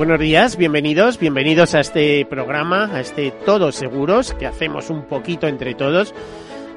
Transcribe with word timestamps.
Buenos 0.00 0.18
días, 0.18 0.56
bienvenidos, 0.56 1.18
bienvenidos 1.18 1.74
a 1.74 1.80
este 1.80 2.24
programa, 2.24 2.86
a 2.90 3.00
este 3.00 3.32
Todos 3.32 3.74
Seguros, 3.74 4.32
que 4.32 4.46
hacemos 4.46 4.88
un 4.88 5.02
poquito 5.02 5.46
entre 5.46 5.74
todos. 5.74 6.14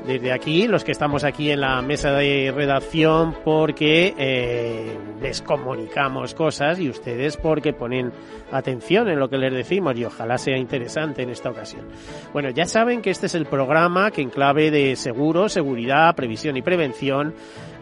Desde 0.06 0.34
aquí, 0.34 0.68
los 0.68 0.84
que 0.84 0.92
estamos 0.92 1.24
aquí 1.24 1.50
en 1.50 1.62
la 1.62 1.82
mesa 1.82 2.12
de 2.12 2.52
redacción, 2.54 3.34
porque 3.46 4.14
eh, 4.18 4.98
les 5.24 5.42
comunicamos 5.42 6.36
cosas 6.36 6.80
y 6.80 6.90
ustedes 6.90 7.38
porque 7.38 7.72
ponen 7.72 8.12
atención 8.52 9.08
en 9.08 9.18
lo 9.18 9.30
que 9.30 9.38
les 9.38 9.54
decimos 9.54 9.98
y 9.98 10.04
ojalá 10.04 10.38
sea 10.38 10.58
interesante 10.58 11.24
en 11.24 11.30
esta 11.30 11.50
ocasión. 11.50 11.88
Bueno, 12.34 12.50
ya 12.50 12.66
saben 12.66 13.02
que 13.02 13.10
este 13.10 13.28
es 13.28 13.36
el 13.36 13.46
programa 13.46 14.12
que 14.12 14.22
en 14.22 14.30
clave 14.30 14.70
de 14.70 14.98
seguro, 14.98 15.48
seguridad, 15.48 16.14
previsión 16.14 16.58
y 16.58 16.62
prevención 16.62 17.34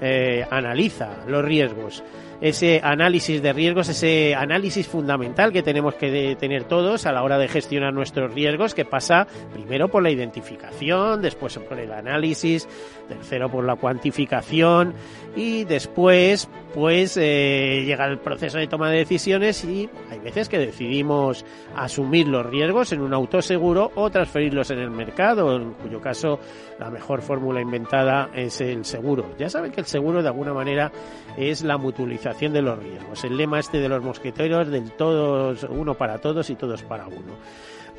eh, 0.01 0.45
analiza 0.51 1.25
los 1.27 1.43
riesgos 1.43 2.03
ese 2.41 2.81
análisis 2.83 3.41
de 3.41 3.53
riesgos, 3.53 3.87
ese 3.87 4.33
análisis 4.33 4.87
fundamental 4.87 5.53
que 5.53 5.61
tenemos 5.61 5.93
que 5.93 6.35
tener 6.39 6.63
todos 6.63 7.05
a 7.05 7.11
la 7.11 7.21
hora 7.21 7.37
de 7.37 7.47
gestionar 7.47 7.93
nuestros 7.93 8.33
riesgos, 8.33 8.73
que 8.73 8.83
pasa 8.83 9.27
primero 9.53 9.89
por 9.89 10.01
la 10.01 10.09
identificación, 10.09 11.21
después 11.21 11.59
por 11.59 11.79
el 11.79 11.91
análisis, 11.91 12.67
tercero 13.07 13.49
por 13.49 13.63
la 13.63 13.75
cuantificación 13.75 14.95
y 15.35 15.65
después 15.65 16.49
pues 16.73 17.17
eh, 17.17 17.83
llega 17.85 18.05
el 18.05 18.19
proceso 18.19 18.57
de 18.57 18.67
toma 18.67 18.89
de 18.89 18.99
decisiones 18.99 19.63
y 19.65 19.89
hay 20.09 20.19
veces 20.19 20.47
que 20.49 20.57
decidimos 20.57 21.45
asumir 21.75 22.27
los 22.27 22.45
riesgos 22.45 22.91
en 22.93 23.01
un 23.01 23.13
autoseguro 23.13 23.91
o 23.95 24.09
transferirlos 24.09 24.71
en 24.71 24.79
el 24.79 24.91
mercado, 24.91 25.55
en 25.55 25.73
cuyo 25.73 25.99
caso 25.99 26.39
la 26.79 26.89
mejor 26.89 27.21
fórmula 27.21 27.61
inventada 27.61 28.29
es 28.33 28.61
el 28.61 28.85
seguro. 28.85 29.35
Ya 29.37 29.49
saben 29.49 29.71
que 29.71 29.81
el 29.81 29.87
seguro 29.87 30.21
de 30.21 30.29
alguna 30.29 30.53
manera 30.53 30.91
es 31.37 31.63
la 31.63 31.77
mutualización 31.77 32.53
de 32.53 32.61
los 32.61 32.79
riesgos, 32.79 33.23
el 33.23 33.37
lema 33.37 33.59
este 33.59 33.79
de 33.79 33.89
los 33.89 34.03
mosqueteros 34.03 34.69
del 34.69 34.91
todos 34.91 35.63
uno 35.69 35.95
para 35.95 36.19
todos 36.19 36.49
y 36.49 36.55
todos 36.55 36.83
para 36.83 37.07
uno. 37.07 37.37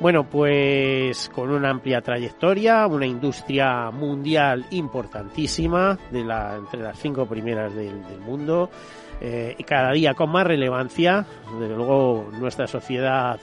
Bueno, 0.03 0.25
pues 0.25 1.29
con 1.29 1.49
una 1.49 1.69
amplia 1.69 2.01
trayectoria, 2.01 2.85
una 2.87 3.05
industria 3.05 3.89
mundial 3.89 4.65
importantísima, 4.71 5.97
de 6.11 6.25
la, 6.25 6.57
entre 6.57 6.81
las 6.81 6.99
cinco 6.99 7.25
primeras 7.25 7.73
del, 7.73 8.01
mundo, 8.19 8.69
eh, 9.21 9.55
y 9.57 9.63
cada 9.63 9.93
día 9.93 10.13
con 10.13 10.29
más 10.29 10.45
relevancia. 10.45 11.25
Desde 11.57 11.73
luego, 11.73 12.29
nuestra 12.37 12.67
sociedad 12.67 13.39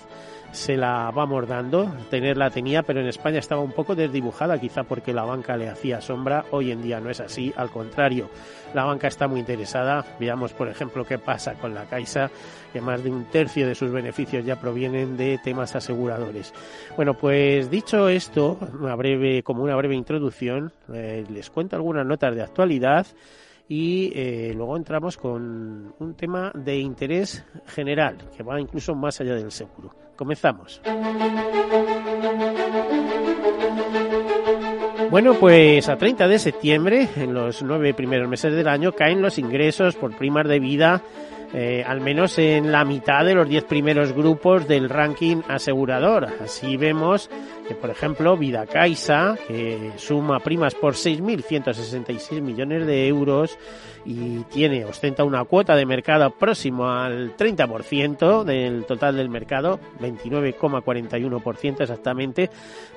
se 0.53 0.77
la 0.77 1.11
vamos 1.15 1.47
dando, 1.47 1.93
tenerla 2.11 2.51
tenía, 2.51 2.83
pero 2.83 3.01
en 3.01 3.07
España 3.07 3.39
estaba 3.39 3.61
un 3.61 3.73
poco 3.73 3.95
desdibujada, 3.95 4.59
quizá 4.59 4.83
porque 4.85 5.13
la 5.13 5.25
banca 5.25 5.57
le 5.57 5.69
hacía 5.69 6.01
sombra. 6.01 6.45
Hoy 6.51 6.71
en 6.71 6.83
día 6.83 7.01
no 7.01 7.11
es 7.11 7.21
así, 7.21 7.53
al 7.57 7.71
contrario, 7.71 8.29
la 8.75 8.85
banca 8.85 9.09
está 9.09 9.29
muy 9.29 9.41
interesada. 9.41 10.05
Veamos, 10.19 10.53
por 10.53 10.69
ejemplo, 10.69 11.05
qué 11.05 11.19
pasa 11.19 11.55
con 11.55 11.75
la 11.75 11.85
Caixa, 11.85 12.31
que 12.73 12.81
más 12.81 13.03
de 13.03 13.11
un 13.11 13.25
tercio 13.27 13.67
de 13.67 13.75
sus 13.75 13.91
beneficios 13.91 14.45
ya 14.45 14.61
provienen 14.61 15.17
de 15.17 15.39
temas 15.43 15.75
aseguradores. 15.77 16.53
Bueno, 16.97 17.15
pues 17.15 17.71
dicho 17.71 18.09
esto, 18.09 18.59
una 18.79 18.97
breve, 18.97 19.43
como 19.43 19.63
una 19.63 19.77
breve 19.77 19.95
introducción, 19.95 20.73
eh, 20.93 21.25
les 21.31 21.51
cuento 21.51 21.77
algunas 21.77 22.07
notas 22.07 22.35
de 22.35 22.43
actualidad 22.43 23.07
y 23.69 24.11
eh, 24.17 24.53
luego 24.57 24.77
entramos 24.77 25.17
con 25.17 25.95
un 25.97 26.15
tema 26.15 26.51
de 26.55 26.79
interés 26.79 27.45
general 27.67 28.17
que 28.37 28.43
va 28.43 28.61
incluso 28.61 28.97
más 28.97 29.21
allá 29.21 29.35
del 29.35 29.53
seguro. 29.53 30.10
Comenzamos. 30.21 30.83
Bueno, 35.11 35.33
pues 35.41 35.89
a 35.89 35.97
30 35.97 36.29
de 36.29 36.39
septiembre, 36.39 37.09
en 37.17 37.33
los 37.33 37.63
nueve 37.63 37.95
primeros 37.95 38.29
meses 38.29 38.53
del 38.53 38.69
año, 38.69 38.93
caen 38.93 39.23
los 39.23 39.39
ingresos 39.39 39.97
por 39.97 40.15
primas 40.15 40.47
de 40.47 40.61
vida 40.61 41.03
eh, 41.53 41.83
al 41.85 42.01
menos 42.01 42.39
en 42.39 42.71
la 42.71 42.85
mitad 42.85 43.25
de 43.25 43.35
los 43.35 43.49
10 43.49 43.65
primeros 43.65 44.13
grupos 44.13 44.69
del 44.69 44.89
ranking 44.89 45.39
asegurador. 45.49 46.29
Así 46.41 46.77
vemos 46.77 47.29
que, 47.67 47.75
por 47.75 47.91
ejemplo, 47.91 48.37
Vida 48.37 48.67
Caixa, 48.67 49.37
que 49.49 49.91
suma 49.97 50.39
primas 50.41 50.77
por 50.77 50.95
6.166 50.95 52.41
millones 52.41 52.87
de 52.87 53.09
euros 53.09 53.59
y 54.05 54.41
tiene, 54.45 54.85
ostenta 54.85 55.25
una 55.25 55.45
cuota 55.45 55.77
de 55.77 55.87
mercado 55.87 56.31
próximo 56.31 56.89
al 56.89 57.37
30% 57.37 58.45
del 58.45 58.85
total 58.85 59.17
del 59.17 59.29
mercado, 59.29 59.79
29,41% 60.01 61.81
exactamente, 61.81 62.51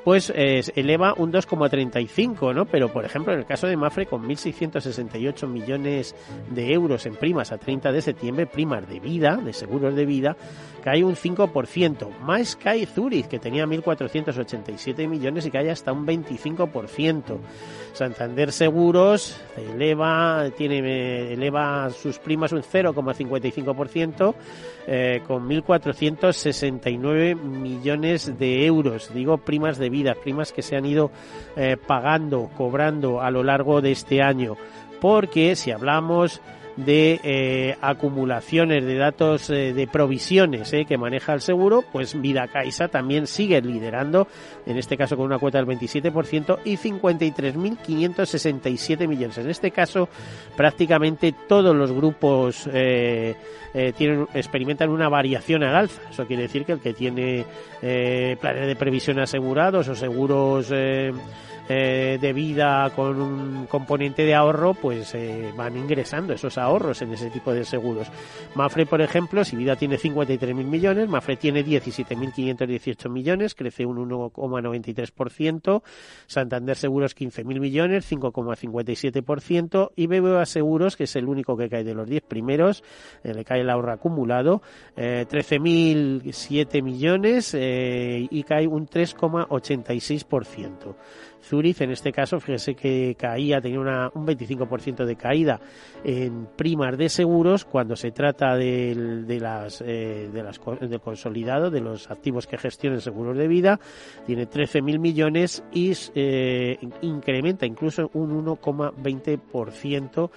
pues 0.04 0.32
eleva 0.36 1.14
un 1.18 1.32
2,35, 1.32 2.54
¿no? 2.54 2.66
Pero, 2.66 2.92
por 2.92 3.06
ejemplo, 3.06 3.34
en 3.34 3.40
el 3.40 3.46
caso 3.46 3.68
de 3.68 3.78
Mafre, 3.78 4.06
con 4.06 4.24
1.668 4.28 5.48
millones 5.48 6.16
de 6.50 6.74
euros 6.74 7.06
en 7.06 7.16
primas 7.16 7.52
a 7.52 7.58
30 7.58 7.92
de 7.92 8.02
septiembre, 8.02 8.48
primas 8.48 8.88
de 8.88 9.00
vida, 9.00 9.38
de 9.38 9.54
seguros 9.54 9.96
de 9.96 10.06
vida, 10.06 10.36
cae 10.84 11.04
un 11.04 11.16
5%. 11.16 12.20
Más 12.20 12.56
cae 12.56 12.86
Zurich, 12.86 13.28
que 13.28 13.40
tenía 13.40 13.66
1.487 13.66 15.08
millones 15.08 15.46
y 15.46 15.52
cae 15.52 15.72
hasta 15.72 15.92
un 15.92 16.06
25%. 16.06 17.40
Santander 17.94 18.52
Seguros 18.52 19.40
eleva, 19.56 20.50
tiene, 20.58 20.82
eleva 21.34 21.90
sus 21.90 22.20
primas 22.20 22.52
un 22.52 22.62
0,55%, 22.62 24.36
eh, 24.88 25.22
con 25.28 25.48
1.469 25.50 27.36
millones 27.36 28.38
de 28.38 28.66
euros. 28.66 29.14
Digo 29.14 29.38
primas 29.38 29.78
de 29.78 29.90
vida, 29.90 30.16
primas 30.16 30.52
que 30.52 30.62
se 30.62 30.76
han 30.76 30.86
ido 30.86 31.12
eh, 31.56 31.78
pagando, 31.78 32.50
cobrando 32.56 33.22
a 33.22 33.32
lo 33.32 33.44
largo 33.44 33.82
de 33.82 33.92
este 33.92 34.22
año. 34.22 34.56
Porque 35.00 35.56
si 35.56 35.72
hablamos 35.72 36.42
de 36.78 37.20
eh, 37.24 37.76
acumulaciones 37.82 38.86
de 38.86 38.96
datos 38.96 39.50
eh, 39.50 39.74
de 39.74 39.88
provisiones 39.88 40.72
eh, 40.74 40.86
que 40.86 40.98
maneja 40.98 41.34
el 41.34 41.42
seguro, 41.42 41.84
pues 41.92 42.18
Vida 42.20 42.48
Caixa 42.48 42.88
también 42.88 43.28
sigue 43.28 43.62
liderando, 43.62 44.28
en 44.66 44.78
este 44.78 44.98
caso 44.98 45.16
con 45.16 45.28
una 45.28 45.38
cuota 45.38 45.60
del 45.60 45.68
27% 45.68 46.58
y 46.66 46.78
53.567 46.78 49.08
millones. 49.08 49.38
En 49.38 49.48
este 49.50 49.70
caso, 49.72 50.10
prácticamente 50.56 51.36
todos 51.48 51.76
los 51.76 51.92
grupos 51.92 52.64
tienen, 52.64 53.36
experimentan 54.34 54.90
una 54.90 55.10
variación 55.10 55.62
al 55.64 55.76
alza. 55.76 56.02
Eso 56.10 56.26
quiere 56.26 56.44
decir 56.44 56.64
que 56.66 56.72
el 56.74 56.80
que 56.80 56.94
tiene 56.94 57.46
planes 58.40 58.68
de 58.68 58.76
previsión 58.76 59.20
asegurados 59.20 59.88
o 59.90 59.96
seguros 59.96 60.72
eh, 61.70 62.18
de 62.20 62.34
vida 62.34 62.92
con 62.94 63.22
un 63.22 63.68
componente 63.68 64.24
de 64.24 64.36
ahorro, 64.36 64.74
pues 64.74 65.16
eh, 65.16 65.54
van 65.56 65.78
ingresando 65.78 66.34
esos 66.34 66.58
ahorros 66.58 67.02
en 67.02 67.14
ese 67.14 67.30
tipo 67.30 67.54
de 67.54 67.64
seguros. 67.64 68.10
Mafre, 68.54 68.86
por 68.86 69.02
ejemplo, 69.02 69.46
si 69.46 69.56
vida 69.56 69.78
tiene 69.78 69.98
53.000 69.98 70.56
millones, 70.56 71.08
Mafre 71.08 71.38
tiene 71.38 71.64
17.518 71.64 73.10
millones, 73.10 73.56
crece 73.56 73.86
un 73.86 74.10
1,93%, 74.10 75.84
Santander 76.28 76.76
Seguros 76.76 77.16
15.000 77.16 77.62
millones, 77.62 78.12
5,57%, 78.12 79.92
y 79.96 80.08
BBVA 80.08 80.46
Seguros, 80.46 80.98
que 80.98 81.06
es 81.06 81.16
el 81.16 81.30
único 81.30 81.56
que 81.56 81.70
cae 81.70 81.86
de 81.86 81.94
los 81.94 82.10
10 82.10 82.24
primeros, 82.24 82.84
eh, 83.24 83.34
le 83.34 83.46
cae 83.46 83.62
el 83.62 83.70
ahorro 83.70 83.94
acumulado, 83.94 84.62
13.007 84.98 86.84
millones 86.84 87.56
y 87.56 88.44
cae 88.44 88.68
un 88.68 88.86
3,86%. 88.86 90.96
Zurich, 91.44 91.82
en 91.82 91.92
este 91.92 92.12
caso, 92.12 92.40
fíjese 92.40 92.76
que 92.76 93.16
caía, 93.18 93.62
tenía 93.62 93.80
una, 93.80 94.10
un 94.14 94.26
25% 94.26 95.06
de 95.06 95.16
caída 95.16 95.60
en 96.04 96.48
primas 96.56 96.98
de 96.98 97.10
seguros 97.10 97.66
cuando 97.66 97.96
se 97.96 98.12
trata 98.12 98.56
de, 98.56 99.26
las, 99.40 99.82
eh, 99.82 100.30
de 100.32 100.44
las, 100.44 100.60
del 100.80 101.02
consolidado, 101.02 101.70
de 101.70 101.82
los 101.82 102.10
activos 102.10 102.48
que 102.48 102.58
gestionan 102.58 103.02
seguros 103.02 103.38
de 103.38 103.48
vida, 103.48 103.80
tiene 104.26 104.48
13.000 104.48 105.00
millones 105.00 105.64
y 105.72 105.94
eh, 106.16 106.78
incrementa 107.02 107.66
incluso 107.66 108.10
un 108.14 108.46
1,20% 108.46 110.30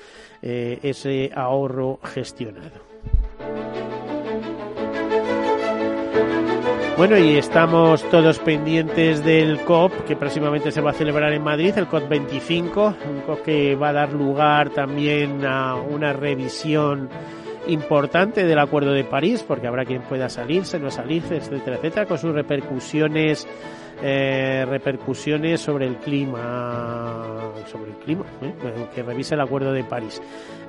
eh, 0.42 0.78
ese 0.82 1.30
ahorro 1.34 1.98
gestionado. 2.02 2.80
Bueno, 6.96 7.18
y 7.18 7.36
estamos 7.36 8.02
todos 8.10 8.38
pendientes 8.38 9.22
del 9.22 9.60
COP 9.60 9.92
que 10.06 10.16
próximamente 10.16 10.72
se 10.72 10.80
va 10.80 10.92
a 10.92 10.94
celebrar 10.94 11.30
en 11.34 11.44
Madrid, 11.44 11.74
el 11.76 11.88
COP 11.88 12.08
25, 12.08 12.94
un 13.10 13.20
COP 13.20 13.42
que 13.42 13.76
va 13.76 13.90
a 13.90 13.92
dar 13.92 14.14
lugar 14.14 14.70
también 14.70 15.44
a 15.44 15.74
una 15.74 16.14
revisión 16.14 17.10
importante 17.66 18.46
del 18.46 18.58
Acuerdo 18.58 18.92
de 18.92 19.04
París, 19.04 19.44
porque 19.46 19.66
habrá 19.66 19.84
quien 19.84 20.00
pueda 20.02 20.30
salirse, 20.30 20.78
no 20.78 20.90
salirse, 20.90 21.36
etcétera, 21.36 21.76
etcétera, 21.76 22.06
con 22.06 22.16
sus 22.16 22.32
repercusiones 22.32 23.46
eh, 24.02 24.64
repercusiones 24.68 25.60
sobre 25.60 25.86
el 25.86 25.96
clima, 25.96 27.52
sobre 27.66 27.92
el 27.92 27.96
clima, 27.98 28.24
¿eh? 28.42 28.52
que 28.94 29.02
revise 29.02 29.34
el 29.34 29.40
Acuerdo 29.40 29.72
de 29.72 29.84
París. 29.84 30.20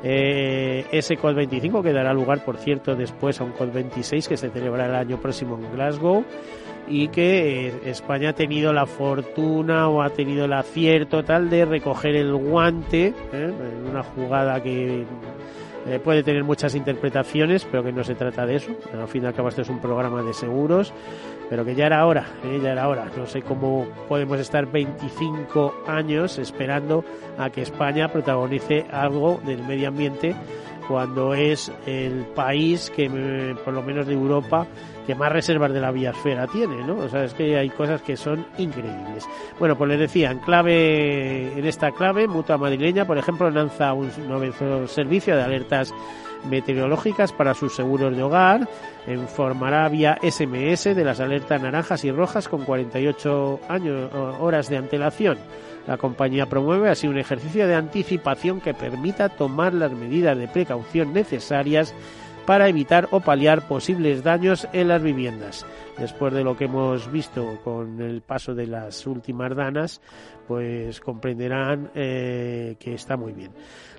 Eh, 0.04 0.86
ese 0.92 1.18
COP25 1.18 1.84
que 1.84 1.94
dará 1.94 2.14
lugar, 2.14 2.44
por 2.46 2.58
cierto, 2.58 2.96
después 2.96 3.42
a 3.42 3.44
un 3.44 3.54
COP26 3.54 4.28
que 4.28 4.38
se 4.38 4.50
celebrará 4.50 5.02
el 5.02 5.08
año 5.08 5.22
próximo 5.22 5.58
en 5.58 5.72
Glasgow 5.74 6.24
y 6.88 7.10
que 7.10 7.74
España 7.86 8.30
ha 8.30 8.34
tenido 8.34 8.72
la 8.72 8.86
fortuna 8.86 9.90
o 9.90 10.02
ha 10.02 10.10
tenido 10.10 10.46
el 10.46 10.54
acierto 10.54 11.24
tal 11.24 11.50
de 11.50 11.66
recoger 11.66 12.16
el 12.16 12.34
guante 12.34 13.14
en 13.34 13.90
una 13.90 14.04
jugada 14.04 14.62
que 14.64 15.06
puede 16.04 16.24
tener 16.24 16.44
muchas 16.44 16.76
interpretaciones, 16.76 17.66
pero 17.66 17.84
que 17.84 17.92
no 17.92 18.04
se 18.04 18.16
trata 18.16 18.46
de 18.46 18.56
eso. 18.56 18.72
Al 18.94 19.08
fin 19.08 19.24
y 19.24 19.28
al 19.28 19.34
cabo, 19.34 19.50
este 19.50 19.62
es 19.62 19.70
un 19.70 19.80
programa 19.80 20.22
de 20.22 20.34
seguros 20.34 20.94
pero 21.50 21.64
que 21.64 21.76
ya 21.76 21.86
era 21.86 22.06
hora, 22.06 22.26
¿eh? 22.44 22.60
ya 22.62 22.72
era 22.72 22.88
hora. 22.88 23.10
No 23.16 23.26
sé 23.26 23.42
cómo 23.42 23.88
podemos 24.08 24.40
estar 24.40 24.66
25 24.66 25.84
años 25.88 26.38
esperando 26.40 27.04
a 27.38 27.50
que 27.50 27.62
España 27.62 28.12
protagonice 28.12 28.86
algo 28.92 29.40
del 29.46 29.64
medio 29.64 29.88
ambiente 29.88 30.36
cuando 30.88 31.34
es 31.34 31.72
el 31.86 32.26
país 32.36 32.92
que, 32.96 33.56
por 33.64 33.74
lo 33.74 33.82
menos 33.82 34.08
de 34.08 34.14
Europa, 34.14 34.66
que 35.08 35.16
más 35.16 35.32
reservas 35.32 35.72
de 35.72 35.80
la 35.80 35.92
biosfera 35.92 36.46
tiene, 36.48 36.84
¿no? 36.86 36.98
O 36.98 37.10
sea, 37.10 37.24
es 37.24 37.34
que 37.34 37.58
hay 37.58 37.70
cosas 37.70 38.02
que 38.02 38.18
son 38.18 38.46
increíbles. 38.58 39.26
Bueno, 39.58 39.78
pues 39.78 39.90
les 39.90 40.00
decía, 40.00 40.30
en 40.30 40.40
clave, 40.40 41.58
en 41.58 41.66
esta 41.66 41.92
clave, 41.92 42.28
Mutua 42.28 42.58
Madrileña, 42.58 43.08
por 43.08 43.18
ejemplo, 43.18 43.50
lanza 43.50 43.94
un 43.94 44.12
nuevo 44.28 44.86
servicio 44.88 45.36
de 45.38 45.44
alertas 45.44 45.94
meteorológicas 46.50 47.32
para 47.32 47.54
sus 47.54 47.74
seguros 47.74 48.16
de 48.16 48.22
hogar, 48.22 48.68
informará 49.08 49.88
vía 49.90 50.18
SMS 50.22 50.94
de 50.94 51.04
las 51.04 51.20
alertas 51.20 51.62
naranjas 51.62 52.04
y 52.04 52.12
rojas 52.12 52.50
con 52.50 52.66
48 52.66 53.62
años, 53.70 54.12
horas 54.40 54.70
de 54.70 54.78
antelación. 54.78 55.38
La 55.88 55.98
compañía 55.98 56.48
promueve 56.48 56.90
así 56.90 57.08
un 57.08 57.18
ejercicio 57.18 57.66
de 57.66 57.76
anticipación 57.76 58.60
que 58.60 58.74
permita 58.74 59.30
tomar 59.30 59.74
las 59.74 59.94
medidas 59.94 60.38
de 60.38 60.50
precaución 60.50 61.14
necesarias 61.14 61.96
para 62.48 62.70
evitar 62.70 63.10
o 63.12 63.20
paliar 63.20 63.68
posibles 63.68 64.24
daños 64.24 64.70
en 64.72 64.88
las 64.88 65.04
viviendas. 65.04 65.66
Después 65.98 66.34
de 66.34 66.46
lo 66.46 66.56
que 66.56 66.64
hemos 66.64 67.12
visto 67.12 67.60
con 67.62 68.00
el 68.02 68.22
paso 68.22 68.56
de 68.56 68.68
las 68.68 69.06
últimas 69.06 69.54
danas, 69.54 70.00
pues 70.48 71.02
comprenderán 71.02 71.92
eh, 71.94 72.78
que 72.80 72.94
está 72.94 73.18
muy 73.18 73.34
bien. 73.34 73.52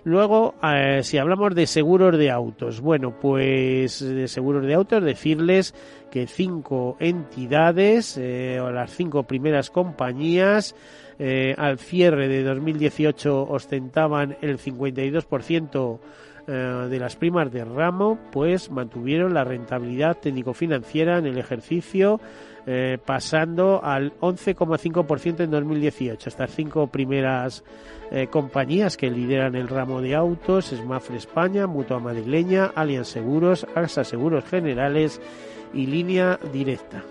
Luego, 0.05 0.55
eh, 0.63 1.03
si 1.03 1.19
hablamos 1.19 1.55
de 1.55 1.67
seguros 1.67 2.17
de 2.17 2.31
autos, 2.31 2.81
bueno, 2.81 3.21
pues 3.21 4.01
de 4.01 4.27
seguros 4.29 4.65
de 4.65 4.73
autos, 4.73 5.05
decirles 5.05 5.75
que 6.11 6.27
cinco 6.27 6.97
entidades 7.01 8.17
eh, 8.17 8.61
o 8.63 8.71
las 8.71 8.91
cinco 8.93 9.25
primeras 9.25 9.69
compañías 9.69 10.75
al 11.57 11.81
cierre 11.81 12.29
de 12.29 12.45
2018 12.45 13.49
ostentaban 13.51 14.37
el 14.41 14.57
52% 14.57 15.99
eh, 15.99 16.01
de 16.49 16.99
las 16.99 17.17
primas 17.17 17.53
de 17.53 17.65
ramo, 17.65 18.19
pues 18.33 18.71
mantuvieron 18.71 19.35
la 19.35 19.45
rentabilidad 19.45 20.17
técnico-financiera 20.17 21.19
en 21.19 21.27
el 21.27 21.37
ejercicio, 21.37 22.21
eh, 22.67 22.99
pasando 23.05 23.83
al 23.83 24.13
11,5% 24.21 25.41
en 25.41 25.51
2018. 25.51 26.29
Estas 26.29 26.51
cinco 26.51 26.87
primeras 26.87 27.65
eh, 28.11 28.27
compañías 28.27 28.97
que 28.97 29.11
lideran 29.11 29.55
el 29.55 29.69
ramo 29.69 30.01
de 30.01 30.15
autos, 30.15 30.67
Smafre 30.67 31.17
España, 31.17 31.67
Mutua 31.67 31.99
Madrileña, 31.99 32.73
Allianz 32.75 33.09
Seguros, 33.09 33.67
AXA 33.75 34.05
Seguros 34.05 34.45
Generales 34.45 35.21
y 35.73 35.87
Línea 35.87 36.39
Directa. 36.53 37.03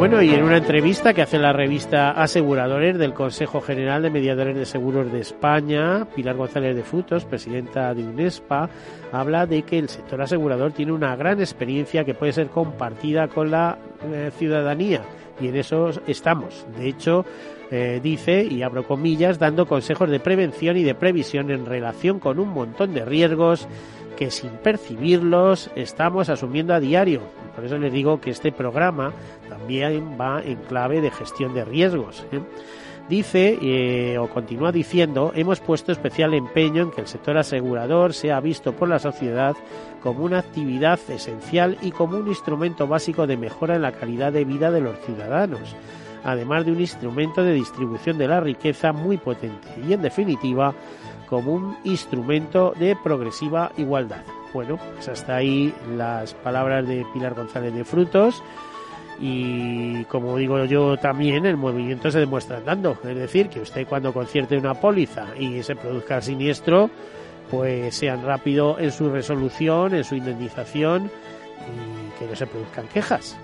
Bueno, 0.00 0.22
y 0.22 0.30
en 0.30 0.44
una 0.44 0.56
entrevista 0.56 1.12
que 1.12 1.20
hace 1.20 1.38
la 1.38 1.52
revista 1.52 2.12
Aseguradores 2.12 2.96
del 2.96 3.12
Consejo 3.12 3.60
General 3.60 4.00
de 4.00 4.08
Mediadores 4.08 4.56
de 4.56 4.64
Seguros 4.64 5.12
de 5.12 5.20
España, 5.20 6.06
Pilar 6.16 6.36
González 6.36 6.74
de 6.74 6.82
Frutos, 6.82 7.26
presidenta 7.26 7.92
de 7.92 8.04
UNESPA, 8.04 8.70
habla 9.12 9.44
de 9.44 9.60
que 9.60 9.78
el 9.78 9.90
sector 9.90 10.22
asegurador 10.22 10.72
tiene 10.72 10.92
una 10.92 11.14
gran 11.16 11.38
experiencia 11.40 12.02
que 12.02 12.14
puede 12.14 12.32
ser 12.32 12.46
compartida 12.46 13.28
con 13.28 13.50
la 13.50 13.76
eh, 14.10 14.30
ciudadanía 14.38 15.02
y 15.38 15.48
en 15.48 15.56
eso 15.56 15.90
estamos. 16.06 16.66
De 16.78 16.88
hecho, 16.88 17.26
eh, 17.70 18.00
dice, 18.02 18.42
y 18.42 18.62
abro 18.62 18.84
comillas, 18.86 19.38
dando 19.38 19.66
consejos 19.66 20.08
de 20.08 20.18
prevención 20.18 20.78
y 20.78 20.82
de 20.82 20.94
previsión 20.94 21.50
en 21.50 21.66
relación 21.66 22.20
con 22.20 22.38
un 22.38 22.48
montón 22.48 22.94
de 22.94 23.04
riesgos 23.04 23.68
que 24.16 24.30
sin 24.30 24.52
percibirlos 24.62 25.70
estamos 25.76 26.30
asumiendo 26.30 26.72
a 26.72 26.80
diario. 26.80 27.20
Por 27.60 27.66
eso 27.66 27.76
les 27.76 27.92
digo 27.92 28.22
que 28.22 28.30
este 28.30 28.52
programa 28.52 29.12
también 29.50 30.16
va 30.18 30.40
en 30.42 30.56
clave 30.62 31.02
de 31.02 31.10
gestión 31.10 31.52
de 31.52 31.62
riesgos. 31.62 32.24
¿eh? 32.32 32.40
Dice, 33.06 33.58
eh, 33.60 34.16
o 34.16 34.30
continúa 34.30 34.72
diciendo, 34.72 35.30
hemos 35.34 35.60
puesto 35.60 35.92
especial 35.92 36.32
empeño 36.32 36.84
en 36.84 36.90
que 36.90 37.02
el 37.02 37.06
sector 37.06 37.36
asegurador 37.36 38.14
sea 38.14 38.40
visto 38.40 38.72
por 38.72 38.88
la 38.88 38.98
sociedad 38.98 39.54
como 40.02 40.24
una 40.24 40.38
actividad 40.38 40.98
esencial 41.10 41.76
y 41.82 41.90
como 41.90 42.16
un 42.16 42.28
instrumento 42.28 42.86
básico 42.86 43.26
de 43.26 43.36
mejora 43.36 43.74
en 43.74 43.82
la 43.82 43.92
calidad 43.92 44.32
de 44.32 44.46
vida 44.46 44.70
de 44.70 44.80
los 44.80 44.98
ciudadanos, 45.00 45.76
además 46.24 46.64
de 46.64 46.72
un 46.72 46.80
instrumento 46.80 47.44
de 47.44 47.52
distribución 47.52 48.16
de 48.16 48.28
la 48.28 48.40
riqueza 48.40 48.94
muy 48.94 49.18
potente 49.18 49.68
y, 49.86 49.92
en 49.92 50.00
definitiva, 50.00 50.72
como 51.28 51.52
un 51.52 51.76
instrumento 51.84 52.72
de 52.78 52.96
progresiva 53.04 53.70
igualdad. 53.76 54.22
Bueno, 54.52 54.78
pues 54.94 55.08
hasta 55.08 55.36
ahí 55.36 55.72
las 55.96 56.34
palabras 56.34 56.86
de 56.86 57.06
Pilar 57.12 57.34
González 57.34 57.72
de 57.72 57.84
Frutos 57.84 58.42
y 59.20 60.04
como 60.04 60.36
digo 60.38 60.64
yo 60.64 60.96
también 60.96 61.44
el 61.44 61.56
movimiento 61.56 62.10
se 62.10 62.20
demuestra 62.20 62.56
andando, 62.56 62.98
es 63.04 63.16
decir, 63.16 63.48
que 63.48 63.60
usted 63.60 63.86
cuando 63.86 64.12
concierte 64.12 64.56
una 64.56 64.74
póliza 64.74 65.26
y 65.38 65.62
se 65.62 65.76
produzca 65.76 66.16
el 66.16 66.22
siniestro, 66.22 66.90
pues 67.50 67.94
sean 67.94 68.24
rápido 68.24 68.78
en 68.78 68.90
su 68.90 69.10
resolución, 69.10 69.94
en 69.94 70.04
su 70.04 70.14
indemnización 70.14 71.10
y 71.66 72.18
que 72.18 72.26
no 72.26 72.34
se 72.34 72.46
produzcan 72.46 72.88
quejas. 72.88 73.36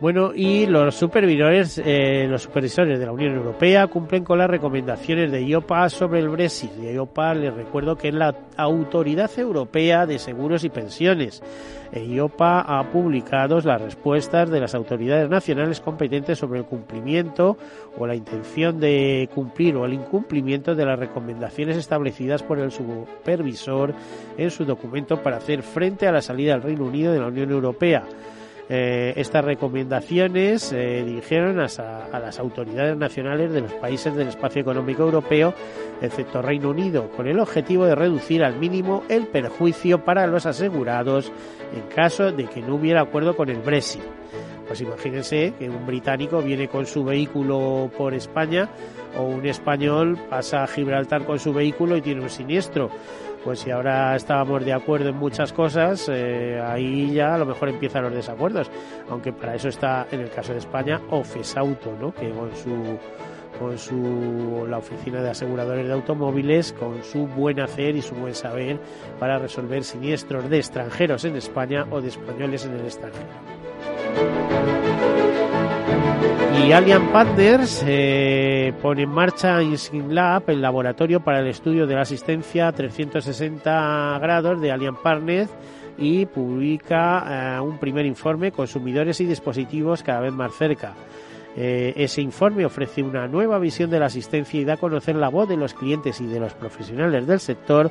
Bueno, 0.00 0.32
y 0.34 0.64
los 0.64 0.94
supervisores, 0.94 1.76
eh, 1.84 2.26
los 2.26 2.44
supervisores 2.44 2.98
de 2.98 3.04
la 3.04 3.12
Unión 3.12 3.34
Europea 3.34 3.86
cumplen 3.86 4.24
con 4.24 4.38
las 4.38 4.48
recomendaciones 4.48 5.30
de 5.30 5.42
IOPA 5.42 5.90
sobre 5.90 6.20
el 6.20 6.30
Brexit. 6.30 6.70
Y 6.82 6.88
IOPA, 6.88 7.34
les 7.34 7.52
recuerdo 7.52 7.96
que 7.96 8.08
es 8.08 8.14
la 8.14 8.34
Autoridad 8.56 9.30
Europea 9.38 10.06
de 10.06 10.18
Seguros 10.18 10.64
y 10.64 10.70
Pensiones. 10.70 11.42
E 11.92 12.02
IOPA 12.02 12.60
ha 12.60 12.90
publicado 12.90 13.60
las 13.60 13.82
respuestas 13.82 14.48
de 14.48 14.60
las 14.60 14.74
autoridades 14.74 15.28
nacionales 15.28 15.80
competentes 15.80 16.38
sobre 16.38 16.60
el 16.60 16.64
cumplimiento 16.64 17.58
o 17.98 18.06
la 18.06 18.14
intención 18.14 18.80
de 18.80 19.28
cumplir 19.34 19.76
o 19.76 19.84
el 19.84 19.92
incumplimiento 19.92 20.74
de 20.74 20.86
las 20.86 20.98
recomendaciones 20.98 21.76
establecidas 21.76 22.42
por 22.42 22.58
el 22.58 22.70
supervisor 22.70 23.92
en 24.38 24.50
su 24.50 24.64
documento 24.64 25.22
para 25.22 25.36
hacer 25.36 25.62
frente 25.62 26.06
a 26.06 26.12
la 26.12 26.22
salida 26.22 26.52
del 26.52 26.62
Reino 26.62 26.84
Unido 26.84 27.12
de 27.12 27.20
la 27.20 27.26
Unión 27.26 27.50
Europea. 27.50 28.04
Eh, 28.72 29.14
estas 29.16 29.44
recomendaciones 29.44 30.62
se 30.62 31.02
dirigieron 31.02 31.58
a, 31.58 31.64
las 31.64 32.38
autoridades 32.38 32.96
nacionales 32.96 33.52
de 33.52 33.62
los 33.62 33.72
países 33.72 34.14
del 34.14 34.28
espacio 34.28 34.62
económico 34.62 35.02
europeo, 35.02 35.52
excepto 36.00 36.40
Reino 36.40 36.70
Unido, 36.70 37.10
con 37.10 37.26
el 37.26 37.40
objetivo 37.40 37.84
de 37.84 37.96
reducir 37.96 38.44
al 38.44 38.60
mínimo 38.60 39.02
el 39.08 39.26
perjuicio 39.26 40.04
para 40.04 40.28
los 40.28 40.46
asegurados 40.46 41.32
en 41.74 41.92
caso 41.92 42.30
de 42.30 42.44
que 42.44 42.62
no 42.62 42.76
hubiera 42.76 43.00
acuerdo 43.00 43.34
con 43.34 43.48
el 43.48 43.58
Brexit. 43.58 44.04
Pues 44.68 44.80
imagínense 44.82 45.52
que 45.58 45.68
un 45.68 45.84
británico 45.84 46.40
viene 46.40 46.68
con 46.68 46.86
su 46.86 47.02
vehículo 47.02 47.90
por 47.98 48.14
España 48.14 48.68
o 49.18 49.24
un 49.24 49.44
español 49.46 50.16
pasa 50.30 50.62
a 50.62 50.68
Gibraltar 50.68 51.24
con 51.24 51.40
su 51.40 51.52
vehículo 51.52 51.96
y 51.96 52.02
tiene 52.02 52.20
un 52.20 52.30
siniestro 52.30 52.88
pues 53.44 53.60
si 53.60 53.70
ahora 53.70 54.14
estábamos 54.16 54.64
de 54.64 54.72
acuerdo 54.72 55.10
en 55.10 55.16
muchas 55.16 55.52
cosas, 55.52 56.08
eh, 56.12 56.60
ahí 56.62 57.12
ya 57.12 57.34
a 57.34 57.38
lo 57.38 57.46
mejor 57.46 57.68
empiezan 57.68 58.04
los 58.04 58.14
desacuerdos. 58.14 58.70
Aunque 59.08 59.32
para 59.32 59.54
eso 59.54 59.68
está, 59.68 60.06
en 60.10 60.20
el 60.20 60.30
caso 60.30 60.52
de 60.52 60.58
España, 60.58 61.00
Auto, 61.56 61.96
¿no? 62.00 62.12
que 62.14 62.30
con 62.30 62.54
su 62.54 62.98
con 63.58 63.76
su 63.76 64.66
la 64.68 64.78
oficina 64.78 65.20
de 65.20 65.30
aseguradores 65.30 65.86
de 65.86 65.92
automóviles, 65.92 66.72
con 66.72 67.04
su 67.04 67.26
buen 67.26 67.60
hacer 67.60 67.94
y 67.94 68.00
su 68.00 68.14
buen 68.14 68.34
saber 68.34 68.78
para 69.18 69.38
resolver 69.38 69.84
siniestros 69.84 70.48
de 70.48 70.56
extranjeros 70.56 71.26
en 71.26 71.36
España 71.36 71.86
o 71.90 72.00
de 72.00 72.08
españoles 72.08 72.64
en 72.64 72.76
el 72.76 72.86
extranjero. 72.86 74.69
Y 76.66 76.72
Allianz 76.72 77.10
Partners 77.10 77.82
eh, 77.86 78.72
pone 78.80 79.02
en 79.02 79.10
marcha 79.10 79.62
Inskin 79.62 80.14
Lab, 80.14 80.44
el 80.48 80.60
laboratorio 80.60 81.20
para 81.20 81.40
el 81.40 81.48
estudio 81.48 81.86
de 81.86 81.94
la 81.94 82.02
asistencia 82.02 82.70
360 82.70 84.18
grados 84.20 84.60
de 84.60 84.70
Allianz 84.70 84.98
Partners 85.02 85.50
y 85.98 86.26
publica 86.26 87.56
eh, 87.56 87.60
un 87.60 87.78
primer 87.78 88.06
informe 88.06 88.52
consumidores 88.52 89.20
y 89.20 89.26
dispositivos 89.26 90.02
cada 90.02 90.20
vez 90.20 90.32
más 90.32 90.54
cerca. 90.54 90.94
Eh, 91.56 91.94
ese 91.96 92.20
informe 92.20 92.64
ofrece 92.64 93.02
una 93.02 93.26
nueva 93.26 93.58
visión 93.58 93.90
de 93.90 93.98
la 93.98 94.06
asistencia 94.06 94.60
y 94.60 94.64
da 94.64 94.74
a 94.74 94.76
conocer 94.76 95.16
la 95.16 95.28
voz 95.28 95.48
de 95.48 95.56
los 95.56 95.74
clientes 95.74 96.20
y 96.20 96.26
de 96.26 96.40
los 96.40 96.54
profesionales 96.54 97.26
del 97.26 97.40
sector 97.40 97.90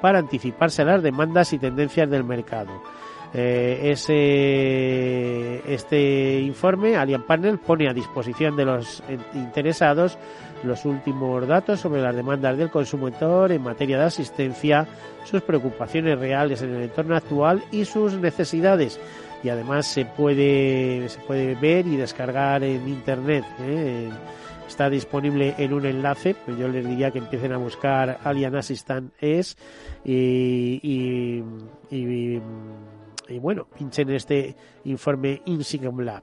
para 0.00 0.18
anticiparse 0.18 0.82
a 0.82 0.84
las 0.86 1.02
demandas 1.02 1.52
y 1.52 1.58
tendencias 1.58 2.08
del 2.08 2.24
mercado. 2.24 2.80
Eh, 3.32 3.90
ese, 3.92 5.62
este 5.72 6.40
informe, 6.40 6.96
Allianz 6.96 7.24
Panel, 7.24 7.58
pone 7.58 7.88
a 7.88 7.92
disposición 7.92 8.56
de 8.56 8.64
los 8.64 9.02
interesados 9.34 10.18
los 10.62 10.84
últimos 10.84 11.46
datos 11.46 11.80
sobre 11.80 12.02
las 12.02 12.14
demandas 12.14 12.56
del 12.56 12.70
consumidor 12.70 13.52
en 13.52 13.62
materia 13.62 13.98
de 13.98 14.04
asistencia, 14.04 14.86
sus 15.24 15.42
preocupaciones 15.42 16.18
reales 16.18 16.62
en 16.62 16.74
el 16.74 16.82
entorno 16.82 17.16
actual 17.16 17.62
y 17.70 17.84
sus 17.84 18.14
necesidades. 18.14 19.00
Y 19.42 19.48
además 19.48 19.86
se 19.86 20.04
puede, 20.04 21.08
se 21.08 21.18
puede 21.20 21.54
ver 21.54 21.86
y 21.86 21.96
descargar 21.96 22.62
en 22.62 22.86
Internet. 22.88 23.44
¿eh? 23.60 24.10
Está 24.68 24.90
disponible 24.90 25.54
en 25.58 25.72
un 25.72 25.86
enlace, 25.86 26.36
pues 26.44 26.56
yo 26.58 26.68
les 26.68 26.86
diría 26.86 27.10
que 27.10 27.18
empiecen 27.18 27.52
a 27.52 27.56
buscar 27.56 28.18
Alien 28.22 28.54
Assistant 28.54 29.12
S 29.20 29.56
y, 30.04 31.42
y, 31.90 32.40
bueno, 33.38 33.66
pinchen 33.66 34.10
este 34.10 34.54
informe 34.84 35.42
Insigum 35.46 36.00
Lab. 36.00 36.22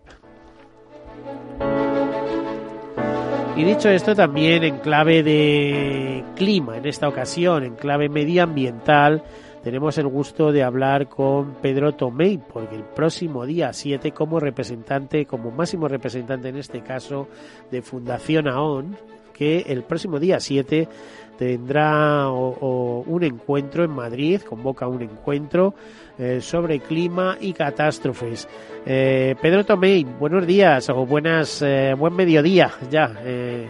Y 3.55 3.63
dicho 3.63 3.89
esto, 3.89 4.13
también 4.13 4.63
en 4.63 4.77
clave 4.77 5.23
de 5.23 6.23
clima, 6.35 6.77
en 6.77 6.85
esta 6.85 7.07
ocasión, 7.07 7.63
en 7.63 7.73
clave 7.73 8.07
medioambiental, 8.07 9.23
tenemos 9.63 9.97
el 9.97 10.07
gusto 10.07 10.51
de 10.51 10.63
hablar 10.63 11.09
con 11.09 11.55
Pedro 11.55 11.93
Tomei, 11.93 12.37
porque 12.37 12.75
el 12.75 12.83
próximo 12.83 13.47
día 13.47 13.73
7, 13.73 14.11
como 14.11 14.39
representante, 14.39 15.25
como 15.25 15.49
máximo 15.49 15.87
representante 15.87 16.49
en 16.49 16.57
este 16.57 16.81
caso 16.81 17.27
de 17.71 17.81
Fundación 17.81 18.47
AON, 18.47 18.95
que 19.33 19.65
el 19.67 19.83
próximo 19.83 20.19
día 20.19 20.39
7 20.39 20.87
tendrá 21.37 22.29
un 22.29 23.23
encuentro 23.23 23.83
en 23.83 23.91
Madrid, 23.91 24.41
convoca 24.41 24.87
un 24.87 25.01
encuentro 25.03 25.73
eh, 26.17 26.41
sobre 26.41 26.79
clima 26.79 27.37
y 27.39 27.53
catástrofes. 27.53 28.47
Eh, 28.85 29.35
Pedro 29.39 29.63
Tomei, 29.63 30.03
buenos 30.03 30.47
días 30.47 30.89
o 30.89 31.05
buenas, 31.05 31.61
eh, 31.61 31.93
buen 31.95 32.15
mediodía 32.15 32.71
ya. 32.89 33.13
te 33.13 33.67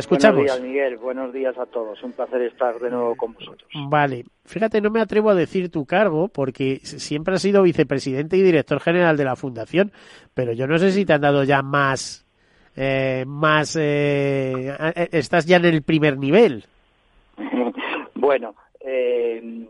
escuchamos. 0.00 0.40
Buenos 0.40 0.56
días, 0.56 0.60
Miguel. 0.60 0.98
Buenos 0.98 1.32
días 1.32 1.56
a 1.56 1.64
todos. 1.64 2.02
Un 2.02 2.12
placer 2.12 2.42
estar 2.42 2.78
de 2.78 2.90
nuevo 2.90 3.16
con 3.16 3.32
vosotros. 3.32 3.68
Vale. 3.88 4.24
Fíjate, 4.44 4.82
no 4.82 4.90
me 4.90 5.00
atrevo 5.00 5.30
a 5.30 5.34
decir 5.34 5.70
tu 5.70 5.86
cargo 5.86 6.28
porque 6.28 6.80
siempre 6.82 7.34
has 7.34 7.42
sido 7.42 7.62
vicepresidente 7.62 8.36
y 8.36 8.42
director 8.42 8.78
general 8.80 9.16
de 9.16 9.24
la 9.24 9.36
fundación, 9.36 9.90
pero 10.34 10.52
yo 10.52 10.66
no 10.66 10.78
sé 10.78 10.92
si 10.92 11.06
te 11.06 11.14
han 11.14 11.22
dado 11.22 11.44
ya 11.44 11.62
más, 11.62 12.26
más, 13.26 13.76
estás 13.76 15.46
ya 15.46 15.56
en 15.56 15.64
el 15.64 15.82
primer 15.82 16.18
nivel. 16.18 16.66
bueno, 18.14 18.54
eh, 18.80 19.66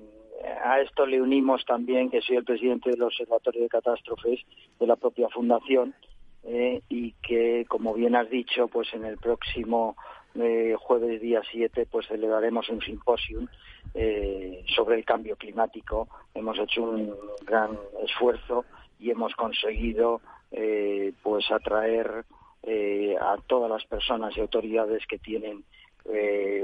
a 0.65 0.81
esto 0.81 1.07
le 1.07 1.21
unimos 1.21 1.65
también 1.65 2.11
que 2.11 2.21
soy 2.21 2.37
el 2.37 2.45
presidente 2.45 2.91
del 2.91 3.03
Observatorio 3.03 3.63
de 3.63 3.69
Catástrofes 3.69 4.41
de 4.79 4.87
la 4.87 4.97
propia 4.97 5.29
fundación 5.29 5.95
eh, 6.45 6.83
y 6.89 7.13
que, 7.23 7.65
como 7.69 7.95
bien 7.95 8.15
has 8.17 8.29
dicho, 8.29 8.69
pues 8.69 8.93
en 8.93 9.05
el 9.05 9.17
próximo 9.17 9.97
eh, 10.35 10.75
jueves 10.79 11.21
día 11.21 11.41
7 11.51 11.87
pues 11.91 12.07
celebraremos 12.07 12.69
un 12.69 12.81
simposium 12.83 13.47
eh, 13.95 14.65
sobre 14.75 14.97
el 14.97 15.05
cambio 15.05 15.37
climático. 15.37 16.09
Hemos 16.35 16.59
hecho 16.59 16.83
un 16.83 17.15
gran 17.47 17.79
esfuerzo 18.05 18.65
y 18.99 19.11
hemos 19.11 19.35
conseguido 19.35 20.21
pues 21.23 21.51
atraer 21.51 22.25
a 23.21 23.37
todas 23.49 23.69
las 23.69 23.85
personas 23.87 24.37
y 24.37 24.41
autoridades 24.41 25.05
que 25.09 25.19
tienen 25.19 25.65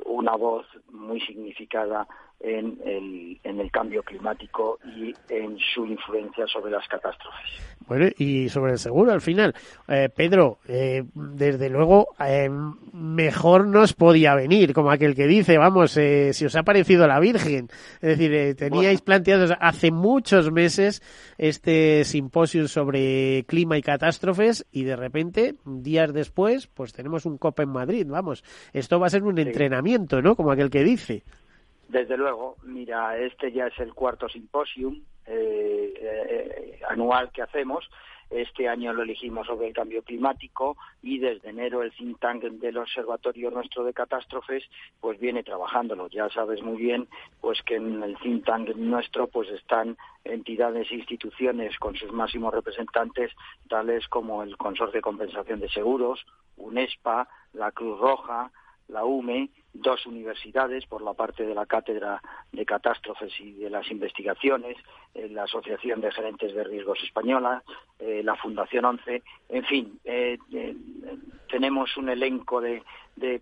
una 0.07 0.37
voz 0.37 0.67
muy 0.91 1.21
significada 1.21 2.07
en 2.41 2.79
el, 2.85 3.39
en 3.45 3.61
el 3.61 3.71
cambio 3.71 4.03
climático 4.03 4.79
y 4.97 5.15
en 5.29 5.59
su 5.75 5.85
influencia 5.87 6.47
sobre 6.47 6.71
las 6.71 6.87
catástrofes. 6.89 7.51
Bueno, 7.87 8.07
y 8.17 8.49
sobre 8.49 8.73
el 8.73 8.79
seguro 8.79 9.13
al 9.13 9.21
final. 9.21 9.55
Eh, 9.89 10.09
Pedro, 10.15 10.59
eh, 10.69 11.03
desde 11.15 11.69
luego, 11.69 12.09
eh, 12.19 12.49
mejor 12.93 13.67
nos 13.67 13.95
podía 13.95 14.35
venir, 14.35 14.73
como 14.73 14.91
aquel 14.91 15.15
que 15.15 15.27
dice, 15.27 15.59
vamos, 15.59 15.93
si 15.93 16.45
os 16.45 16.57
ha 16.57 16.63
parecido 16.63 17.07
la 17.07 17.21
Virgen. 17.21 17.69
Es 18.01 18.19
decir, 18.19 18.57
teníais 18.57 19.03
planteado 19.03 19.55
hace 19.61 19.91
muchos 19.91 20.51
meses 20.53 21.03
este 21.37 22.05
simposio 22.05 22.69
sobre 22.69 23.45
clima 23.47 23.77
y 23.77 23.83
catástrofes 23.83 24.67
y 24.73 24.85
de 24.85 24.97
repente, 24.97 25.57
días 25.65 26.13
después, 26.13 26.69
pues 26.69 26.93
tenemos 26.93 27.27
un 27.27 27.39
COP 27.39 27.61
en 27.61 27.71
Madrid, 27.71 28.07
vamos. 28.09 28.45
Esto 28.73 28.99
va 29.01 29.09
a 29.09 29.11
ser 29.11 29.25
un 29.25 29.39
entrenamiento, 29.39 30.23
¿no? 30.23 30.37
Como 30.37 30.53
aquel 30.53 30.71
que 30.71 30.85
dice. 30.85 31.25
Desde 31.91 32.17
luego, 32.17 32.55
mira, 32.63 33.19
este 33.19 33.51
ya 33.51 33.67
es 33.67 33.77
el 33.81 33.93
cuarto 33.95 34.29
simposium 34.29 35.03
eh, 35.27 35.93
eh, 36.01 36.81
anual 36.89 37.33
que 37.33 37.43
hacemos. 37.43 37.91
Este 38.31 38.69
año 38.69 38.93
lo 38.93 39.03
elegimos 39.03 39.49
sobre 39.49 39.67
el 39.67 39.75
cambio 39.75 40.05
climático 40.05 40.77
y 41.03 41.19
desde 41.19 41.51
enero 41.51 41.83
el 41.83 41.91
think 41.91 42.21
tank 42.21 42.45
del 42.45 42.77
observatorio 42.77 43.51
nuestro 43.51 43.83
de 43.83 43.93
catástrofes 43.93 44.63
pues 45.01 45.19
viene 45.19 45.43
trabajándolo. 45.43 46.07
Ya 46.07 46.29
sabes 46.31 46.63
muy 46.63 46.77
bien 46.77 47.09
pues 47.41 47.61
que 47.63 47.75
en 47.75 48.05
el 48.05 48.17
think 48.19 48.45
tank 48.45 48.69
nuestro 48.77 49.27
pues 49.27 49.49
están 49.49 49.97
entidades 50.23 50.93
e 50.93 50.95
instituciones 50.95 51.77
con 51.81 51.97
sus 51.97 52.13
máximos 52.13 52.55
representantes 52.55 53.33
tales 53.69 54.07
como 54.07 54.45
el 54.45 54.57
Consorcio 54.57 54.99
de 54.99 55.03
Compensación 55.03 55.59
de 55.59 55.69
Seguros, 55.69 56.25
UNESPA, 56.57 57.29
la 57.53 57.73
Cruz 57.73 57.99
Roja, 57.99 58.53
la 58.91 59.05
UME, 59.05 59.51
dos 59.73 60.05
universidades 60.07 60.87
por 60.87 61.03
la 61.03 61.15
parte 61.15 61.45
de 61.45 61.55
la 61.55 61.67
Cátedra 61.67 62.21
de 62.53 62.67
Catástrofes 62.67 63.33
y 63.41 63.53
de 63.53 63.71
las 63.71 63.91
Investigaciones, 63.91 64.77
eh, 65.15 65.29
la 65.29 65.45
Asociación 65.45 66.01
de 66.01 66.11
Gerentes 66.11 66.55
de 66.55 66.65
Riesgos 66.65 67.03
Española, 67.03 67.63
eh, 67.99 68.23
la 68.25 68.35
Fundación 68.37 68.85
ONCE, 68.85 69.23
en 69.49 69.65
fin, 69.65 70.01
eh, 70.05 70.39
tenemos 71.49 71.97
un 71.97 72.09
elenco 72.09 72.61
de, 72.61 72.83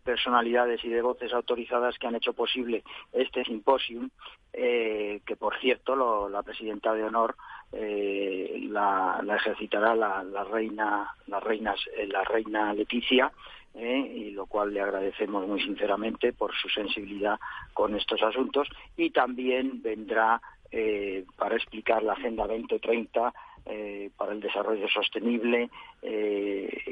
personalidades 0.03 0.85
y 0.85 0.89
de 0.89 1.03
voces 1.03 1.33
autorizadas 1.33 1.97
que 1.99 2.09
han 2.09 2.17
hecho 2.17 2.33
posible 2.33 2.83
este 3.13 3.45
simposium, 3.45 4.11
que 4.53 5.37
por 5.39 5.57
cierto 5.61 6.29
la 6.29 6.43
presidenta 6.43 6.93
de 6.95 7.05
honor 7.05 7.37
la, 7.71 9.23
ejercitará 9.37 9.95
la, 9.95 10.25
la 10.25 10.43
reina, 10.43 11.15
la 11.29 11.39
la 11.39 12.25
reina 12.25 12.75
Leticia, 12.75 13.31
¿eh? 13.75 14.13
y 14.15 14.31
lo 14.31 14.47
cual 14.47 14.73
le 14.73 14.81
agradecemos 14.81 15.47
muy 15.47 15.63
sinceramente 15.63 16.33
por 16.33 16.55
su 16.55 16.69
sensibilidad 16.69 17.39
con 17.75 17.95
estos 17.97 18.23
asuntos 18.23 18.69
y 18.97 19.11
también 19.11 19.83
vendrá 19.83 20.41
eh, 20.71 21.25
para 21.37 21.57
explicar 21.57 22.03
la 22.03 22.13
Agenda 22.13 22.47
2030 22.47 23.33
eh, 23.67 24.11
para 24.17 24.33
el 24.33 24.41
Desarrollo 24.41 24.89
Sostenible 24.89 25.71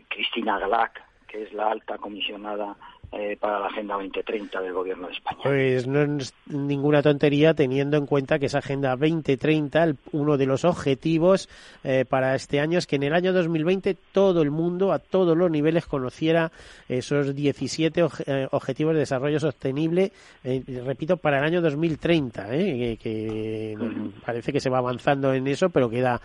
Cristina 0.08 0.58
Galac, 0.58 1.02
que 1.26 1.42
es 1.42 1.52
la 1.52 1.70
alta 1.70 1.98
comisionada 1.98 2.76
eh, 3.12 3.36
para 3.38 3.60
la 3.60 3.66
Agenda 3.66 3.94
2030 3.94 4.60
del 4.60 4.72
Gobierno 4.72 5.06
de 5.06 5.12
España. 5.12 5.38
Pues 5.42 5.86
no 5.86 6.02
es 6.02 6.34
ninguna 6.46 7.02
tontería 7.02 7.54
teniendo 7.54 7.96
en 7.96 8.06
cuenta 8.06 8.38
que 8.38 8.46
esa 8.46 8.58
Agenda 8.58 8.96
2030, 8.96 9.94
uno 10.12 10.36
de 10.36 10.46
los 10.46 10.64
objetivos 10.64 11.48
eh, 11.84 12.04
para 12.08 12.34
este 12.34 12.60
año 12.60 12.78
es 12.78 12.86
que 12.86 12.96
en 12.96 13.04
el 13.04 13.14
año 13.14 13.32
2020 13.32 13.96
todo 14.12 14.42
el 14.42 14.50
mundo, 14.50 14.92
a 14.92 14.98
todos 14.98 15.36
los 15.36 15.50
niveles, 15.50 15.86
conociera 15.86 16.50
esos 16.88 17.34
17 17.34 18.04
eh, 18.26 18.48
Objetivos 18.50 18.94
de 18.94 19.00
Desarrollo 19.00 19.38
Sostenible, 19.38 20.12
repito, 20.42 21.16
para 21.16 21.38
el 21.38 21.44
año 21.44 21.60
2030, 21.60 22.48
que, 22.48 23.76
parece 24.24 24.52
que 24.52 24.60
se 24.60 24.70
va 24.70 24.78
avanzando 24.78 25.32
en 25.32 25.46
eso, 25.46 25.70
pero 25.70 25.88
queda 25.88 26.20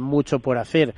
mucho 0.00 0.38
por 0.40 0.58
hacer. 0.58 0.94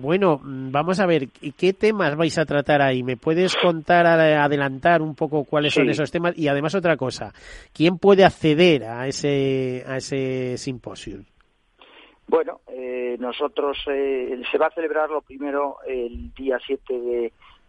Bueno, 0.00 0.40
vamos 0.42 1.00
a 1.00 1.06
ver, 1.06 1.28
¿qué 1.28 1.72
temas 1.72 2.16
vais 2.16 2.36
a 2.38 2.44
tratar 2.44 2.82
ahí? 2.82 3.02
¿Me 3.02 3.16
puedes 3.22 3.54
contar, 3.54 4.04
adelantar 4.04 5.00
un 5.00 5.14
poco 5.14 5.44
cuáles 5.44 5.72
son 5.72 5.88
esos 5.88 6.10
temas? 6.10 6.36
Y 6.36 6.48
además 6.48 6.74
otra 6.74 6.96
cosa, 6.96 7.32
¿quién 7.72 7.98
puede 7.98 8.24
acceder 8.24 8.84
a 8.84 9.06
ese, 9.06 9.84
a 9.86 9.96
ese 9.96 10.58
simposio? 10.58 11.20
Bueno, 12.26 12.60
eh, 12.66 13.16
nosotros 13.20 13.78
eh, 13.86 14.42
se 14.50 14.58
va 14.58 14.66
a 14.66 14.74
celebrar 14.74 15.08
lo 15.10 15.22
primero 15.22 15.76
el 15.86 16.34
día 16.34 16.58
7 16.66 17.00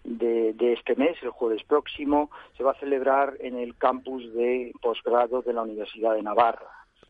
de, 0.03 0.53
de, 0.53 0.73
este 0.73 0.95
mes, 0.95 1.17
el 1.21 1.29
jueves 1.29 1.63
próximo, 1.65 2.31
se 2.57 2.63
va 2.63 2.71
a 2.71 2.79
celebrar 2.79 3.35
en 3.39 3.57
el 3.57 3.77
campus 3.77 4.33
de 4.33 4.73
posgrado 4.81 5.43
de 5.43 5.53
la 5.53 5.61
Universidad 5.61 6.15
de 6.15 6.23
Navarra. 6.23 6.69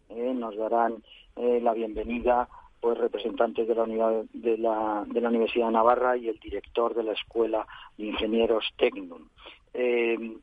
Eh, 0.09 0.33
nos 0.33 0.57
darán 0.57 1.01
la 1.35 1.73
bienvenida 1.73 2.47
pues 2.84 2.98
representantes 2.98 3.66
de 3.66 3.75
la, 3.75 3.86
de 4.34 4.58
la, 4.58 5.30
Universidad 5.30 5.68
de 5.68 5.72
Navarra 5.72 6.18
y 6.18 6.28
el 6.28 6.38
director 6.38 6.94
de 6.94 7.04
la 7.04 7.13
Escuela 7.13 7.66
de 7.98 8.08
Ingenieros 8.08 8.66
Tecnum. 8.75 9.30
Eh, 9.74 10.36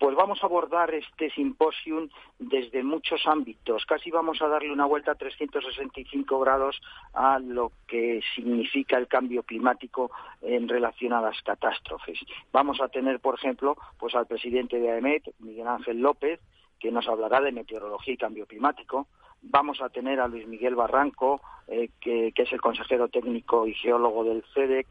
pues 0.00 0.16
vamos 0.16 0.42
a 0.42 0.46
abordar 0.46 0.92
este 0.92 1.30
simposium 1.30 2.08
desde 2.40 2.82
muchos 2.82 3.24
ámbitos. 3.24 3.86
Casi 3.86 4.10
vamos 4.10 4.42
a 4.42 4.48
darle 4.48 4.72
una 4.72 4.86
vuelta 4.86 5.12
a 5.12 5.14
365 5.14 6.40
grados 6.40 6.80
a 7.14 7.38
lo 7.38 7.70
que 7.86 8.20
significa 8.34 8.98
el 8.98 9.06
cambio 9.06 9.44
climático 9.44 10.10
en 10.42 10.68
relación 10.68 11.12
a 11.12 11.20
las 11.20 11.40
catástrofes. 11.42 12.18
Vamos 12.50 12.80
a 12.80 12.88
tener, 12.88 13.20
por 13.20 13.36
ejemplo, 13.36 13.76
pues 13.96 14.16
al 14.16 14.26
presidente 14.26 14.80
de 14.80 14.90
AEMET, 14.90 15.22
Miguel 15.38 15.68
Ángel 15.68 16.00
López, 16.00 16.40
que 16.80 16.90
nos 16.90 17.06
hablará 17.06 17.40
de 17.40 17.52
meteorología 17.52 18.14
y 18.14 18.16
cambio 18.16 18.46
climático. 18.46 19.06
Vamos 19.42 19.80
a 19.80 19.88
tener 19.88 20.20
a 20.20 20.28
Luis 20.28 20.46
Miguel 20.46 20.74
Barranco, 20.74 21.40
eh, 21.68 21.90
que, 22.00 22.32
es 22.34 22.52
el 22.52 22.60
consejero 22.60 23.08
técnico 23.08 23.66
y 23.66 23.74
geólogo 23.74 24.24
del 24.24 24.42
FEDEX, 24.42 24.88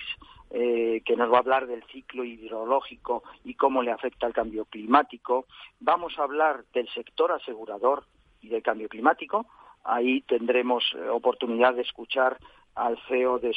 eh, 0.52 1.02
que 1.06 1.18
nos 1.18 1.32
va 1.32 1.38
a 1.38 1.40
hablar 1.40 1.68
del 1.68 1.84
ciclo 1.92 2.24
hidrológico 2.24 3.24
y 3.44 3.56
cómo 3.56 3.82
le 3.84 3.92
afecta 3.92 4.28
el 4.28 4.34
cambio 4.34 4.66
climático. 4.66 5.46
Vamos 5.80 6.18
a 6.18 6.24
hablar 6.24 6.64
del 6.74 6.88
sector 6.90 7.32
asegurador 7.32 8.06
y 8.42 8.50
del 8.50 8.64
cambio 8.64 8.88
climático. 8.88 9.46
Ahí 9.84 10.22
tendremos 10.22 10.84
eh, 10.96 11.10
oportunidad 11.10 11.74
de 11.74 11.82
escuchar 11.82 12.38
al 12.76 12.98
CEO 13.08 13.40
de 13.40 13.54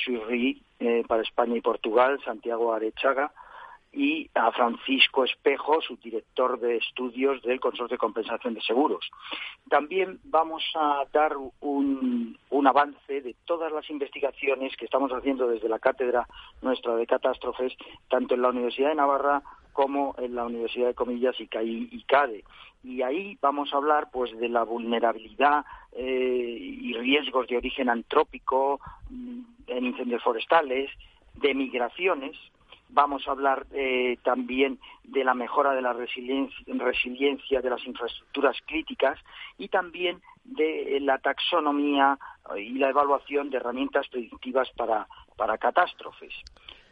eh, 0.80 1.04
para 1.06 1.22
España 1.22 1.56
y 1.56 1.60
Portugal, 1.60 2.18
Santiago 2.24 2.72
Arechaga, 2.72 3.32
y 3.92 4.30
a 4.34 4.52
Francisco 4.52 5.24
Espejo, 5.24 5.80
su 5.80 5.96
director 5.96 6.60
de 6.60 6.76
estudios 6.76 7.42
del 7.42 7.58
Consorcio 7.58 7.94
de 7.94 7.98
Compensación 7.98 8.54
de 8.54 8.60
Seguros. 8.62 9.10
También 9.68 10.20
vamos 10.24 10.62
a 10.76 11.04
dar 11.12 11.36
un, 11.60 12.38
avance 12.66 13.20
de 13.20 13.34
todas 13.46 13.72
las 13.72 13.90
investigaciones 13.90 14.76
que 14.76 14.84
estamos 14.84 15.10
haciendo 15.10 15.48
desde 15.48 15.68
la 15.68 15.80
cátedra 15.80 16.28
nuestra 16.62 16.94
de 16.94 17.06
catástrofes, 17.06 17.72
tanto 18.08 18.34
en 18.34 18.42
la 18.42 18.50
Universidad 18.50 18.90
de 18.90 18.94
Navarra 18.94 19.42
como 19.72 20.14
en 20.18 20.36
la 20.36 20.44
Universidad 20.44 20.86
de 20.86 20.94
Comillas 20.94 21.34
y 21.40 21.48
CADE. 21.48 22.44
Y 22.82 23.02
ahí 23.02 23.36
vamos 23.40 23.72
a 23.72 23.76
hablar 23.76 24.08
pues 24.12 24.36
de 24.38 24.48
la 24.48 24.62
vulnerabilidad 24.62 25.64
eh, 25.92 26.58
y 26.80 26.92
riesgos 26.94 27.46
de 27.48 27.56
origen 27.56 27.88
antrópico 27.88 28.80
mm, 29.10 29.40
en 29.66 29.84
incendios 29.84 30.22
forestales, 30.22 30.90
de 31.34 31.54
migraciones, 31.54 32.36
Vamos 32.92 33.26
a 33.28 33.30
hablar 33.30 33.66
eh, 33.72 34.18
también 34.24 34.78
de 35.04 35.22
la 35.22 35.34
mejora 35.34 35.72
de 35.72 35.82
la 35.82 35.92
resiliencia, 35.92 37.60
de 37.60 37.70
las 37.70 37.84
infraestructuras 37.86 38.56
críticas 38.66 39.18
y 39.58 39.68
también 39.68 40.20
de 40.44 40.98
la 41.00 41.18
taxonomía 41.18 42.18
y 42.56 42.78
la 42.78 42.90
evaluación 42.90 43.50
de 43.50 43.58
herramientas 43.58 44.08
predictivas 44.08 44.68
para, 44.76 45.06
catástrofes. 45.58 46.34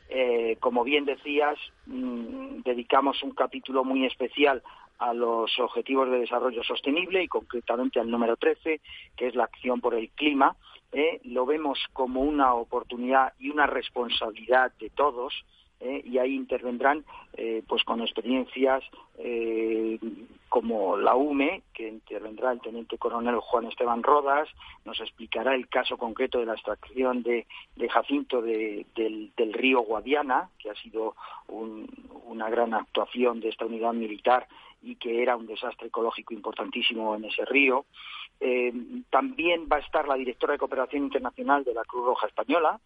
Eh, 0.09 0.57
como 0.61 0.85
bien 0.85 1.05
decías, 1.05 1.59
mm, 1.87 2.62
dedicamos 2.64 3.23
un 3.23 3.33
capítulo 3.33 3.85
muy 3.85 4.07
especial 4.07 4.62
a 4.99 5.12
los 5.12 5.59
objetivos 5.59 6.11
de 6.11 6.21
desarrollo 6.21 6.62
sostenible 6.62 7.23
y 7.23 7.28
concretamente 7.28 8.00
al 8.00 8.11
número 8.11 8.37
13, 8.37 8.81
que 9.17 9.26
es 9.26 9.35
la 9.35 9.45
acción 9.45 9.81
por 9.81 9.95
el 9.95 10.11
clima. 10.11 10.57
Eh, 10.93 11.21
lo 11.25 11.45
vemos 11.45 11.78
como 11.93 12.23
una 12.23 12.55
oportunidad 12.55 13.33
y 13.38 13.50
una 13.50 13.67
responsabilidad 13.67 14.73
de 14.78 14.90
todos 14.90 15.45
¿eh? 15.80 16.02
y 16.04 16.18
ahí 16.18 16.35
intervendrán 16.35 17.04
eh, 17.35 17.62
pues 17.66 17.85
con 17.85 18.00
experiencias 18.00 18.82
eh, 19.18 19.99
como 20.49 20.97
la 20.97 21.14
UME, 21.14 21.62
que 21.75 21.88
intervendrá 21.88 22.52
el 22.52 22.61
teniente 22.61 22.99
coronel 22.99 23.37
Juan 23.37 23.66
Esteban 23.66 24.02
Rodas, 24.02 24.49
nos 24.85 24.99
explicará 25.00 25.54
el 25.54 25.68
caso 25.68 25.97
concreto 25.99 26.38
de 26.38 26.47
la 26.47 26.54
extracción 26.54 27.23
de, 27.23 27.47
Jacinto 27.90 28.40
del, 28.40 29.30
río 29.52 29.80
Guadiana, 29.80 30.49
que 30.58 30.70
ha 30.70 30.75
sido 30.76 31.14
una 31.49 32.49
gran 32.49 32.75
actuación 32.75 33.40
de 33.40 33.50
esta 33.50 33.66
unidad 33.66 33.92
militar 33.92 34.47
y 34.82 34.97
que 34.97 35.23
era 35.23 35.37
un 35.37 35.47
desastre 35.47 35.88
ecológico 35.88 36.32
importantísimo 36.32 37.14
en 37.14 37.26
ese 37.26 37.45
río. 37.45 37.84
también 39.10 39.69
va 39.71 39.76
a 39.76 39.80
estar 39.80 40.08
la 40.08 40.14
directora 40.14 40.54
de 40.54 40.58
Cooperación 40.58 41.04
Internacional 41.04 41.64
de 41.64 41.75
la 41.75 41.84
Cruz 41.84 42.06
Roja 42.06 42.26
Española, 42.26 42.80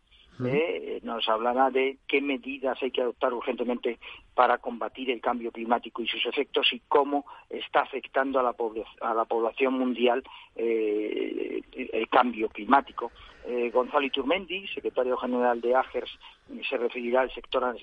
eh, 0.47 1.01
nos 1.03 1.29
hablará 1.29 1.71
de 1.71 1.99
qué 2.07 2.21
medidas 2.21 2.83
hay 2.83 2.91
que 2.91 3.03
adoptar 3.03 3.33
urgentemente 3.33 3.99
para 4.35 4.59
combatir 4.59 5.11
el 5.11 5.21
cambio 5.21 5.53
climático 5.53 6.03
y 6.03 6.09
sus 6.09 6.25
efectos 6.27 6.73
y 6.73 6.81
cómo 6.89 7.25
está 7.51 7.81
afectando 7.81 8.41
a 8.41 8.43
la, 8.43 8.55
a 9.01 9.15
la 9.15 9.25
población 9.25 9.75
mundial 9.75 10.23
eh, 10.57 11.63
el 11.73 12.09
cambio 12.09 12.49
climático. 12.49 13.13
Eh, 13.47 13.71
Gonzalo 13.71 14.07
Iturmendi, 14.07 14.69
secretario 14.69 15.17
general 15.17 15.61
de 15.61 15.75
AGERS, 15.75 16.19
se 16.69 16.77
referirá 16.77 17.23
al 17.23 17.33
sector 17.33 17.77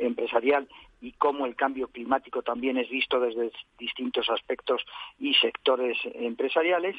empresarial 0.00 0.68
y 1.00 1.12
cómo 1.12 1.46
el 1.46 1.54
cambio 1.54 1.88
climático 1.88 2.42
también 2.42 2.76
es 2.76 2.90
visto 2.90 3.20
desde 3.20 3.52
distintos 3.78 4.28
aspectos 4.28 4.84
y 5.18 5.34
sectores 5.34 5.96
empresariales 6.14 6.96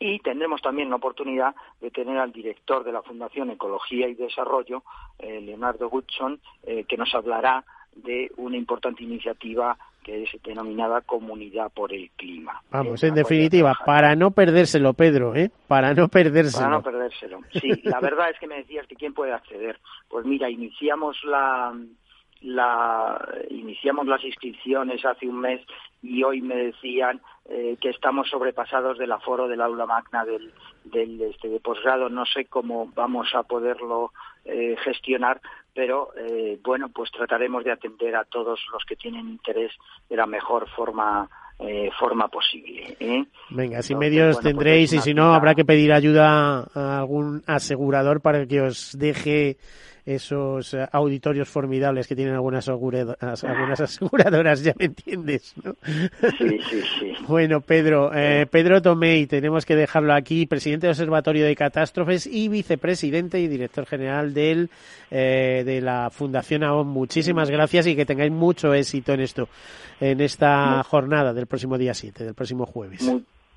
y 0.00 0.18
tendremos 0.20 0.62
también 0.62 0.90
la 0.90 0.96
oportunidad 0.96 1.54
de 1.80 1.90
tener 1.90 2.18
al 2.18 2.32
director 2.32 2.84
de 2.84 2.92
la 2.92 3.02
Fundación 3.02 3.50
Ecología 3.50 4.08
y 4.08 4.14
Desarrollo, 4.14 4.82
eh, 5.18 5.40
Leonardo 5.40 5.88
Goodson, 5.88 6.40
eh, 6.62 6.84
que 6.84 6.96
nos 6.96 7.14
hablará 7.14 7.64
de 7.96 8.30
una 8.36 8.56
importante 8.56 9.02
iniciativa 9.02 9.76
que 10.04 10.22
es 10.22 10.30
denominada 10.42 11.02
Comunidad 11.02 11.70
por 11.72 11.92
el 11.92 12.10
Clima. 12.16 12.62
Vamos, 12.70 13.02
en 13.02 13.14
definitiva, 13.14 13.76
para 13.84 14.14
no 14.14 14.30
perdérselo, 14.30 14.94
Pedro, 14.94 15.34
¿eh? 15.34 15.50
Para 15.66 15.92
no 15.92 16.08
perdérselo. 16.08 16.64
Para 16.64 16.76
no 16.76 16.82
perdérselo. 16.82 17.40
Sí, 17.52 17.68
la 17.84 18.00
verdad 18.00 18.30
es 18.30 18.38
que 18.38 18.46
me 18.46 18.56
decías 18.56 18.86
que 18.86 18.94
quién 18.94 19.12
puede 19.12 19.32
acceder. 19.32 19.78
Pues 20.08 20.24
mira, 20.24 20.48
iniciamos 20.48 21.18
la, 21.24 21.74
la 22.40 23.18
iniciamos 23.50 24.06
las 24.06 24.22
inscripciones 24.24 25.04
hace 25.04 25.26
un 25.26 25.40
mes 25.40 25.60
y 26.02 26.22
hoy 26.22 26.40
me 26.40 26.56
decían 26.56 27.20
eh, 27.48 27.76
que 27.80 27.90
estamos 27.90 28.28
sobrepasados 28.28 28.98
del 28.98 29.10
aforo 29.10 29.48
del 29.48 29.60
aula 29.60 29.86
magna 29.86 30.24
del, 30.24 30.52
del 30.84 31.20
este, 31.22 31.48
de 31.48 31.60
posgrado. 31.60 32.08
No 32.08 32.24
sé 32.26 32.44
cómo 32.44 32.90
vamos 32.94 33.34
a 33.34 33.42
poderlo 33.42 34.12
eh, 34.44 34.76
gestionar, 34.84 35.40
pero 35.74 36.10
eh, 36.16 36.58
bueno, 36.62 36.88
pues 36.90 37.10
trataremos 37.10 37.64
de 37.64 37.72
atender 37.72 38.14
a 38.14 38.24
todos 38.24 38.60
los 38.72 38.84
que 38.84 38.96
tienen 38.96 39.28
interés 39.28 39.72
de 40.08 40.16
la 40.16 40.26
mejor 40.26 40.68
forma 40.70 41.28
forma 41.98 42.28
posible. 42.28 42.96
Venga, 43.50 43.82
sin 43.82 43.98
medios 43.98 44.36
pues 44.36 44.44
tendréis 44.44 44.92
y 44.92 45.00
si 45.00 45.12
no 45.12 45.34
habrá 45.34 45.56
que 45.56 45.64
pedir 45.64 45.92
ayuda 45.92 46.68
a 46.72 47.00
algún 47.00 47.42
asegurador 47.48 48.20
para 48.20 48.46
que 48.46 48.60
os 48.60 48.96
deje 48.96 49.56
esos 50.08 50.72
eh, 50.72 50.88
auditorios 50.90 51.48
formidables 51.48 52.06
que 52.06 52.16
tienen 52.16 52.34
algunas, 52.34 52.66
algunas 52.68 53.80
aseguradoras, 53.80 54.62
ya 54.64 54.72
me 54.78 54.86
entiendes, 54.86 55.54
¿no? 55.62 55.76
Sí, 56.38 56.58
sí, 56.70 56.82
sí. 56.98 57.12
bueno, 57.26 57.60
Pedro, 57.60 58.10
eh, 58.14 58.46
Pedro 58.50 58.80
Tomei, 58.80 59.26
tenemos 59.26 59.66
que 59.66 59.76
dejarlo 59.76 60.14
aquí, 60.14 60.46
presidente 60.46 60.86
del 60.86 60.92
Observatorio 60.92 61.44
de 61.44 61.54
Catástrofes 61.54 62.26
y 62.26 62.48
vicepresidente 62.48 63.38
y 63.38 63.48
director 63.48 63.84
general 63.84 64.32
del, 64.32 64.70
eh, 65.10 65.62
de 65.66 65.80
la 65.82 66.08
Fundación 66.10 66.64
AON. 66.64 66.88
Muchísimas 66.88 67.50
gracias 67.50 67.86
y 67.86 67.94
que 67.94 68.06
tengáis 68.06 68.32
mucho 68.32 68.72
éxito 68.72 69.12
en 69.12 69.20
esto, 69.20 69.48
en 70.00 70.22
esta 70.22 70.82
jornada 70.84 71.34
del 71.34 71.46
próximo 71.46 71.76
día 71.76 71.92
7, 71.92 72.24
del 72.24 72.34
próximo 72.34 72.64
jueves 72.64 73.10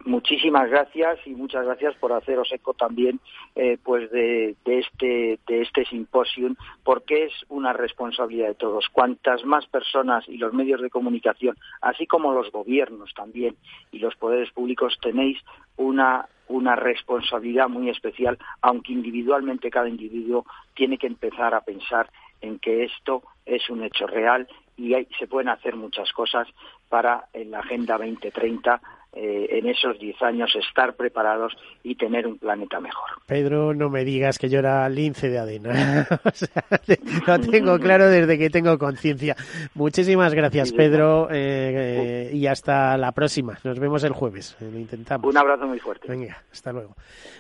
muchísimas 0.06 0.70
gracias 0.70 1.20
y 1.26 1.32
muchas 1.32 1.66
gracias 1.66 1.96
por 1.96 2.14
haceros 2.14 2.52
eco 2.52 2.74
también 2.74 3.20
eh, 3.56 3.78
pues 3.84 4.12
de, 4.12 4.56
este 4.66 5.40
de 5.48 5.62
este 5.62 5.86
simposium 5.86 6.56
porque 6.84 7.26
es 7.26 7.34
una 7.50 7.74
responsabilidad 7.74 8.50
de 8.50 8.56
todos. 8.56 8.90
Cuantas 8.90 9.44
más 9.46 9.66
personas 9.68 10.28
y 10.28 10.38
los 10.38 10.54
medios 10.54 10.82
de 10.82 10.90
comunicación 10.90 11.58
así 11.82 12.08
como 12.08 12.34
los 12.34 12.52
gobiernos 12.52 13.14
también 13.14 13.56
y 13.92 14.00
los 14.00 14.16
poderes 14.16 14.52
públicos 14.52 14.98
tenéis 15.02 15.38
una 15.78 16.28
una 16.48 16.76
responsabilidad 16.76 17.70
muy 17.70 17.90
especial 17.90 18.38
aunque 18.62 18.94
individualmente 18.94 19.70
cada 19.70 19.90
individuo 19.90 20.46
tiene 20.74 20.98
que 20.98 21.08
empezar 21.08 21.54
a 21.54 21.62
pensar 21.62 22.10
en 22.42 22.60
que 22.60 22.84
esto 22.84 23.24
es 23.46 23.70
un 23.70 23.84
hecho 23.84 24.08
real 24.08 24.48
y 24.78 24.94
se 25.20 25.28
pueden 25.28 25.50
hacer 25.50 25.76
muchas 25.76 26.12
cosas 26.12 26.48
para 26.90 27.28
en 27.34 27.52
la 27.52 27.60
Agenda 27.60 27.98
2030 27.98 28.82
eh, 29.14 29.48
en 29.52 29.68
esos 29.68 30.00
10 30.00 30.22
años 30.22 30.56
estar 30.56 30.96
preparados 30.96 31.54
y 31.84 31.96
tener 31.96 32.26
un 32.26 32.38
planeta 32.38 32.80
mejor. 32.80 33.10
Pedro, 33.26 33.74
no 33.74 33.90
me 33.90 34.06
digas 34.06 34.40
que 34.40 34.48
yo 34.48 34.60
era 34.60 34.88
lince 34.88 35.30
de 35.30 35.38
adena. 35.38 36.08
lo 37.28 37.40
tengo 37.40 37.78
claro 37.80 38.08
desde 38.08 38.38
que 38.38 38.50
tengo 38.50 38.78
conciencia. 38.78 39.36
Muchísimas 39.74 40.34
gracias, 40.34 40.72
Pedro, 40.72 41.28
eh, 41.30 42.32
y 42.34 42.48
hasta 42.48 42.98
la 42.98 43.12
próxima. 43.12 43.58
Nos 43.64 43.80
vemos 43.80 44.04
el 44.04 44.14
jueves. 44.14 44.56
Lo 44.62 44.80
intentamos. 44.80 45.30
Un 45.30 45.38
abrazo 45.38 45.68
muy 45.68 45.80
fuerte. 45.80 46.08
Venga, 46.08 46.44
hasta 46.52 46.72
luego. 46.72 46.96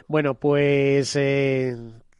Bueno, 0.07 0.33
pues 0.33 1.15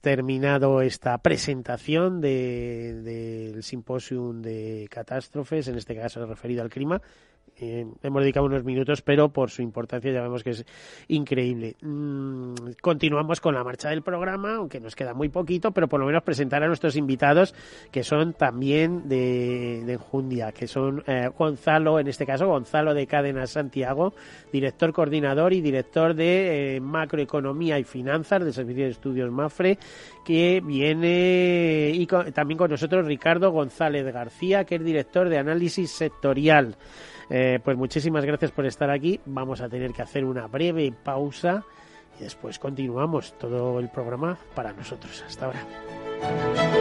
terminado 0.02 0.82
esta 0.82 1.18
presentación 1.20 2.22
del 2.22 3.04
de, 3.04 3.62
simposium 3.62 4.42
de 4.42 4.88
catástrofes, 4.90 5.68
en 5.68 5.78
este 5.78 5.96
caso 5.96 6.26
referido 6.26 6.64
al 6.64 6.70
clima, 6.70 7.02
eh, 7.62 7.86
hemos 8.02 8.24
dedicado 8.24 8.48
unos 8.48 8.64
minutos, 8.64 9.04
pero 9.04 9.30
por 9.30 9.52
su 9.52 9.62
importancia 9.62 10.12
ya 10.12 10.24
vemos 10.24 10.44
que 10.44 10.50
es 10.50 10.66
increíble. 11.08 11.76
Mm, 11.82 12.56
continuamos 12.82 13.40
con 13.40 13.54
la 13.54 13.64
marcha 13.64 13.90
del 13.90 14.02
programa, 14.02 14.56
aunque 14.56 14.80
nos 14.80 14.96
queda 14.96 15.14
muy 15.14 15.30
poquito, 15.30 15.72
pero 15.72 15.88
por 15.88 16.00
lo 16.00 16.08
menos 16.08 16.24
presentar 16.24 16.64
a 16.64 16.68
nuestros 16.68 16.96
invitados, 16.96 17.54
que 17.92 18.04
son 18.04 18.34
también 18.34 19.08
de, 19.08 19.84
de 19.86 19.94
Enjundia, 19.94 20.52
que 20.52 20.68
son 20.68 21.04
eh, 21.06 21.30
Gonzalo, 21.38 22.00
en 22.00 22.08
este 22.08 22.26
caso 22.26 22.48
Gonzalo 22.48 22.96
de 22.96 23.06
Cadena 23.06 23.46
Santiago, 23.46 24.16
director 24.52 24.92
coordinador 24.92 25.54
y 25.54 25.62
director 25.62 26.16
de 26.16 26.78
eh, 26.78 26.80
Macroeconomía 26.82 27.78
y 27.78 27.84
Finanzas 27.84 28.44
del 28.44 28.54
Servicio 28.54 28.86
de 28.86 28.90
Estudios 28.90 29.32
MAFRE, 29.32 29.78
que 30.26 30.64
viene 30.66 31.92
y 31.94 32.08
también 32.08 32.58
con 32.58 32.72
nosotros 32.72 33.06
Ricardo 33.06 33.52
González 33.52 34.12
García, 34.12 34.64
que 34.64 34.76
es 34.76 34.84
director 34.84 35.30
de 35.30 35.38
Análisis 35.38 35.92
Sectorial. 35.92 36.76
Eh, 37.34 37.60
pues 37.64 37.78
muchísimas 37.78 38.26
gracias 38.26 38.52
por 38.52 38.66
estar 38.66 38.90
aquí. 38.90 39.22
Vamos 39.26 39.62
a 39.62 39.70
tener 39.70 39.94
que 39.94 40.02
hacer 40.02 40.26
una 40.26 40.48
breve 40.48 40.92
pausa 40.92 41.64
y 42.20 42.24
después 42.24 42.60
continuamos 42.60 43.38
todo 43.38 43.80
el 43.80 43.90
programa 43.90 44.38
para 44.54 44.74
nosotros. 44.74 45.24
Hasta 45.26 45.46
ahora. 45.46 46.81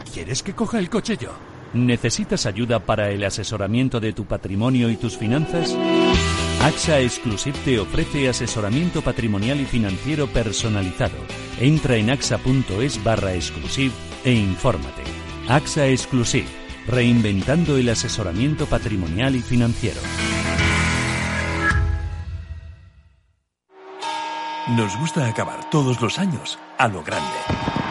¿Quieres 0.13 0.43
que 0.43 0.53
coja 0.53 0.77
el 0.77 0.89
coche 0.89 1.15
yo? 1.17 1.29
¿Necesitas 1.73 2.45
ayuda 2.45 2.79
para 2.79 3.11
el 3.11 3.23
asesoramiento 3.23 4.01
de 4.01 4.11
tu 4.11 4.25
patrimonio 4.25 4.89
y 4.89 4.97
tus 4.97 5.17
finanzas? 5.17 5.73
AXA 6.61 6.99
Exclusive 6.99 7.57
te 7.63 7.79
ofrece 7.79 8.27
asesoramiento 8.27 9.01
patrimonial 9.01 9.61
y 9.61 9.65
financiero 9.65 10.27
personalizado. 10.27 11.15
Entra 11.61 11.95
en 11.95 12.09
axa.es 12.09 13.01
barra 13.05 13.35
exclusive 13.35 13.93
e 14.25 14.33
infórmate. 14.33 15.01
AXA 15.47 15.87
Exclusive, 15.87 16.47
reinventando 16.87 17.77
el 17.77 17.87
asesoramiento 17.87 18.65
patrimonial 18.65 19.37
y 19.37 19.39
financiero. 19.39 20.01
Nos 24.75 24.97
gusta 24.99 25.25
acabar 25.27 25.69
todos 25.69 26.01
los 26.01 26.19
años 26.19 26.59
a 26.77 26.89
lo 26.89 27.01
grande. 27.01 27.90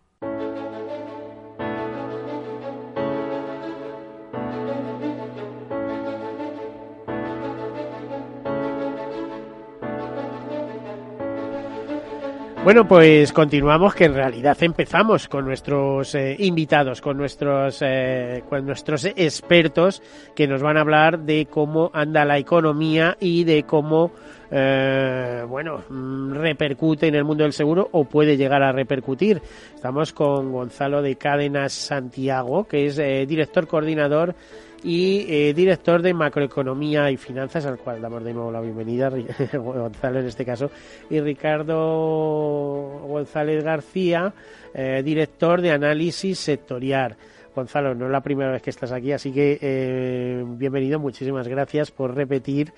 Bueno, 12.63 12.87
pues 12.87 13.33
continuamos, 13.33 13.95
que 13.95 14.05
en 14.05 14.13
realidad 14.13 14.55
empezamos 14.61 15.27
con 15.27 15.45
nuestros 15.45 16.13
eh, 16.13 16.35
invitados, 16.37 17.01
con 17.01 17.17
nuestros, 17.17 17.81
eh, 17.81 18.43
con 18.47 18.67
nuestros 18.67 19.05
expertos 19.05 20.03
que 20.35 20.47
nos 20.47 20.61
van 20.61 20.77
a 20.77 20.81
hablar 20.81 21.21
de 21.21 21.47
cómo 21.47 21.89
anda 21.91 22.23
la 22.23 22.37
economía 22.37 23.17
y 23.19 23.45
de 23.45 23.63
cómo, 23.63 24.11
eh, 24.51 25.43
bueno, 25.49 25.81
mm, 25.89 26.33
repercute 26.33 27.07
en 27.07 27.15
el 27.15 27.23
mundo 27.23 27.45
del 27.45 27.53
seguro 27.53 27.89
o 27.93 28.03
puede 28.05 28.37
llegar 28.37 28.61
a 28.61 28.71
repercutir. 28.71 29.41
Estamos 29.73 30.13
con 30.13 30.51
Gonzalo 30.51 31.01
de 31.01 31.15
Cádenas 31.15 31.73
Santiago, 31.73 32.65
que 32.65 32.85
es 32.85 32.97
director 33.27 33.65
coordinador 33.65 34.35
y 34.83 35.25
eh, 35.27 35.53
director 35.53 36.01
de 36.01 36.13
macroeconomía 36.13 37.11
y 37.11 37.17
finanzas, 37.17 37.65
al 37.65 37.77
cual 37.77 38.01
damos 38.01 38.23
de 38.23 38.33
nuevo 38.33 38.51
la 38.51 38.61
bienvenida, 38.61 39.09
Gonzalo 39.53 40.19
en 40.19 40.25
este 40.25 40.45
caso, 40.45 40.71
y 41.09 41.19
Ricardo 41.19 43.01
González 43.07 43.63
García, 43.63 44.33
eh, 44.73 45.01
director 45.03 45.61
de 45.61 45.71
análisis 45.71 46.39
sectorial. 46.39 47.15
Gonzalo, 47.55 47.93
no 47.93 48.05
es 48.05 48.11
la 48.11 48.21
primera 48.21 48.51
vez 48.51 48.61
que 48.61 48.69
estás 48.69 48.91
aquí, 48.91 49.11
así 49.11 49.31
que 49.31 49.59
eh, 49.61 50.43
bienvenido, 50.47 50.99
muchísimas 50.99 51.47
gracias 51.47 51.91
por 51.91 52.15
repetir 52.15 52.73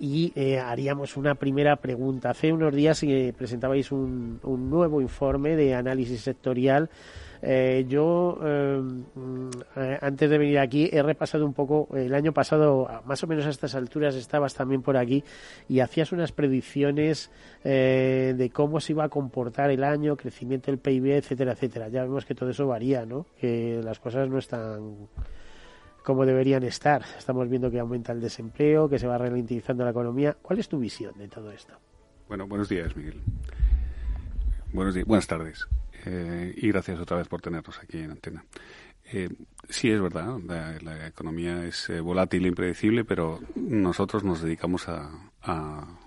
y 0.00 0.32
haríamos 0.58 1.16
una 1.16 1.36
primera 1.36 1.76
pregunta. 1.76 2.30
Hace 2.30 2.52
unos 2.52 2.74
días 2.74 3.04
presentabais 3.36 3.92
un, 3.92 4.40
un 4.42 4.68
nuevo 4.68 5.00
informe 5.00 5.54
de 5.54 5.74
análisis 5.74 6.20
sectorial 6.20 6.90
eh, 7.46 7.84
yo, 7.86 8.38
em, 8.42 9.04
eh, 9.76 9.98
antes 10.00 10.30
de 10.30 10.38
venir 10.38 10.58
aquí, 10.58 10.88
he 10.90 11.02
repasado 11.02 11.44
un 11.44 11.52
poco, 11.52 11.88
el 11.94 12.14
año 12.14 12.32
pasado, 12.32 12.88
más 13.04 13.22
o 13.22 13.26
menos 13.26 13.44
a 13.44 13.50
estas 13.50 13.74
alturas, 13.74 14.14
estabas 14.14 14.54
también 14.54 14.80
por 14.80 14.96
aquí 14.96 15.22
y 15.68 15.80
hacías 15.80 16.12
unas 16.12 16.32
predicciones 16.32 17.30
eh, 17.62 18.34
de 18.34 18.48
cómo 18.48 18.80
se 18.80 18.92
iba 18.92 19.04
a 19.04 19.10
comportar 19.10 19.70
el 19.70 19.84
año, 19.84 20.16
crecimiento 20.16 20.70
del 20.70 20.78
PIB, 20.78 21.16
etcétera, 21.16 21.52
etcétera. 21.52 21.88
Ya 21.88 22.02
vemos 22.02 22.24
que 22.24 22.34
todo 22.34 22.48
eso 22.48 22.66
varía, 22.66 23.04
¿no? 23.04 23.26
Que 23.38 23.80
las 23.84 24.00
cosas 24.00 24.28
no 24.30 24.38
están 24.38 25.08
como 26.02 26.24
deberían 26.24 26.62
estar. 26.62 27.02
Estamos 27.18 27.48
viendo 27.50 27.70
que 27.70 27.78
aumenta 27.78 28.12
el 28.12 28.20
desempleo, 28.20 28.88
que 28.88 28.98
se 28.98 29.06
va 29.06 29.18
ralentizando 29.18 29.84
la 29.84 29.90
economía. 29.90 30.34
¿Cuál 30.40 30.60
es 30.60 30.68
tu 30.68 30.78
visión 30.78 31.12
de 31.18 31.28
todo 31.28 31.50
esto? 31.50 31.74
Bueno, 32.26 32.46
buenos 32.46 32.70
días, 32.70 32.96
Miguel. 32.96 33.20
Buenos 34.72 34.94
días, 34.94 35.06
buenas 35.06 35.26
tardes. 35.26 35.66
Eh, 36.06 36.54
y 36.56 36.68
gracias 36.68 37.00
otra 37.00 37.16
vez 37.16 37.28
por 37.28 37.40
tenernos 37.40 37.78
aquí 37.78 37.98
en 37.98 38.12
Antena. 38.12 38.44
Eh, 39.12 39.28
sí, 39.68 39.90
es 39.90 40.00
verdad, 40.00 40.38
la, 40.40 41.06
economía 41.06 41.64
es 41.64 41.90
eh, 41.90 42.00
volátil 42.00 42.44
e 42.44 42.48
impredecible, 42.48 43.04
pero 43.04 43.40
nosotros 43.54 44.24
nos 44.24 44.42
dedicamos 44.42 44.88
a, 44.88 45.10
a, 45.42 45.98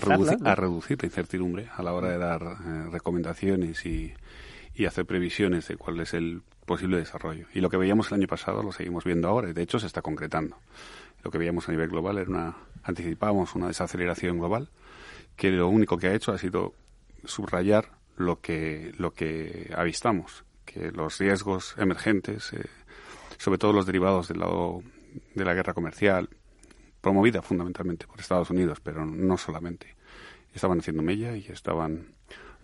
reducir, 0.00 0.38
a 0.44 0.54
reducir 0.54 0.98
la 1.00 1.06
incertidumbre 1.06 1.68
a 1.74 1.82
la 1.82 1.92
hora 1.92 2.10
de 2.10 2.18
dar 2.18 2.42
recomendaciones 2.90 3.86
y, 3.86 4.12
y 4.74 4.86
hacer 4.86 5.06
previsiones 5.06 5.68
de 5.68 5.76
cuál 5.76 6.00
es 6.00 6.14
el 6.14 6.42
posible 6.66 6.98
desarrollo. 6.98 7.46
Y 7.54 7.60
lo 7.60 7.70
que 7.70 7.76
veíamos 7.76 8.12
el 8.12 8.18
año 8.18 8.28
pasado 8.28 8.62
lo 8.62 8.72
seguimos 8.72 9.04
viendo 9.04 9.28
ahora 9.28 9.50
y 9.50 9.52
de 9.52 9.62
hecho 9.62 9.80
se 9.80 9.86
está 9.86 10.02
concretando. 10.02 10.56
Lo 11.24 11.30
que 11.30 11.38
veíamos 11.38 11.68
a 11.68 11.72
nivel 11.72 11.88
global 11.88 12.18
era 12.18 12.30
una, 12.30 12.56
anticipábamos 12.84 13.54
una 13.56 13.68
desaceleración 13.68 14.38
global 14.38 14.68
que 15.34 15.50
lo 15.50 15.68
único 15.68 15.98
que 15.98 16.08
ha 16.08 16.14
hecho 16.14 16.32
ha 16.32 16.38
sido 16.38 16.74
subrayar 17.24 17.97
lo 18.18 18.40
que, 18.40 18.92
lo 18.98 19.12
que 19.12 19.72
avistamos, 19.76 20.44
que 20.64 20.90
los 20.90 21.18
riesgos 21.18 21.74
emergentes, 21.78 22.52
eh, 22.52 22.66
sobre 23.38 23.58
todo 23.58 23.72
los 23.72 23.86
derivados 23.86 24.28
del 24.28 24.40
lado 24.40 24.82
de 25.34 25.44
la 25.44 25.54
guerra 25.54 25.74
comercial, 25.74 26.28
promovida 27.00 27.42
fundamentalmente 27.42 28.06
por 28.06 28.20
Estados 28.20 28.50
Unidos, 28.50 28.80
pero 28.80 29.06
no 29.06 29.38
solamente, 29.38 29.96
estaban 30.52 30.80
haciendo 30.80 31.02
mella 31.02 31.36
y 31.36 31.46
estaban 31.48 32.14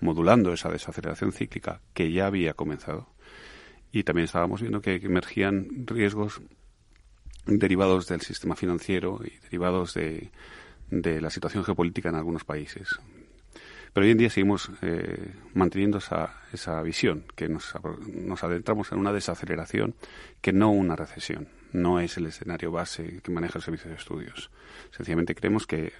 modulando 0.00 0.52
esa 0.52 0.70
desaceleración 0.70 1.32
cíclica 1.32 1.80
que 1.94 2.12
ya 2.12 2.26
había 2.26 2.54
comenzado. 2.54 3.08
Y 3.92 4.02
también 4.02 4.24
estábamos 4.24 4.60
viendo 4.60 4.80
que 4.80 4.96
emergían 4.96 5.86
riesgos 5.86 6.42
derivados 7.46 8.08
del 8.08 8.22
sistema 8.22 8.56
financiero 8.56 9.20
y 9.24 9.38
derivados 9.44 9.94
de, 9.94 10.30
de 10.90 11.20
la 11.20 11.30
situación 11.30 11.64
geopolítica 11.64 12.08
en 12.08 12.16
algunos 12.16 12.44
países. 12.44 12.98
Pero 13.94 14.06
hoy 14.06 14.10
en 14.10 14.18
día 14.18 14.28
seguimos 14.28 14.70
eh, 14.82 15.32
manteniendo 15.54 15.98
esa, 15.98 16.40
esa 16.52 16.82
visión, 16.82 17.24
que 17.36 17.48
nos, 17.48 17.72
nos 18.12 18.42
adentramos 18.42 18.90
en 18.90 18.98
una 18.98 19.12
desaceleración 19.12 19.94
que 20.40 20.52
no 20.52 20.72
una 20.72 20.96
recesión. 20.96 21.46
No 21.72 22.00
es 22.00 22.16
el 22.16 22.26
escenario 22.26 22.72
base 22.72 23.20
que 23.22 23.30
maneja 23.30 23.58
el 23.58 23.64
Servicio 23.64 23.88
de 23.88 23.96
Estudios. 23.96 24.50
Sencillamente 24.90 25.36
creemos 25.36 25.66
que 25.66 25.92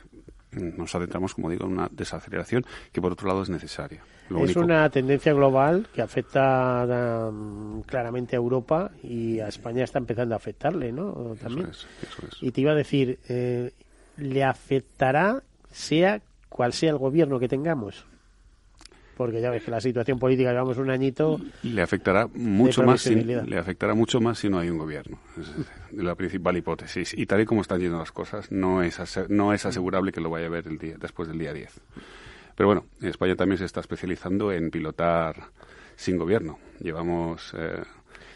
nos 0.51 0.93
adentramos, 0.95 1.35
como 1.35 1.51
digo, 1.51 1.67
en 1.67 1.73
una 1.73 1.89
desaceleración 1.91 2.65
que 2.93 3.01
por 3.01 3.13
otro 3.13 3.29
lado 3.29 3.43
es 3.43 3.49
necesaria. 3.49 4.03
es 4.41 4.57
una 4.57 4.89
tendencia 4.91 5.33
global 5.33 5.89
que 5.93 6.03
afecta 6.03 7.29
um, 7.31 7.83
claramente 7.83 8.35
a 8.35 8.39
Europa 8.39 8.91
y 9.03 9.39
a 9.39 9.49
España 9.49 9.85
está 9.85 9.99
empezando 9.99 10.35
a 10.35 10.39
afectarle, 10.39 10.93
¿no? 10.93 11.37
También. 11.41 11.69
Eso 11.71 11.87
es, 12.03 12.09
eso 12.09 12.27
es. 12.27 12.43
Y 12.43 12.51
te 12.51 12.61
iba 12.61 12.73
a 12.73 12.77
decir, 12.77 13.21
eh, 13.29 13.73
¿le 14.17 14.45
afectará 14.45 15.43
sea 15.71 16.21
cual 16.55 16.73
sea 16.73 16.91
el 16.91 16.99
gobierno 16.99 17.41
que 17.41 17.49
tengamos. 17.49 18.07
Porque 19.17 19.41
ya 19.41 19.51
ves 19.51 19.65
que 19.65 19.73
la 19.73 19.81
situación 19.81 20.21
política 20.21 20.53
llevamos 20.53 20.79
un 20.79 20.89
añito. 20.89 21.41
Le 21.65 21.83
afectará 21.83 22.29
mucho 22.33 22.85
más 22.85 23.01
si, 23.01 23.17
le 23.17 23.59
afectará 23.59 23.95
mucho 23.95 24.21
más 24.21 24.39
si 24.39 24.49
no 24.49 24.61
hay 24.61 24.71
un 24.71 24.79
gobierno. 24.79 25.19
Es 25.37 25.53
la 25.93 26.15
principal 26.15 26.57
hipótesis. 26.57 27.13
Y 27.13 27.27
tal 27.27 27.41
y 27.41 27.45
como 27.45 27.63
están 27.63 27.81
yendo 27.81 27.99
las 27.99 28.13
cosas, 28.13 28.53
no 28.53 28.85
es, 28.85 29.01
no 29.29 29.53
es 29.53 29.67
asegurable 29.67 30.13
que 30.13 30.21
lo 30.21 30.31
vaya 30.31 30.47
a 30.47 30.51
ver 30.51 30.69
el 30.69 30.79
día, 30.79 30.95
después 30.97 31.29
del 31.29 31.39
día 31.39 31.53
10. 31.53 31.81
Pero 32.55 32.69
bueno, 32.69 32.85
España 33.03 33.35
también 33.35 33.59
se 33.59 33.65
está 33.65 33.81
especializando 33.81 34.53
en 34.53 34.71
pilotar 34.71 35.35
sin 35.97 36.17
gobierno. 36.17 36.61
Llevamos 36.79 37.53
eh, 37.59 37.83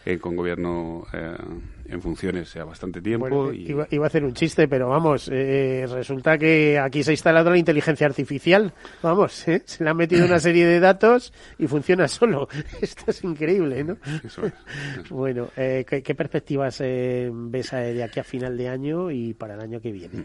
eh, 0.08 0.18
con 0.18 0.34
gobierno 0.34 1.06
eh, 1.12 1.36
en 1.84 2.00
funciones 2.00 2.54
ya 2.54 2.64
bastante 2.64 3.02
tiempo. 3.02 3.52
y... 3.52 3.70
iba, 3.70 4.04
a 4.04 4.06
hacer 4.06 4.24
un 4.24 4.32
chiste, 4.32 4.66
pero 4.66 4.88
vamos, 4.88 5.28
eh, 5.30 5.84
resulta 5.86 6.38
que 6.38 6.78
aquí 6.78 7.02
se 7.02 7.10
ha 7.10 7.12
instalado 7.12 7.50
la 7.50 7.58
inteligencia 7.58 8.06
artificial. 8.06 8.72
Vamos, 9.02 9.34
se 9.34 9.62
le 9.80 9.90
han 9.90 9.98
metido 9.98 10.24
una 10.24 10.38
serie 10.38 10.64
de 10.64 10.80
datos 10.80 11.34
y 11.58 11.66
funciona 11.66 12.08
solo. 12.08 12.48
Esto 12.80 13.10
es 13.10 13.22
increíble, 13.22 13.84
¿no? 13.84 13.98
Eso 14.24 14.46
es. 14.46 14.54
bueno, 15.10 15.50
¿qué, 15.54 16.14
perspectivas 16.16 16.78
ves 16.80 17.70
de 17.70 18.02
aquí 18.02 18.18
a 18.18 18.24
final 18.24 18.56
de 18.56 18.66
año 18.66 19.10
y 19.10 19.34
para 19.34 19.56
el 19.56 19.60
año 19.60 19.78
que 19.78 19.92
viene? 19.92 20.24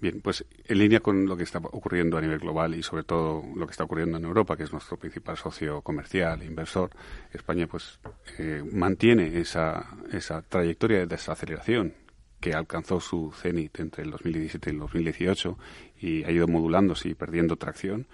Bien, 0.00 0.22
pues 0.22 0.46
en 0.64 0.78
línea 0.78 1.00
con 1.00 1.26
lo 1.26 1.36
que 1.36 1.42
está 1.42 1.58
ocurriendo 1.58 2.16
a 2.16 2.22
nivel 2.22 2.38
global 2.38 2.74
y 2.74 2.82
sobre 2.82 3.02
todo 3.04 3.44
lo 3.54 3.66
que 3.66 3.72
está 3.72 3.84
ocurriendo 3.84 4.16
en 4.16 4.24
Europa, 4.24 4.56
que 4.56 4.62
es 4.62 4.72
nuestro 4.72 4.96
principal 4.96 5.36
socio 5.36 5.82
comercial 5.82 6.40
e 6.40 6.46
inversor, 6.46 6.90
España 7.32 7.66
pues 7.66 8.00
eh, 8.38 8.64
mantiene 8.72 9.38
esa, 9.38 9.90
esa 10.10 10.40
trayectoria 10.40 11.00
de 11.00 11.06
desaceleración 11.06 11.92
que 12.40 12.54
alcanzó 12.54 12.98
su 13.00 13.32
cenit 13.32 13.78
entre 13.78 14.04
el 14.04 14.10
2017 14.12 14.70
y 14.70 14.72
el 14.72 14.78
2018 14.78 15.58
y 16.00 16.24
ha 16.24 16.30
ido 16.30 16.48
modulándose 16.48 17.10
y 17.10 17.14
perdiendo 17.14 17.56
tracción. 17.56 18.06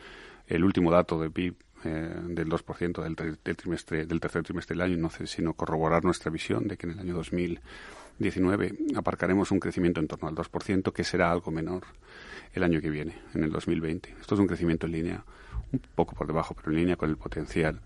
El 0.49 0.65
último 0.65 0.91
dato 0.91 1.21
de 1.21 1.31
PIB 1.31 1.55
eh, 1.85 2.15
del 2.31 2.49
2% 2.49 3.03
del, 3.03 3.15
del, 3.15 3.57
trimestre, 3.57 4.07
del 4.07 4.19
tercer 4.19 4.43
trimestre 4.43 4.75
del 4.75 4.83
año 4.83 4.97
no 4.97 5.07
hace 5.07 5.29
sino 5.29 5.55
corroborar 5.55 6.03
nuestra 6.05 6.33
visión 6.33 6.67
de 6.67 6.77
que 6.77 6.87
en 6.87 6.95
el 6.95 6.99
año 6.99 7.15
2000 7.15 7.61
19 8.19 8.77
aparcaremos 8.95 9.51
un 9.51 9.61
crecimiento 9.61 10.01
en 10.01 10.09
torno 10.09 10.29
al 10.29 10.35
2%, 10.35 10.93
que 10.93 11.05
será 11.05 11.31
algo 11.31 11.51
menor 11.51 11.85
el 12.55 12.63
año 12.63 12.81
que 12.81 12.91
viene, 12.91 13.15
en 13.35 13.45
el 13.45 13.51
2020. 13.51 14.17
Esto 14.21 14.35
es 14.35 14.41
un 14.41 14.47
crecimiento 14.47 14.87
en 14.87 14.93
línea, 14.93 15.25
un 15.73 15.81
poco 15.95 16.15
por 16.15 16.27
debajo, 16.27 16.55
pero 16.55 16.71
en 16.71 16.77
línea 16.77 16.97
con 16.97 17.11
el 17.11 17.17
potencial. 17.17 17.81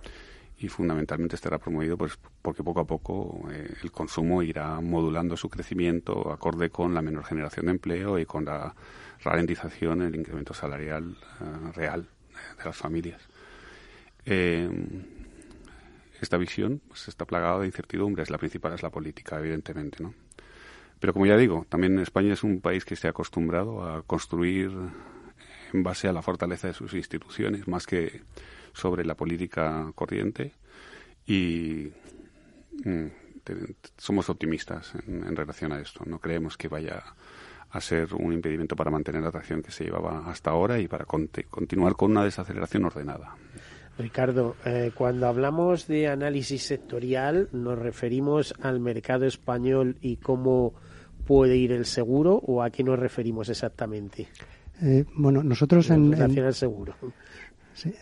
Y 0.59 0.69
fundamentalmente 0.69 1.37
estará 1.37 1.59
promovido 1.59 1.97
pues, 1.97 2.19
porque 2.43 2.63
poco 2.63 2.81
a 2.81 2.87
poco 2.87 3.49
eh, 3.51 3.75
el 3.83 3.91
consumo 3.91 4.43
irá 4.43 4.81
modulando 4.81 5.37
su 5.37 5.49
crecimiento 5.49 6.31
acorde 6.31 6.71
con 6.71 6.95
la 6.95 7.01
menor 7.01 7.25
generación 7.25 7.67
de 7.67 7.73
empleo 7.73 8.19
y 8.19 8.27
con 8.27 8.45
la 8.45 8.75
ralentización 9.23 10.03
en 10.03 10.09
el 10.09 10.17
incremento 10.17 10.53
salarial 10.53 11.17
eh, 11.41 11.73
real 11.73 12.07
de 12.59 12.65
las 12.65 12.77
familias. 12.77 13.23
Eh, 14.27 14.69
esta 16.21 16.37
visión 16.37 16.81
pues, 16.89 17.09
está 17.09 17.25
plagada 17.25 17.61
de 17.61 17.67
incertidumbres. 17.67 18.31
La 18.31 18.39
principal 18.39 18.73
es 18.75 18.83
la 18.83 18.91
política, 18.91 19.39
evidentemente, 19.39 20.03
¿no? 20.03 20.15
Pero 21.01 21.15
como 21.15 21.27
ya 21.27 21.37
digo, 21.37 21.67
también 21.69 21.99
España 21.99 22.35
es 22.35 22.45
un 22.45 22.61
país 22.61 22.85
que 22.85 22.95
se 22.95 23.07
ha 23.07 23.11
acostumbrado 23.11 23.83
a 23.83 24.03
construir 24.03 24.71
en 25.73 25.83
base 25.83 26.09
a 26.09 26.13
la 26.13 26.21
fortaleza 26.21 26.69
de 26.69 26.75
sus 26.75 26.93
instituciones, 26.93 27.67
más 27.67 27.87
que 27.87 28.23
sobre 28.75 29.05
la 29.05 29.15
política 29.15 29.91
corriente. 29.95 30.53
Y 31.27 31.91
mm, 32.85 33.07
somos 33.97 34.29
optimistas 34.29 34.93
en, 35.07 35.35
relación 35.35 35.73
a 35.73 35.81
esto. 35.81 36.05
No 36.07 36.19
creemos 36.19 36.57
que 36.57 36.69
vaya 36.69 37.03
a 37.71 37.81
ser 37.81 38.15
un 38.15 38.33
impedimento 38.33 38.77
para 38.77 38.91
mantener 38.91 39.23
la 39.23 39.29
atracción 39.29 39.63
que 39.63 39.71
se 39.71 39.85
llevaba 39.85 40.31
hasta 40.31 40.51
ahora 40.51 40.79
y 40.79 40.89
para 40.89 41.05
continuar 41.05 41.95
con 41.95 42.11
una 42.11 42.25
desaceleración 42.25 42.85
ordenada. 42.85 43.37
Ricardo, 44.01 44.57
eh, 44.65 44.91
cuando 44.95 45.27
hablamos 45.29 45.87
de 45.87 46.09
análisis 46.09 46.63
sectorial, 46.63 47.49
¿nos 47.53 47.79
referimos 47.79 48.55
al 48.61 48.81
mercado 48.81 49.27
español 49.27 49.97
y 50.01 50.17
cómo 50.17 50.75
puede 51.27 51.57
ir 51.57 51.73
el 51.73 51.85
seguro 51.85 52.37
o 52.37 52.63
a 52.63 52.71
qué 52.71 52.83
nos 52.83 52.99
referimos 52.99 53.49
exactamente? 53.49 54.29
Eh, 54.83 55.05
bueno, 55.15 55.43
nosotros 55.43 55.91
en, 55.91 56.15
en, 56.15 56.53
seguro. 56.53 56.95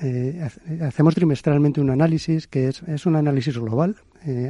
Eh, 0.01 0.49
hacemos 0.83 1.15
trimestralmente 1.15 1.81
un 1.81 1.91
análisis 1.91 2.47
que 2.47 2.69
es, 2.69 2.83
es 2.85 3.05
un 3.07 3.17
análisis 3.17 3.59
global. 3.59 3.97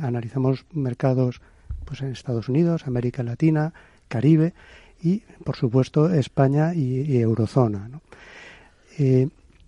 analizamos 0.02 0.66
mercados 0.72 1.40
pues 1.84 2.02
en 2.02 2.12
Estados 2.12 2.48
Unidos, 2.48 2.86
América 2.86 3.22
Latina, 3.22 3.72
Caribe 4.08 4.52
y, 5.02 5.22
por 5.44 5.56
supuesto, 5.56 6.12
España 6.12 6.74
y, 6.74 7.00
y 7.02 7.18
Eurozona. 7.18 7.88
¿no? 7.88 8.02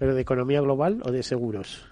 ¿Pero 0.01 0.15
de 0.15 0.23
economía 0.23 0.63
global 0.63 1.03
o 1.05 1.13
de 1.13 1.23
seguros? 1.23 1.87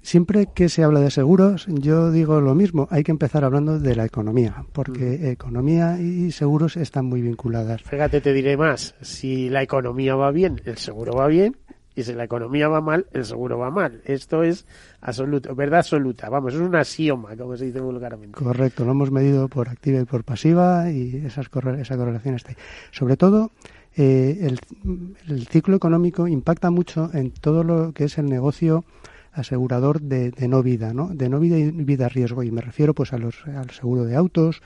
Siempre 0.00 0.46
que 0.54 0.70
se 0.70 0.82
habla 0.82 1.00
de 1.00 1.10
seguros, 1.10 1.66
yo 1.68 2.10
digo 2.10 2.40
lo 2.40 2.54
mismo, 2.54 2.88
hay 2.90 3.04
que 3.04 3.10
empezar 3.10 3.44
hablando 3.44 3.78
de 3.78 3.94
la 3.94 4.06
economía, 4.06 4.64
porque 4.72 5.18
mm. 5.20 5.26
economía 5.26 6.00
y 6.00 6.32
seguros 6.32 6.78
están 6.78 7.04
muy 7.04 7.20
vinculadas. 7.20 7.82
Fíjate, 7.82 8.22
te 8.22 8.32
diré 8.32 8.56
más, 8.56 8.94
si 9.02 9.50
la 9.50 9.62
economía 9.62 10.16
va 10.16 10.30
bien, 10.30 10.62
el 10.64 10.78
seguro 10.78 11.12
va 11.12 11.26
bien, 11.26 11.54
y 11.94 12.04
si 12.04 12.14
la 12.14 12.24
economía 12.24 12.68
va 12.68 12.80
mal, 12.80 13.06
el 13.12 13.26
seguro 13.26 13.58
va 13.58 13.70
mal. 13.70 14.00
Esto 14.04 14.42
es 14.42 14.66
absoluto, 15.02 15.54
verdad 15.54 15.80
absoluta, 15.80 16.30
vamos, 16.30 16.54
es 16.54 16.60
un 16.60 16.76
axioma, 16.76 17.36
como 17.36 17.58
se 17.58 17.66
dice 17.66 17.80
vulgarmente. 17.80 18.38
Correcto, 18.38 18.86
lo 18.86 18.92
hemos 18.92 19.10
medido 19.10 19.48
por 19.48 19.68
activa 19.68 20.00
y 20.00 20.04
por 20.04 20.24
pasiva 20.24 20.90
y 20.90 21.16
esas 21.26 21.48
esa 21.48 21.96
correlación 21.98 22.36
está 22.36 22.50
ahí. 22.52 22.56
Sobre 22.92 23.18
todo, 23.18 23.50
eh, 24.00 24.46
el, 25.26 25.48
ciclo 25.48 25.74
económico 25.74 26.28
impacta 26.28 26.70
mucho 26.70 27.10
en 27.12 27.32
todo 27.32 27.64
lo 27.64 27.92
que 27.92 28.04
es 28.04 28.16
el 28.16 28.26
negocio 28.26 28.84
asegurador 29.32 30.00
de, 30.00 30.32
no 30.48 30.62
vida, 30.62 30.94
¿no? 30.94 31.08
De 31.08 31.28
no 31.28 31.40
vida 31.40 31.58
y 31.58 31.70
vida 31.72 32.08
riesgo. 32.08 32.44
Y 32.44 32.52
me 32.52 32.60
refiero 32.60 32.94
pues 32.94 33.12
al 33.12 33.32
seguro 33.72 34.04
de 34.04 34.14
autos, 34.14 34.62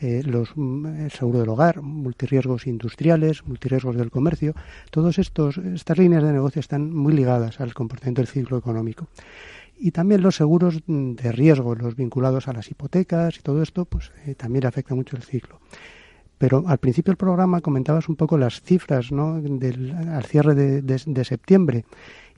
eh, 0.00 0.24
los, 0.24 0.50
mm, 0.56 1.04
el 1.04 1.10
seguro 1.12 1.38
del 1.38 1.48
hogar, 1.50 1.80
multirriesgos 1.80 2.66
industriales, 2.66 3.46
multirriesgos 3.46 3.96
del 3.96 4.10
comercio. 4.10 4.52
Todos 4.90 5.20
estos, 5.20 5.58
estas 5.58 5.98
líneas 5.98 6.24
de 6.24 6.32
negocio 6.32 6.58
están 6.58 6.92
muy 6.92 7.12
ligadas 7.12 7.60
al 7.60 7.74
comportamiento 7.74 8.20
del 8.20 8.26
ciclo 8.26 8.58
económico. 8.58 9.06
Y 9.78 9.92
también 9.92 10.22
los 10.22 10.34
seguros 10.34 10.82
de 10.88 11.30
riesgo, 11.30 11.76
los 11.76 11.94
vinculados 11.94 12.48
a 12.48 12.52
las 12.52 12.68
hipotecas 12.68 13.38
y 13.38 13.42
todo 13.42 13.62
esto, 13.62 13.84
pues 13.84 14.10
eh, 14.26 14.34
también 14.34 14.66
afecta 14.66 14.96
mucho 14.96 15.16
el 15.16 15.22
ciclo. 15.22 15.60
Pero 16.42 16.64
al 16.66 16.78
principio 16.78 17.12
del 17.12 17.16
programa 17.16 17.60
comentabas 17.60 18.08
un 18.08 18.16
poco 18.16 18.36
las 18.36 18.62
cifras 18.62 19.12
¿no? 19.12 19.40
del, 19.40 19.92
al 19.92 20.24
cierre 20.24 20.56
de, 20.56 21.24
septiembre 21.24 21.84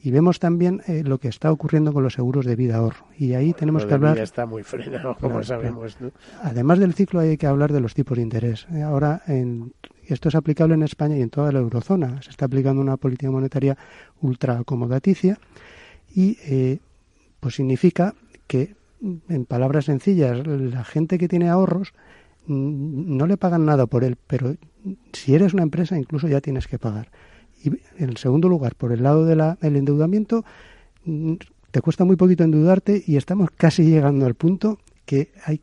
y 0.02 0.10
vemos 0.10 0.40
también 0.40 0.82
eh, 0.86 1.02
lo 1.02 1.16
que 1.16 1.28
está 1.28 1.50
ocurriendo 1.50 1.90
con 1.94 2.02
los 2.02 2.12
seguros 2.12 2.44
de 2.44 2.54
vida 2.54 2.76
ahorro. 2.76 3.06
Y 3.16 3.32
ahí 3.32 3.54
tenemos 3.54 3.86
que 3.86 3.94
hablar. 3.94 4.18
está 4.18 4.44
muy 4.44 4.62
frenado, 4.62 5.16
como 5.18 5.42
sabemos. 5.42 5.96
Además 6.42 6.80
del 6.80 6.92
ciclo, 6.92 7.20
hay 7.20 7.38
que 7.38 7.46
hablar 7.46 7.72
de 7.72 7.80
los 7.80 7.94
tipos 7.94 8.18
de 8.18 8.22
interés. 8.24 8.66
Eh, 8.74 8.82
ahora, 8.82 9.22
en, 9.26 9.72
esto 10.06 10.28
es 10.28 10.34
aplicable 10.34 10.74
en 10.74 10.82
España 10.82 11.16
y 11.16 11.22
en 11.22 11.30
toda 11.30 11.50
la 11.50 11.60
eurozona. 11.60 12.20
Se 12.20 12.28
está 12.28 12.44
aplicando 12.44 12.82
una 12.82 12.98
política 12.98 13.30
monetaria 13.30 13.78
ultra 14.20 14.58
acomodaticia 14.58 15.38
y 16.14 16.36
eh, 16.44 16.80
pues 17.40 17.54
significa 17.54 18.14
que, 18.46 18.76
en 19.30 19.46
palabras 19.46 19.86
sencillas, 19.86 20.46
la 20.46 20.84
gente 20.84 21.16
que 21.16 21.26
tiene 21.26 21.48
ahorros 21.48 21.94
no 22.46 23.26
le 23.26 23.36
pagan 23.36 23.64
nada 23.64 23.86
por 23.86 24.04
él, 24.04 24.16
pero 24.26 24.54
si 25.12 25.34
eres 25.34 25.54
una 25.54 25.62
empresa 25.62 25.98
incluso 25.98 26.28
ya 26.28 26.40
tienes 26.40 26.66
que 26.68 26.78
pagar. 26.78 27.10
Y 27.62 27.70
en 28.02 28.16
segundo 28.16 28.48
lugar, 28.48 28.74
por 28.74 28.92
el 28.92 29.02
lado 29.02 29.24
del 29.24 29.76
endeudamiento, 29.76 30.44
mm, 31.04 31.34
te 31.70 31.80
cuesta 31.80 32.04
muy 32.04 32.16
poquito 32.16 32.44
endeudarte 32.44 33.02
y 33.06 33.16
estamos 33.16 33.50
casi 33.50 33.84
llegando 33.84 34.26
al 34.26 34.34
punto 34.34 34.78
que 35.06 35.32
hay 35.44 35.60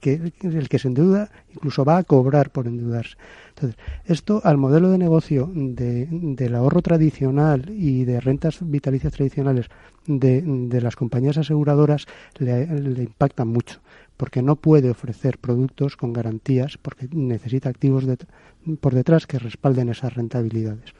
que 0.00 0.32
el 0.42 0.68
que 0.68 0.78
se 0.78 0.88
endeuda 0.88 1.30
incluso 1.54 1.82
va 1.82 1.96
a 1.96 2.04
cobrar 2.04 2.50
por 2.50 2.66
endeudarse. 2.66 3.16
Entonces, 3.48 3.80
esto 4.04 4.42
al 4.44 4.58
modelo 4.58 4.90
de 4.90 4.98
negocio 4.98 5.50
de, 5.54 6.06
del 6.10 6.54
ahorro 6.56 6.82
tradicional 6.82 7.70
y 7.70 8.04
de 8.04 8.20
rentas 8.20 8.58
vitalicias 8.60 9.14
tradicionales 9.14 9.70
de, 10.06 10.80
las 10.82 10.94
compañías 10.94 11.38
aseguradoras 11.38 12.04
le 12.38 13.02
impacta 13.02 13.46
mucho 13.46 13.80
porque 14.16 14.42
no 14.42 14.56
puede 14.56 14.90
ofrecer 14.90 15.38
productos 15.38 15.96
con 15.96 16.12
garantías, 16.12 16.78
porque 16.78 17.08
necesita 17.10 17.68
activos 17.68 18.04
por 18.80 18.94
detrás 18.94 19.26
que 19.26 19.38
respalden 19.38 19.88
esas 19.88 20.14
rentabilidades. 20.14 20.92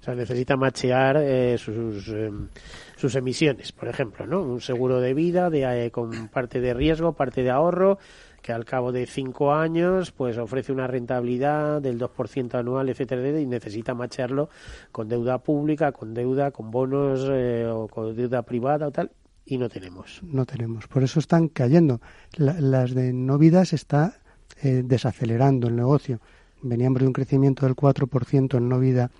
O 0.00 0.02
sea, 0.02 0.14
necesita 0.14 0.56
machear 0.56 1.16
eh, 1.18 1.58
sus, 1.58 2.08
em, 2.08 2.48
sus 2.96 3.14
emisiones, 3.14 3.72
por 3.72 3.88
ejemplo, 3.88 4.26
¿no? 4.26 4.42
Un 4.42 4.60
seguro 4.60 5.00
de 5.00 5.12
vida 5.12 5.50
de, 5.50 5.86
eh, 5.86 5.90
con 5.90 6.28
parte 6.28 6.60
de 6.60 6.72
riesgo, 6.72 7.12
parte 7.12 7.42
de 7.42 7.50
ahorro, 7.50 7.98
que 8.42 8.52
al 8.52 8.64
cabo 8.64 8.92
de 8.92 9.06
cinco 9.06 9.52
años 9.52 10.12
pues 10.12 10.38
ofrece 10.38 10.72
una 10.72 10.86
rentabilidad 10.86 11.82
del 11.82 11.98
2% 11.98 12.54
anual, 12.54 12.88
etcétera, 12.88 13.38
y 13.38 13.46
necesita 13.46 13.94
machearlo 13.94 14.48
con 14.92 15.08
deuda 15.08 15.38
pública, 15.38 15.92
con 15.92 16.14
deuda, 16.14 16.50
con 16.50 16.70
bonos 16.70 17.26
eh, 17.30 17.66
o 17.70 17.88
con 17.88 18.14
deuda 18.16 18.42
privada 18.42 18.86
o 18.86 18.90
tal, 18.90 19.10
y 19.48 19.56
no 19.56 19.68
tenemos. 19.68 20.20
No 20.22 20.44
tenemos. 20.44 20.86
Por 20.86 21.02
eso 21.02 21.18
están 21.18 21.48
cayendo. 21.48 22.00
las 22.36 22.94
de 22.94 23.12
no 23.12 23.38
vidas 23.38 23.72
está 23.72 24.20
eh, 24.62 24.82
desacelerando 24.84 25.68
el 25.68 25.76
negocio. 25.76 26.20
Veníamos 26.60 27.00
de 27.00 27.06
un 27.06 27.12
crecimiento 27.14 27.64
del 27.64 27.74
4% 27.74 28.58
en 28.58 28.68
no 28.68 28.78
vida 28.78 29.10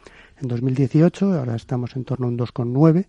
en 0.41 0.49
2018, 0.49 1.33
ahora 1.33 1.57
estamos 1.57 1.97
en 1.97 2.05
torno 2.05 2.27
a 2.27 2.29
un 2.29 2.39
2,9%. 2.39 3.07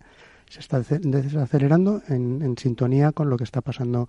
Se 0.48 0.60
está 0.60 0.80
desacelerando 0.80 2.02
en, 2.08 2.42
en 2.42 2.58
sintonía 2.58 3.12
con 3.12 3.30
lo 3.30 3.36
que 3.36 3.44
está 3.44 3.60
pasando 3.60 4.08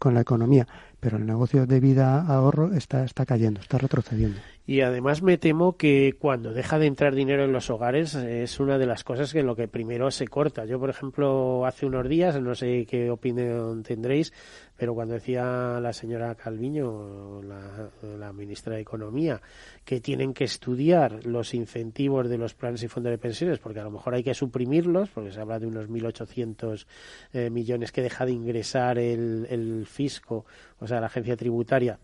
con 0.00 0.14
la 0.14 0.22
economía, 0.22 0.66
pero 0.98 1.18
el 1.18 1.26
negocio 1.26 1.66
de 1.66 1.78
vida 1.78 2.22
ahorro 2.26 2.72
está, 2.72 3.04
está 3.04 3.26
cayendo, 3.26 3.60
está 3.60 3.76
retrocediendo. 3.76 4.40
Y 4.66 4.80
además 4.80 5.20
me 5.20 5.36
temo 5.36 5.76
que 5.76 6.14
cuando 6.18 6.52
deja 6.52 6.78
de 6.78 6.86
entrar 6.86 7.14
dinero 7.14 7.44
en 7.44 7.52
los 7.52 7.68
hogares 7.70 8.14
es 8.14 8.60
una 8.60 8.78
de 8.78 8.86
las 8.86 9.04
cosas 9.04 9.32
que 9.32 9.42
lo 9.42 9.56
que 9.56 9.68
primero 9.68 10.10
se 10.10 10.26
corta. 10.26 10.64
Yo, 10.64 10.80
por 10.80 10.88
ejemplo, 10.88 11.66
hace 11.66 11.86
unos 11.86 12.08
días, 12.08 12.40
no 12.40 12.54
sé 12.54 12.86
qué 12.88 13.10
opinión 13.10 13.82
tendréis, 13.82 14.32
pero 14.80 14.94
cuando 14.94 15.12
decía 15.12 15.78
la 15.78 15.92
señora 15.92 16.34
Calviño, 16.34 17.42
la, 17.42 18.32
ministra 18.32 18.76
de 18.76 18.80
Economía, 18.80 19.38
que 19.84 20.00
tienen 20.00 20.32
que 20.32 20.44
estudiar 20.44 21.26
los 21.26 21.52
incentivos 21.52 22.30
de 22.30 22.38
los 22.38 22.54
planes 22.54 22.82
y 22.82 22.88
fondos 22.88 23.10
de 23.10 23.18
pensiones, 23.18 23.58
porque 23.58 23.80
a 23.80 23.84
lo 23.84 23.90
mejor 23.90 24.14
hay 24.14 24.22
que 24.22 24.32
suprimirlos, 24.32 25.10
porque 25.10 25.32
se 25.32 25.40
habla 25.42 25.58
de 25.58 25.66
unos 25.66 25.90
1.800 25.90 26.86
eh, 27.34 27.50
millones 27.50 27.92
que 27.92 28.00
deja 28.00 28.24
de 28.24 28.32
ingresar 28.32 28.98
el, 28.98 29.46
el 29.50 29.84
fisco, 29.84 30.46
o 30.78 30.86
sea, 30.86 30.98
la 30.98 31.08
agencia 31.08 31.36
tributaria, 31.36 31.98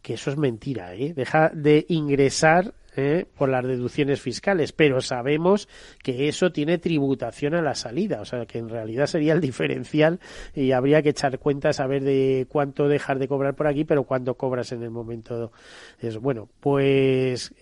que 0.00 0.14
eso 0.14 0.30
es 0.30 0.38
mentira, 0.38 0.94
¿eh? 0.94 1.12
Deja 1.12 1.50
de 1.50 1.84
ingresar 1.90 2.72
¿eh? 2.96 3.26
por 3.36 3.48
las 3.48 3.64
deducciones 3.64 4.20
fiscales, 4.20 4.72
pero 4.72 5.00
sabemos 5.00 5.68
que 6.02 6.28
eso 6.28 6.52
tiene 6.52 6.78
tributación 6.78 7.54
a 7.54 7.62
la 7.62 7.74
salida, 7.74 8.20
o 8.20 8.24
sea 8.24 8.46
que 8.46 8.58
en 8.58 8.68
realidad 8.68 9.06
sería 9.06 9.32
el 9.32 9.40
diferencial 9.40 10.20
y 10.54 10.72
habría 10.72 11.02
que 11.02 11.10
echar 11.10 11.38
cuenta, 11.38 11.72
saber 11.72 12.02
de 12.02 12.46
cuánto 12.48 12.88
dejar 12.88 13.18
de 13.18 13.28
cobrar 13.28 13.54
por 13.54 13.66
aquí, 13.66 13.84
pero 13.84 14.04
cuánto 14.04 14.34
cobras 14.34 14.72
en 14.72 14.82
el 14.82 14.90
momento. 14.90 15.52
Es 16.00 16.18
bueno, 16.18 16.48
pues 16.60 17.54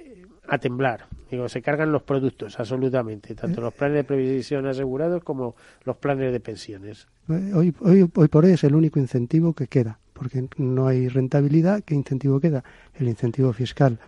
a 0.49 0.59
temblar. 0.59 1.07
Digo, 1.31 1.49
se 1.49 1.63
cargan 1.63 1.93
los 1.93 2.03
productos, 2.03 2.59
absolutamente, 2.59 3.37
tanto 3.37 3.61
los 3.61 3.73
planes 3.73 3.97
de 3.97 4.05
previsión 4.05 4.67
asegurados 4.67 5.23
como 5.23 5.55
los 5.85 5.97
planes 5.97 6.33
de 6.33 6.41
pensiones. 6.41 7.07
Hoy, 7.29 7.73
hoy, 7.81 8.11
hoy 8.15 8.29
por 8.29 8.45
hoy 8.45 8.53
es 8.53 8.65
el 8.65 8.75
único 8.75 8.99
incentivo 8.99 9.55
que 9.55 9.69
queda, 9.69 10.01
porque 10.13 10.49
no 10.57 10.89
hay 10.89 11.07
rentabilidad. 11.07 11.85
¿Qué 11.85 11.95
incentivo 11.95 12.41
queda? 12.41 12.65
El 12.95 13.07
incentivo 13.07 13.53
fiscal 13.53 14.01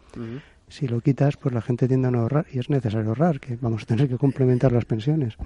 si 0.72 0.88
lo 0.88 1.00
quitas, 1.00 1.36
pues 1.36 1.54
la 1.54 1.60
gente 1.60 1.86
tiende 1.86 2.08
a 2.08 2.10
no 2.10 2.20
ahorrar 2.20 2.46
y 2.50 2.58
es 2.58 2.70
necesario 2.70 3.10
ahorrar, 3.10 3.38
que 3.40 3.56
vamos 3.60 3.82
a 3.82 3.86
tener 3.86 4.08
que 4.08 4.16
complementar 4.16 4.72
las 4.72 4.86
pensiones. 4.86 5.36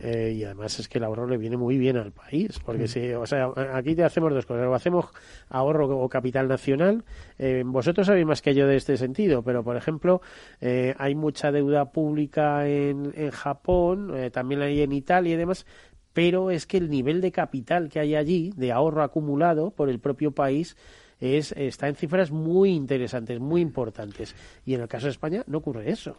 Eh, 0.00 0.34
y 0.36 0.44
además 0.44 0.78
es 0.78 0.88
que 0.88 0.98
el 0.98 1.04
ahorro 1.04 1.26
le 1.26 1.38
viene 1.38 1.56
muy 1.56 1.76
bien 1.76 1.96
al 1.96 2.12
país, 2.12 2.60
porque 2.64 2.86
si, 2.86 3.12
o 3.12 3.26
sea, 3.26 3.50
aquí 3.72 3.96
te 3.96 4.04
hacemos 4.04 4.32
dos 4.32 4.46
cosas, 4.46 4.66
o 4.66 4.74
hacemos 4.74 5.06
ahorro 5.48 5.88
o 5.98 6.08
capital 6.08 6.46
nacional, 6.46 7.04
eh, 7.38 7.64
vosotros 7.66 8.06
sabéis 8.06 8.26
más 8.26 8.42
que 8.42 8.54
yo 8.54 8.68
de 8.68 8.76
este 8.76 8.96
sentido, 8.96 9.42
pero 9.42 9.64
por 9.64 9.76
ejemplo, 9.76 10.20
eh, 10.60 10.94
hay 10.98 11.16
mucha 11.16 11.50
deuda 11.50 11.90
pública 11.90 12.68
en, 12.68 13.12
en 13.16 13.30
Japón, 13.32 14.12
también 14.32 14.62
hay 14.62 14.82
en 14.82 14.92
Italia 14.92 15.34
y 15.34 15.36
demás, 15.36 15.66
pero 16.12 16.50
es 16.50 16.66
que 16.66 16.76
el 16.76 16.90
nivel 16.90 17.20
de 17.20 17.32
capital 17.32 17.88
que 17.88 17.98
hay 17.98 18.14
allí, 18.14 18.52
de 18.56 18.70
ahorro 18.70 19.02
acumulado 19.02 19.72
por 19.72 19.90
el 19.90 19.98
propio 19.98 20.30
país, 20.30 20.76
es, 21.20 21.52
está 21.52 21.88
en 21.88 21.94
cifras 21.94 22.30
muy 22.30 22.70
interesantes, 22.70 23.40
muy 23.40 23.60
importantes. 23.60 24.34
Y 24.64 24.74
en 24.74 24.82
el 24.82 24.88
caso 24.88 25.06
de 25.06 25.12
España 25.12 25.42
no 25.46 25.58
ocurre 25.58 25.90
eso. 25.90 26.16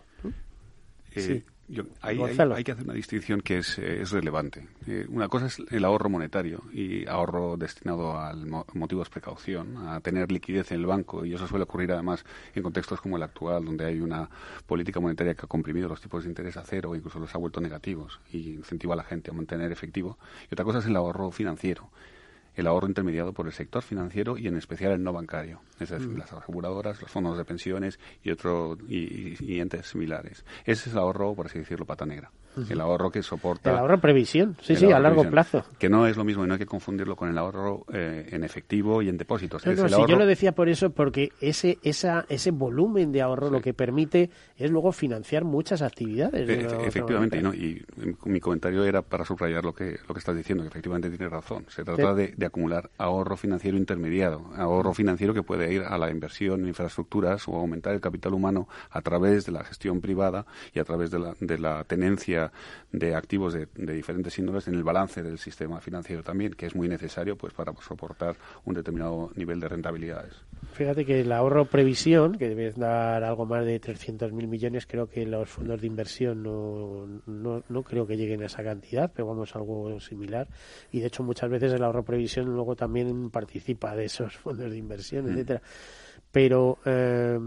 Eh, 1.12 1.22
sí. 1.22 1.43
hay, 2.02 2.20
hay, 2.22 2.64
que 2.64 2.72
hacer 2.72 2.84
una 2.84 2.93
distinción 2.93 3.41
que 3.41 3.60
es, 3.60 3.78
eh, 3.80 4.02
es 4.02 4.12
relevante. 4.12 4.68
Eh, 4.86 5.06
una 5.10 5.28
cosa 5.28 5.48
es 5.48 5.62
el 5.72 5.86
ahorro 5.86 6.10
monetario 6.10 6.64
y 6.72 7.08
ahorro 7.08 7.58
destinado 7.58 8.20
al 8.20 8.45
motivo 8.74 9.04
de 9.04 9.10
precaución, 9.10 9.78
a 9.88 10.00
tener 10.02 10.32
liquidez 10.32 10.72
en 10.72 10.80
el 10.80 10.86
banco, 10.86 11.26
y 11.26 11.34
eso 11.34 11.48
suele 11.48 11.64
ocurrir 11.64 11.91
además 11.91 12.24
en 12.54 12.64
contextos 12.64 13.02
como 13.02 13.18
el 13.18 13.24
actual, 13.24 13.66
donde 13.66 13.86
hay 13.86 14.00
una 14.00 14.30
política 14.66 15.00
monetaria 15.00 15.34
que 15.34 15.45
ha 15.45 15.50
comprimido 15.50 15.88
los 15.88 16.02
tipos 16.02 16.24
de 16.24 16.30
interés 16.30 16.58
a 16.58 16.64
cero, 16.64 16.95
incluso 16.95 17.20
los 17.20 17.34
ha 17.34 17.38
vuelto 17.38 17.62
negativos, 17.62 18.20
y 18.32 18.54
incentiva 18.54 18.93
a 18.93 18.98
la 18.98 19.04
gente 19.04 19.32
a 19.32 19.34
mantener 19.34 19.72
efectivo. 19.72 20.18
Y 20.50 20.54
otra 20.54 20.66
cosa 20.66 20.80
es 20.80 20.86
el 20.86 20.95
ahorro 20.95 21.32
financiero 21.32 21.89
el 22.58 22.68
ahorro 22.68 22.88
intermediado 22.88 23.32
por 23.32 23.45
el 23.45 23.53
sector 23.53 23.84
financiero 23.84 24.38
y 24.38 24.47
en 24.47 24.58
especial 24.58 24.91
el 24.91 25.03
no 25.03 25.14
bancario, 25.14 25.62
es 25.80 25.89
decir, 25.89 26.18
las 26.18 26.34
aseguradoras, 26.34 27.01
los 27.01 27.10
fondos 27.10 27.38
de 27.38 27.45
pensiones 27.45 27.99
y, 28.24 28.32
otro, 28.32 28.78
y 28.89 29.60
entes 29.60 29.86
similares. 29.86 30.43
Ese 30.66 30.89
es 30.89 30.95
el 30.95 30.99
ahorro, 30.99 31.36
por 31.36 31.45
así 31.45 31.60
decirlo, 31.60 31.86
pata 31.86 32.05
negra 32.05 32.32
el 32.70 32.82
ahorro 32.82 33.12
que 33.12 33.24
soporta. 33.24 33.72
El 33.72 33.78
ahorro 33.78 33.99
previsión, 33.99 34.58
sí, 34.62 34.76
sí, 34.76 34.91
a 34.91 34.99
largo 34.99 35.30
plazo. 35.30 35.64
Que 35.78 35.89
no 35.89 36.08
es 36.08 36.18
lo 36.18 36.24
mismo 36.24 36.43
y 36.43 36.47
no 36.47 36.53
hay 36.53 36.60
que 36.60 36.66
confundirlo 36.66 37.16
con 37.16 37.30
el 37.30 37.38
ahorro 37.38 37.86
eh, 37.93 38.30
en 38.32 38.43
efectivo 38.43 39.01
y 39.01 39.10
en 39.10 39.18
depósitos. 39.18 39.66
No, 39.66 40.08
yo 40.08 40.16
lo 40.16 40.26
decía 40.26 40.53
por 40.53 40.70
eso, 40.70 40.89
porque 40.91 41.32
ese, 41.41 41.78
esa, 41.84 42.26
ese 42.30 42.51
volumen 42.51 43.12
de 43.12 43.22
ahorro 43.22 43.49
lo 43.49 43.62
que 43.62 43.74
permite 43.74 44.30
es 44.58 44.72
luego 44.72 44.91
financiar 44.91 45.43
muchas 45.43 45.82
actividades. 45.82 46.49
efectivamente, 46.86 47.41
¿no? 47.41 47.53
y 47.53 47.84
mi 48.26 48.39
comentario 48.39 48.84
era 48.84 49.01
para 49.01 49.26
subrayar 49.26 49.64
lo 49.64 49.74
que, 49.74 49.99
lo 50.08 50.14
que 50.14 50.20
estás 50.20 50.36
diciendo, 50.36 50.64
que 50.64 50.70
efectivamente 50.70 51.10
tiene 51.10 51.30
razón. 51.30 51.66
Se 51.70 51.84
trata 51.84 52.14
de, 52.14 52.34
acumular 52.45 52.89
ahorro 52.97 53.36
financiero 53.36 53.78
intermediado, 53.78 54.51
ahorro 54.55 54.93
financiero 54.93 55.34
que 55.34 55.43
puede 55.43 55.74
ir 55.74 55.82
a 55.82 55.97
la 55.97 56.10
inversión 56.10 56.62
en 56.62 56.68
infraestructuras 56.68 57.47
o 57.47 57.55
aumentar 57.55 57.93
el 57.93 58.01
capital 58.01 58.34
humano 58.34 58.68
a 58.89 59.01
través 59.01 59.45
de 59.45 59.51
la 59.51 59.64
gestión 59.64 60.01
privada 60.01 60.45
y 60.74 60.80
a 60.80 60.84
través 60.84 61.12
de 61.12 61.20
la, 61.20 61.36
de 61.39 61.58
la 61.58 61.84
tenencia 61.84 62.47
de 62.91 63.16
activos 63.16 63.54
de, 63.54 63.68
diferentes 63.76 64.38
índoles 64.39 64.68
en 64.68 64.76
el 64.76 64.84
balance 64.84 65.24
del 65.24 65.38
sistema 65.38 65.80
financiero 65.82 66.24
también, 66.24 66.54
que 66.54 66.66
es 66.66 66.76
muy 66.76 66.88
necesario 66.88 67.38
pues 67.38 67.54
para 67.54 67.74
soportar 67.82 68.36
un 68.66 68.74
determinado 68.74 69.32
nivel 69.36 69.60
de 69.60 69.68
rentabilidades. 69.68 70.34
Fíjate 70.74 71.06
que 71.06 71.22
el 71.22 71.32
ahorro 71.32 71.66
previsión, 71.66 72.38
que 72.38 72.50
debe 72.50 72.72
dar 72.72 73.24
algo 73.24 73.45
más 73.45 73.66
de 73.66 73.82
300.000 73.82 74.32
millones, 74.48 74.86
creo 74.86 75.08
que 75.08 75.26
los 75.26 75.50
fondos 75.50 75.82
de 75.82 75.88
inversión 75.88 76.43
no, 76.43 77.22
no, 77.26 77.64
no 77.68 77.84
creo 77.84 78.06
que 78.06 78.18
lleguen 78.18 78.43
a 78.43 78.45
esa 78.45 78.64
cantidad, 78.64 79.12
pero 79.14 79.28
vamos, 79.28 79.56
algo 79.56 80.00
similar. 80.00 80.48
Y 80.91 81.00
de 81.00 81.08
hecho 81.08 81.24
muchas 81.24 81.50
veces 81.50 81.74
el 81.74 81.84
ahorro 81.84 82.04
previsión 82.04 82.54
luego 82.54 82.76
también 82.76 83.30
participa 83.30 83.95
de 83.95 84.06
esos 84.06 84.36
fondos 84.38 84.72
de 84.72 84.78
inversión, 84.78 85.26
mm. 85.26 85.30
etcétera. 85.30 85.62
Pero 86.32 86.78
eh, 86.86 87.39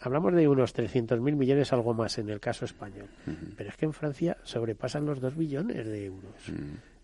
hablamos 0.00 0.34
de 0.34 0.48
unos 0.48 0.74
300.000 0.74 1.18
millones, 1.20 1.72
algo 1.72 1.94
más 1.94 2.18
en 2.18 2.28
el 2.28 2.40
caso 2.40 2.64
español. 2.64 3.08
Pero 3.56 3.70
es 3.70 3.76
que 3.76 3.86
en 3.86 3.92
Francia 3.92 4.36
sobrepasan 4.42 5.06
los 5.06 5.20
2 5.20 5.36
billones 5.36 5.86
de 5.86 6.06
euros. 6.06 6.34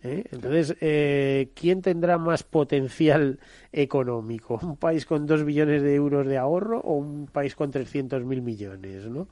¿eh? 0.02 0.24
Entonces, 0.30 0.76
eh, 0.80 1.50
¿quién 1.54 1.82
tendrá 1.82 2.18
más 2.18 2.42
potencial 2.42 3.38
económico? 3.72 4.60
¿Un 4.62 4.76
país 4.76 5.06
con 5.06 5.26
2 5.26 5.44
billones 5.44 5.82
de 5.82 5.94
euros 5.94 6.26
de 6.26 6.38
ahorro 6.38 6.80
o 6.80 6.94
un 6.94 7.26
país 7.26 7.54
con 7.54 7.72
300.000 7.72 8.24
millones? 8.42 9.06
¿no? 9.06 9.28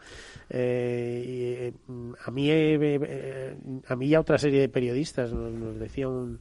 Eh, 0.48 1.72
a, 2.24 2.30
mí, 2.30 2.50
a 2.50 3.96
mí 3.96 4.06
y 4.06 4.14
a 4.14 4.20
otra 4.20 4.38
serie 4.38 4.60
de 4.60 4.68
periodistas 4.68 5.32
nos 5.32 5.78
decía 5.78 6.08
un 6.08 6.38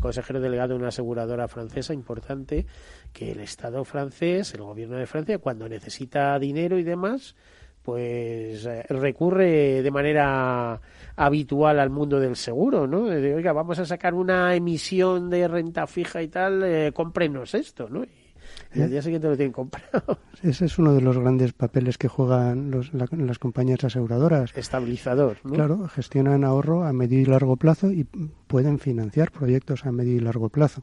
consejero 0.00 0.40
delegado 0.40 0.70
de 0.70 0.80
una 0.80 0.88
aseguradora 0.88 1.48
francesa 1.48 1.94
importante, 1.94 2.66
que 3.12 3.32
el 3.32 3.40
Estado 3.40 3.84
francés, 3.84 4.54
el 4.54 4.62
gobierno 4.62 4.96
de 4.96 5.06
Francia, 5.06 5.38
cuando 5.38 5.68
necesita 5.68 6.38
dinero 6.38 6.78
y 6.78 6.82
demás, 6.82 7.34
pues 7.82 8.66
eh, 8.66 8.84
recurre 8.90 9.82
de 9.82 9.90
manera 9.90 10.80
habitual 11.16 11.80
al 11.80 11.90
mundo 11.90 12.20
del 12.20 12.36
seguro, 12.36 12.86
¿no? 12.86 13.06
De, 13.06 13.34
oiga, 13.34 13.52
vamos 13.52 13.78
a 13.78 13.86
sacar 13.86 14.14
una 14.14 14.54
emisión 14.54 15.30
de 15.30 15.48
renta 15.48 15.86
fija 15.86 16.22
y 16.22 16.28
tal, 16.28 16.62
eh, 16.62 16.92
cómprenos 16.92 17.54
esto, 17.54 17.88
¿no? 17.88 18.04
Y 18.74 18.82
al 18.82 18.90
día 18.90 19.02
siguiente 19.02 19.28
lo 19.28 19.36
tienen 19.36 19.52
comprado. 19.52 20.18
Ese 20.42 20.66
es 20.66 20.78
uno 20.78 20.94
de 20.94 21.00
los 21.00 21.18
grandes 21.18 21.52
papeles 21.52 21.98
que 21.98 22.08
juegan 22.08 22.70
las 22.92 23.38
compañías 23.38 23.84
aseguradoras. 23.84 24.56
Estabilizador, 24.56 25.38
¿no? 25.44 25.52
Claro, 25.54 25.88
gestionan 25.88 26.44
ahorro 26.44 26.84
a 26.84 26.92
medio 26.92 27.20
y 27.20 27.24
largo 27.24 27.56
plazo 27.56 27.90
y 27.90 28.04
pueden 28.46 28.78
financiar 28.78 29.30
proyectos 29.30 29.86
a 29.86 29.92
medio 29.92 30.16
y 30.16 30.20
largo 30.20 30.48
plazo. 30.48 30.82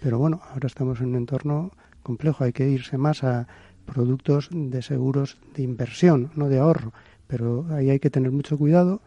Pero 0.00 0.18
bueno, 0.18 0.40
ahora 0.52 0.66
estamos 0.66 1.00
en 1.00 1.08
un 1.08 1.16
entorno 1.16 1.72
complejo, 2.02 2.44
hay 2.44 2.52
que 2.52 2.68
irse 2.68 2.96
más 2.98 3.24
a 3.24 3.48
productos 3.84 4.48
de 4.52 4.82
seguros 4.82 5.38
de 5.54 5.62
inversión, 5.62 6.30
no 6.34 6.48
de 6.48 6.58
ahorro. 6.58 6.92
Pero 7.26 7.66
ahí 7.70 7.90
hay 7.90 7.98
que 7.98 8.10
tener 8.10 8.30
mucho 8.30 8.56
cuidado 8.56 9.00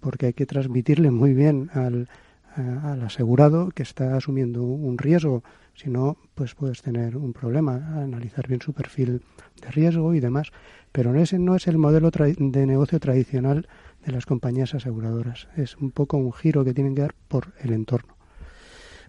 porque 0.00 0.26
hay 0.26 0.32
que 0.32 0.46
transmitirle 0.46 1.10
muy 1.10 1.34
bien 1.34 1.70
al, 1.72 2.08
al 2.56 3.02
asegurado 3.02 3.70
que 3.70 3.82
está 3.82 4.16
asumiendo 4.16 4.62
un 4.62 4.98
riesgo 4.98 5.42
si 5.74 5.90
no, 5.90 6.16
pues 6.34 6.54
puedes 6.54 6.82
tener 6.82 7.16
un 7.16 7.32
problema, 7.32 8.00
analizar 8.02 8.46
bien 8.48 8.60
su 8.60 8.72
perfil 8.72 9.22
de 9.60 9.70
riesgo 9.70 10.14
y 10.14 10.20
demás. 10.20 10.50
Pero 10.92 11.14
ese 11.16 11.38
no 11.38 11.56
es 11.56 11.66
el 11.66 11.78
modelo 11.78 12.10
de 12.10 12.66
negocio 12.66 13.00
tradicional 13.00 13.68
de 14.04 14.12
las 14.12 14.26
compañías 14.26 14.74
aseguradoras. 14.74 15.48
Es 15.56 15.76
un 15.76 15.90
poco 15.90 16.16
un 16.16 16.32
giro 16.32 16.64
que 16.64 16.74
tienen 16.74 16.94
que 16.94 17.02
dar 17.02 17.14
por 17.28 17.52
el 17.60 17.72
entorno. 17.72 18.14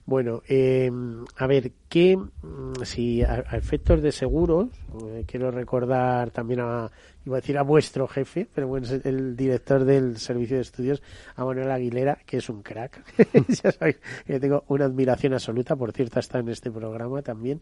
Bueno, 0.07 0.43
eh, 0.47 0.91
a 1.37 1.47
ver, 1.47 1.71
¿qué, 1.89 2.15
mm, 2.15 2.83
si 2.83 3.23
a, 3.23 3.39
efectos 3.53 4.03
de 4.03 4.11
seguros, 4.11 4.69
eh, 5.03 5.23
quiero 5.27 5.49
recordar 5.49 6.29
también 6.29 6.59
a, 6.59 6.91
iba 7.25 7.37
a 7.37 7.41
decir 7.41 7.57
a 7.57 7.63
vuestro 7.63 8.07
jefe, 8.07 8.47
pero 8.53 8.67
bueno, 8.67 8.87
el 9.03 9.35
director 9.35 9.83
del 9.83 10.17
Servicio 10.17 10.57
de 10.57 10.61
Estudios, 10.61 11.01
a 11.35 11.45
Manuel 11.45 11.71
Aguilera, 11.71 12.19
que 12.25 12.37
es 12.37 12.49
un 12.49 12.61
crack. 12.61 13.03
ya 13.47 13.71
sabéis 13.71 13.99
que 14.25 14.39
tengo 14.39 14.63
una 14.67 14.85
admiración 14.85 15.33
absoluta, 15.33 15.75
por 15.75 15.91
cierto, 15.91 16.19
está 16.19 16.39
en 16.39 16.49
este 16.49 16.71
programa 16.71 17.21
también. 17.21 17.61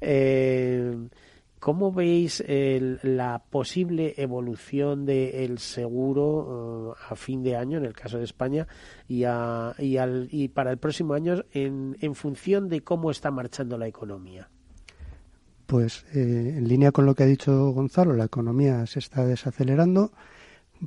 Eh, 0.00 1.08
¿Cómo 1.62 1.92
veis 1.92 2.42
la 2.48 3.44
posible 3.48 4.14
evolución 4.16 5.06
del 5.06 5.60
seguro 5.60 6.96
eh, 6.98 7.04
a 7.08 7.14
fin 7.14 7.44
de 7.44 7.54
año, 7.54 7.78
en 7.78 7.84
el 7.84 7.92
caso 7.92 8.18
de 8.18 8.24
España, 8.24 8.66
y, 9.06 9.22
y, 9.78 10.48
para 10.48 10.72
el 10.72 10.78
próximo 10.78 11.14
año 11.14 11.44
en, 11.52 12.14
función 12.16 12.68
de 12.68 12.80
cómo 12.80 13.12
está 13.12 13.30
marchando 13.30 13.78
la 13.78 13.86
economía? 13.86 14.50
Pues 15.72 16.04
eh, 16.12 16.56
en 16.58 16.68
línea 16.68 16.92
con 16.92 17.06
lo 17.06 17.14
que 17.14 17.22
ha 17.22 17.26
dicho 17.26 17.70
Gonzalo, 17.70 18.12
la 18.12 18.26
economía 18.26 18.84
se 18.84 18.98
está 18.98 19.24
desacelerando, 19.24 20.12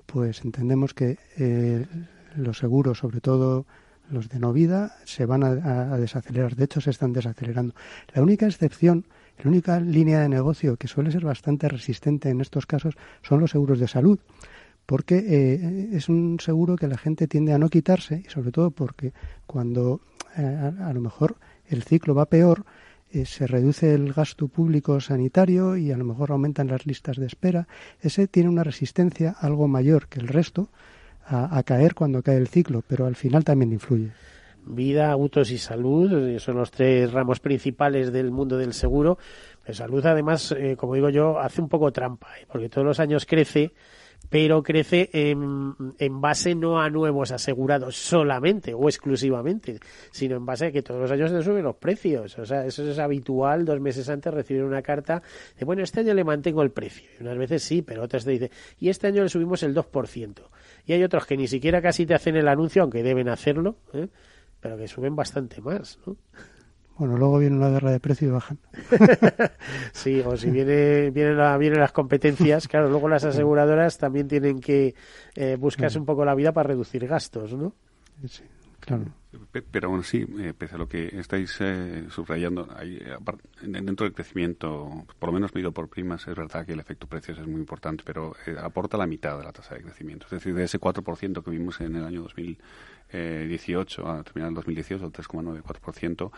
pues 0.05 0.45
entendemos 0.45 0.93
que 0.93 1.17
eh, 1.39 1.87
los 2.35 2.59
seguros, 2.59 2.99
sobre 2.99 3.19
todo 3.19 3.65
los 4.11 4.29
de 4.29 4.37
no 4.37 4.53
vida, 4.53 4.95
se 5.03 5.25
van 5.25 5.43
a 5.43 5.97
desacelerar. 5.97 6.55
De 6.55 6.65
hecho, 6.65 6.81
se 6.81 6.91
están 6.91 7.13
desacelerando. 7.13 7.73
La 8.13 8.21
única 8.21 8.45
excepción 8.45 9.07
la 9.43 9.49
única 9.49 9.79
línea 9.79 10.19
de 10.21 10.29
negocio 10.29 10.77
que 10.77 10.87
suele 10.87 11.09
ser 11.09 11.25
bastante 11.25 11.67
resistente 11.67 12.29
en 12.29 12.39
estos 12.39 12.67
casos 12.67 12.93
son 13.23 13.39
los 13.39 13.49
seguros 13.49 13.79
de 13.79 13.87
salud, 13.87 14.19
porque 14.85 15.17
eh, 15.17 15.89
es 15.93 16.09
un 16.09 16.39
seguro 16.39 16.75
que 16.75 16.87
la 16.87 16.99
gente 16.99 17.25
tiende 17.25 17.53
a 17.53 17.57
no 17.57 17.69
quitarse 17.69 18.21
y 18.23 18.29
sobre 18.29 18.51
todo 18.51 18.69
porque 18.69 19.13
cuando 19.47 20.01
a, 20.35 20.93
lo 20.93 21.01
mejor 21.01 21.37
el 21.69 21.81
ciclo 21.81 22.13
va 22.13 22.27
peor, 22.27 22.65
eh, 23.11 23.25
se 23.25 23.47
reduce 23.47 23.93
el 23.93 24.13
gasto 24.13 24.47
público 24.47 24.99
sanitario 24.99 25.77
y 25.77 25.91
a 25.91 25.97
lo 25.97 26.05
mejor 26.05 26.31
aumentan 26.31 26.67
las 26.67 26.85
listas 26.85 27.17
de 27.17 27.25
espera. 27.25 27.67
Ese 28.01 28.27
tiene 28.27 28.49
una 28.49 28.63
resistencia 28.63 29.35
algo 29.39 29.67
mayor 29.67 30.07
que 30.07 30.19
el 30.19 30.27
resto 30.27 30.69
a 31.27 31.63
caer 31.63 31.95
cuando 31.95 32.21
cae 32.21 32.37
el 32.37 32.47
ciclo, 32.47 32.83
pero 32.87 33.07
al 33.07 33.15
final 33.15 33.43
también 33.43 33.73
influye 33.73 34.11
vida, 34.65 35.11
autos 35.11 35.51
y 35.51 35.57
salud, 35.57 36.11
eh, 36.27 36.39
son 36.39 36.57
los 36.57 36.71
tres 36.71 37.11
ramos 37.11 37.39
principales 37.39 38.11
del 38.11 38.31
mundo 38.31 38.57
del 38.57 38.73
seguro. 38.73 39.17
Pues 39.63 39.77
salud, 39.77 40.05
además, 40.05 40.53
eh, 40.57 40.75
como 40.77 40.95
digo 40.95 41.09
yo, 41.09 41.39
hace 41.39 41.61
un 41.61 41.69
poco 41.69 41.91
trampa, 41.91 42.27
¿eh? 42.39 42.45
porque 42.47 42.69
todos 42.69 42.85
los 42.85 42.99
años 42.99 43.25
crece, 43.25 43.73
pero 44.29 44.63
crece 44.63 45.09
en, 45.13 45.75
en, 45.97 46.21
base 46.21 46.55
no 46.55 46.79
a 46.79 46.89
nuevos 46.89 47.31
asegurados 47.31 47.95
solamente 47.95 48.73
o 48.73 48.87
exclusivamente, 48.87 49.79
sino 50.11 50.35
en 50.35 50.45
base 50.45 50.67
a 50.67 50.71
que 50.71 50.81
todos 50.81 51.01
los 51.01 51.11
años 51.11 51.31
se 51.31 51.41
suben 51.41 51.63
los 51.63 51.75
precios. 51.75 52.37
O 52.39 52.45
sea, 52.45 52.65
eso 52.65 52.89
es 52.89 52.99
habitual, 52.99 53.65
dos 53.65 53.79
meses 53.79 54.09
antes 54.09 54.33
recibir 54.33 54.63
una 54.63 54.81
carta 54.81 55.21
de, 55.57 55.65
bueno, 55.65 55.83
este 55.83 56.01
año 56.01 56.13
le 56.13 56.23
mantengo 56.23 56.61
el 56.61 56.71
precio. 56.71 57.09
Y 57.19 57.23
unas 57.23 57.37
veces 57.37 57.63
sí, 57.63 57.81
pero 57.81 58.03
otras 58.03 58.25
te 58.25 58.31
dicen, 58.31 58.49
y 58.79 58.89
este 58.89 59.07
año 59.07 59.23
le 59.23 59.29
subimos 59.29 59.63
el 59.63 59.75
2%. 59.75 60.41
Y 60.85 60.93
hay 60.93 61.03
otros 61.03 61.25
que 61.25 61.37
ni 61.37 61.47
siquiera 61.47 61.81
casi 61.81 62.05
te 62.05 62.13
hacen 62.13 62.35
el 62.35 62.47
anuncio, 62.47 62.81
aunque 62.81 63.03
deben 63.03 63.29
hacerlo, 63.29 63.77
¿eh? 63.93 64.07
pero 64.59 64.77
que 64.77 64.87
suben 64.87 65.15
bastante 65.15 65.61
más, 65.61 65.99
¿no? 66.05 66.17
Bueno, 66.97 67.17
luego 67.17 67.39
viene 67.39 67.57
una 67.57 67.69
guerra 67.69 67.91
de 67.91 67.99
precio 67.99 68.29
y 68.29 68.31
bajan. 68.31 68.57
sí, 69.91 70.21
o 70.21 70.37
si 70.37 70.49
viene, 70.49 71.11
vienen, 71.11 71.37
las 71.37 71.91
competencias, 71.91 72.67
claro, 72.67 72.89
luego 72.89 73.09
las 73.09 73.25
aseguradoras 73.25 73.97
también 73.97 74.27
tienen 74.27 74.61
que 74.61 74.95
eh, 75.35 75.57
buscarse 75.59 75.99
un 75.99 76.05
poco 76.05 76.23
la 76.23 76.35
vida 76.35 76.53
para 76.53 76.69
reducir 76.69 77.05
gastos, 77.05 77.53
¿no? 77.53 77.73
Sí. 78.27 78.43
Claro. 78.85 79.05
Pero 79.71 79.87
aún 79.87 80.01
así, 80.01 80.25
eh, 80.39 80.53
pese 80.57 80.75
a 80.75 80.77
lo 80.77 80.87
que 80.87 81.07
estáis 81.17 81.57
eh, 81.59 82.05
subrayando, 82.09 82.67
hay, 82.75 83.01
dentro 83.61 84.05
del 84.05 84.13
crecimiento, 84.13 85.05
por 85.17 85.29
lo 85.29 85.33
menos 85.33 85.53
medido 85.53 85.71
por 85.71 85.89
primas, 85.89 86.27
es 86.27 86.35
verdad 86.35 86.65
que 86.65 86.73
el 86.73 86.79
efecto 86.79 87.07
precios 87.07 87.39
es 87.39 87.47
muy 87.47 87.59
importante, 87.59 88.03
pero 88.05 88.35
eh, 88.45 88.55
aporta 88.61 88.95
la 88.97 89.07
mitad 89.07 89.37
de 89.37 89.43
la 89.43 89.51
tasa 89.51 89.75
de 89.75 89.81
crecimiento. 89.81 90.25
Es 90.25 90.31
decir, 90.31 90.53
de 90.53 90.63
ese 90.63 90.79
4% 90.79 91.43
que 91.43 91.51
vimos 91.51 91.81
en 91.81 91.95
el 91.95 92.05
año 92.05 92.21
2018, 93.15 94.07
a 94.07 94.23
terminar 94.23 94.49
el 94.49 94.55
2018, 94.55 95.05
el 95.05 95.11
3,94%, 95.11 96.31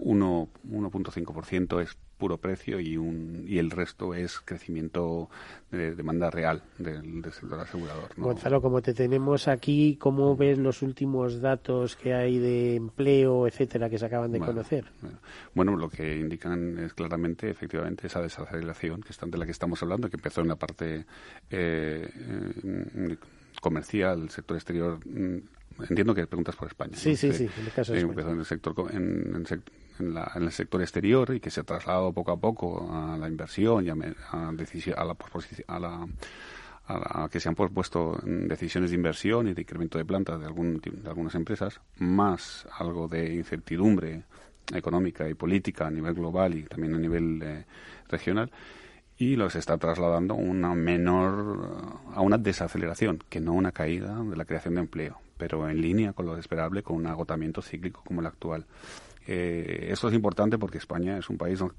1.5% 0.00 1.82
es 1.82 1.96
puro 2.18 2.38
precio 2.38 2.78
y, 2.78 2.96
un, 2.96 3.44
y 3.46 3.58
el 3.58 3.70
resto 3.70 4.14
es 4.14 4.38
crecimiento 4.40 5.28
de 5.70 5.94
demanda 5.94 6.30
real 6.30 6.62
del, 6.78 7.24
sector 7.32 7.58
asegurador. 7.58 8.10
Gonzalo, 8.16 8.62
como 8.62 8.80
te 8.80 8.94
tenemos 8.94 9.48
aquí, 9.48 9.96
¿cómo 9.96 10.36
ves 10.36 10.58
los 10.58 10.82
últimos 10.82 11.40
datos 11.40 11.96
que 11.96 12.14
hay 12.14 12.38
de 12.38 12.76
empleo, 12.76 13.46
etcétera, 13.48 13.90
que 13.90 13.98
se 13.98 14.06
acaban 14.06 14.30
de 14.30 14.38
conocer? 14.38 14.84
Bueno, 15.54 15.76
lo 15.76 15.88
que 15.88 16.16
indican 16.18 16.78
es 16.78 16.94
claramente, 16.94 17.50
efectivamente, 17.50 18.06
esa 18.06 18.22
desaceleración 18.22 19.02
que 19.02 19.14
de 19.24 19.38
la 19.38 19.46
que 19.46 19.52
estamos 19.52 19.82
hablando, 19.82 20.08
que 20.08 20.16
empezó 20.16 20.40
en 20.40 20.48
la 20.48 20.56
parte 20.56 21.06
eh, 21.50 22.08
eh 22.70 23.16
comercial, 23.60 24.22
el 24.22 24.30
sector 24.30 24.56
exterior 24.56 24.98
mm, 25.06 25.38
entiendo 25.88 26.14
que 26.14 26.26
preguntas 26.26 26.56
por 26.56 26.68
España. 26.68 26.96
Sí, 26.96 27.16
sí, 27.16 27.32
sí, 27.32 27.48
en 27.58 27.66
el 27.66 27.72
caso 27.72 27.92
de 27.92 28.00
Empezó 28.00 28.30
en 28.30 28.38
el 28.38 28.44
sector, 28.44 28.74
en, 28.92 29.46
en, 29.48 29.62
en, 29.98 30.14
la, 30.14 30.32
en, 30.34 30.42
el 30.42 30.52
sector 30.52 30.80
exterior 30.82 31.34
y 31.34 31.40
que 31.40 31.50
se 31.50 31.60
ha 31.60 31.64
trasladado 31.64 32.12
poco 32.12 32.32
a 32.32 32.36
poco 32.36 32.88
a 32.92 33.16
la 33.16 33.28
inversión 33.28 33.84
y 33.84 33.90
a, 33.90 33.94
a, 34.32 34.48
a 34.48 35.04
la, 35.04 35.16
a 35.66 35.78
la 35.78 36.06
a, 36.86 37.28
que 37.30 37.40
se 37.40 37.48
han 37.48 37.54
puesto 37.54 38.20
decisiones 38.24 38.90
de 38.90 38.96
inversión 38.96 39.48
y 39.48 39.54
de 39.54 39.62
incremento 39.62 39.98
de 39.98 40.04
plantas 40.04 40.40
de, 40.40 40.46
algún, 40.46 40.80
de 40.80 41.08
algunas 41.08 41.34
empresas, 41.34 41.80
más 41.98 42.66
algo 42.78 43.08
de 43.08 43.34
incertidumbre 43.34 44.24
económica 44.72 45.28
y 45.28 45.34
política 45.34 45.86
a 45.86 45.90
nivel 45.90 46.14
global 46.14 46.54
y 46.54 46.62
también 46.64 46.94
a 46.94 46.98
nivel 46.98 47.40
eh, 47.42 47.64
regional, 48.08 48.50
y 49.16 49.36
los 49.36 49.54
está 49.54 49.78
trasladando 49.78 50.34
una 50.34 50.74
menor, 50.74 52.00
a 52.14 52.20
una 52.20 52.38
desaceleración, 52.38 53.22
que 53.28 53.40
no 53.40 53.52
una 53.52 53.72
caída 53.72 54.22
de 54.22 54.36
la 54.36 54.44
creación 54.44 54.74
de 54.74 54.80
empleo, 54.80 55.18
pero 55.44 55.68
en 55.68 55.78
línea 55.78 56.14
con 56.14 56.24
lo 56.24 56.38
esperable, 56.38 56.82
con 56.82 56.96
un 56.96 57.06
agotamiento 57.06 57.60
cíclico 57.60 58.02
como 58.02 58.22
el 58.22 58.26
actual. 58.26 58.64
Eh, 59.26 59.88
esto 59.90 60.08
es 60.08 60.14
importante 60.14 60.56
porque 60.56 60.78
España 60.78 61.18
es 61.18 61.28
un 61.28 61.36
país 61.36 61.58
donde 61.58 61.74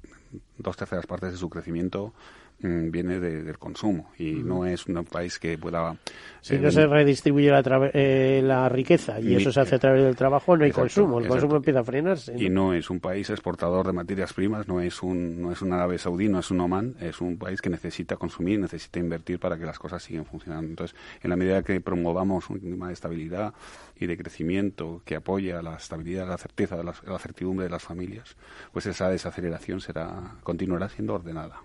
dos 0.56 0.76
terceras 0.76 1.04
partes 1.04 1.32
de 1.32 1.36
su 1.36 1.50
crecimiento 1.50 2.14
Mm, 2.58 2.90
viene 2.90 3.20
del 3.20 3.58
consumo 3.58 4.12
y 4.18 4.32
no 4.32 4.64
es 4.64 4.86
un 4.86 5.04
país 5.04 5.38
que 5.38 5.58
pueda... 5.58 5.94
Si 6.40 6.56
no 6.58 6.70
se 6.70 6.86
redistribuye 6.86 7.50
la, 7.50 7.90
eh, 7.92 8.40
la 8.42 8.66
riqueza 8.70 9.20
y 9.20 9.34
eso 9.34 9.52
se 9.52 9.60
hace 9.60 9.74
a 9.74 9.78
través 9.78 10.02
del 10.04 10.16
trabajo, 10.16 10.56
no 10.56 10.64
hay 10.64 10.70
consumo, 10.70 11.18
el 11.18 11.26
consumo 11.26 11.56
empieza 11.56 11.80
a 11.80 11.84
frenarse. 11.84 12.34
Y 12.38 12.48
no 12.48 12.72
es 12.72 12.88
un 12.88 13.00
país 13.00 13.28
exportador 13.28 13.86
de 13.86 13.92
materias 13.92 14.32
primas, 14.32 14.66
no 14.68 14.80
es 14.80 15.02
un, 15.02 15.42
no 15.42 15.52
es 15.52 15.60
un 15.60 15.72
Arabia 15.74 15.98
Saudí, 15.98 16.28
no 16.28 16.38
es 16.38 16.50
un 16.50 16.60
Oman, 16.60 16.94
es 17.00 17.20
un 17.20 17.36
país 17.36 17.60
que 17.60 17.68
necesita 17.68 18.16
consumir, 18.16 18.58
necesita 18.58 19.00
invertir 19.00 19.38
para 19.38 19.58
que 19.58 19.66
las 19.66 19.78
cosas 19.78 20.02
sigan 20.02 20.24
funcionando. 20.24 20.68
Entonces, 20.68 20.96
en 21.22 21.28
la 21.28 21.36
medida 21.36 21.62
que 21.62 21.78
promovamos 21.82 22.48
un 22.48 22.60
clima 22.60 22.86
de 22.86 22.94
estabilidad 22.94 23.52
y 23.98 24.06
de 24.06 24.16
crecimiento 24.16 25.02
que 25.04 25.16
apoya 25.16 25.60
la 25.60 25.76
estabilidad, 25.76 26.26
la 26.26 26.38
certeza, 26.38 26.76
la, 26.76 26.94
la 27.06 27.18
certidumbre 27.18 27.64
de 27.64 27.70
las 27.70 27.82
familias, 27.82 28.36
pues 28.72 28.86
esa 28.86 29.10
desaceleración 29.10 29.80
será 29.80 30.36
continuará 30.42 30.88
siendo 30.88 31.14
ordenada. 31.14 31.60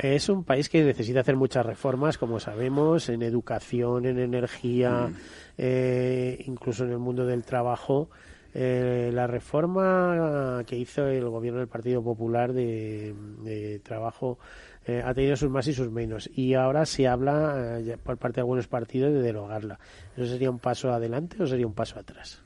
Es 0.00 0.28
un 0.28 0.44
país 0.44 0.68
que 0.68 0.84
necesita 0.84 1.20
hacer 1.20 1.34
muchas 1.34 1.66
reformas, 1.66 2.18
como 2.18 2.38
sabemos, 2.38 3.08
en 3.08 3.22
educación, 3.22 4.06
en 4.06 4.20
energía, 4.20 5.08
mm. 5.08 5.14
eh, 5.58 6.44
incluso 6.46 6.84
en 6.84 6.92
el 6.92 6.98
mundo 6.98 7.26
del 7.26 7.42
trabajo. 7.44 8.08
Eh, 8.54 9.10
la 9.12 9.26
reforma 9.26 10.62
que 10.66 10.76
hizo 10.76 11.06
el 11.08 11.28
gobierno 11.28 11.58
del 11.58 11.68
Partido 11.68 12.02
Popular 12.02 12.52
de, 12.52 13.80
trabajo 13.82 14.38
eh, 14.86 15.02
ha 15.04 15.12
tenido 15.14 15.36
sus 15.36 15.50
más 15.50 15.66
y 15.66 15.74
sus 15.74 15.90
menos 15.90 16.30
y 16.32 16.54
ahora 16.54 16.86
se 16.86 17.06
habla 17.06 17.78
por 18.02 18.16
parte 18.16 18.36
de 18.36 18.42
algunos 18.42 18.68
partidos 18.68 19.12
de 19.12 19.20
derogarla. 19.20 19.80
¿Eso 20.16 20.26
sería 20.26 20.50
un 20.50 20.60
paso 20.60 20.92
adelante 20.92 21.42
o 21.42 21.46
sería 21.46 21.66
un 21.66 21.74
paso 21.74 21.98
atrás? 21.98 22.42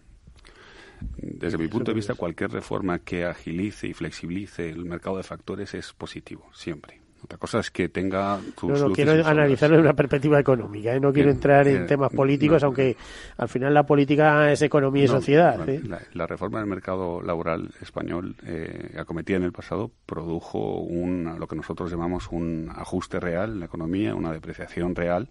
Desde 1.19 1.59
mi 1.59 1.69
punto 1.69 1.91
de 1.91 1.97
vista, 1.97 2.15
cualquier 2.15 2.51
reforma 2.51 3.01
que 3.01 3.25
agilice 3.25 3.89
y 3.89 3.93
flexibilice 3.93 4.71
el 4.71 4.85
mercado 4.85 5.19
de 5.19 5.23
factores 5.23 5.75
es 5.75 5.93
positivo, 5.93 6.49
siempre. 6.53 7.02
Otra 7.25 7.39
cosa 7.39 7.61
es 7.61 7.71
que 7.71 7.89
tenga 7.89 8.41
sus 8.59 8.71
No, 8.81 8.89
no 8.89 8.95
quiero 8.95 9.13
analizarlo 9.13 9.77
desde 9.77 9.89
una 9.89 9.95
perspectiva 9.95 10.41
económica, 10.41 10.93
¿eh? 10.95 11.01
no 11.01 11.13
quiero 11.13 11.31
entrar 11.31 11.69
en 11.69 11.87
temas 11.87 12.13
políticos, 12.13 12.63
aunque 12.65 12.97
al 13.37 13.49
final 13.49 13.73
la 13.73 13.85
política 13.85 14.51
es 14.51 14.63
economía 14.63 15.05
y 15.05 15.09
sociedad. 15.09 15.69
¿eh? 15.69 15.81
la, 16.13 16.27
reforma 16.27 16.59
del 16.59 16.69
mercado 16.69 17.23
laboral 17.23 17.71
español 17.81 18.37
eh, 18.45 18.95
acometida 18.99 19.37
en 19.37 19.45
el 19.45 19.53
pasado 19.53 19.91
produjo 20.07 20.81
un, 20.81 21.37
lo 21.39 21.47
que 21.47 21.57
nosotros 21.57 21.91
llamamos 21.91 22.29
un 22.31 22.71
ajuste 22.75 23.21
real 23.21 23.53
en 23.53 23.61
la 23.61 23.67
economía, 23.67 24.15
una 24.15 24.33
depreciación 24.33 24.95
real 24.95 25.29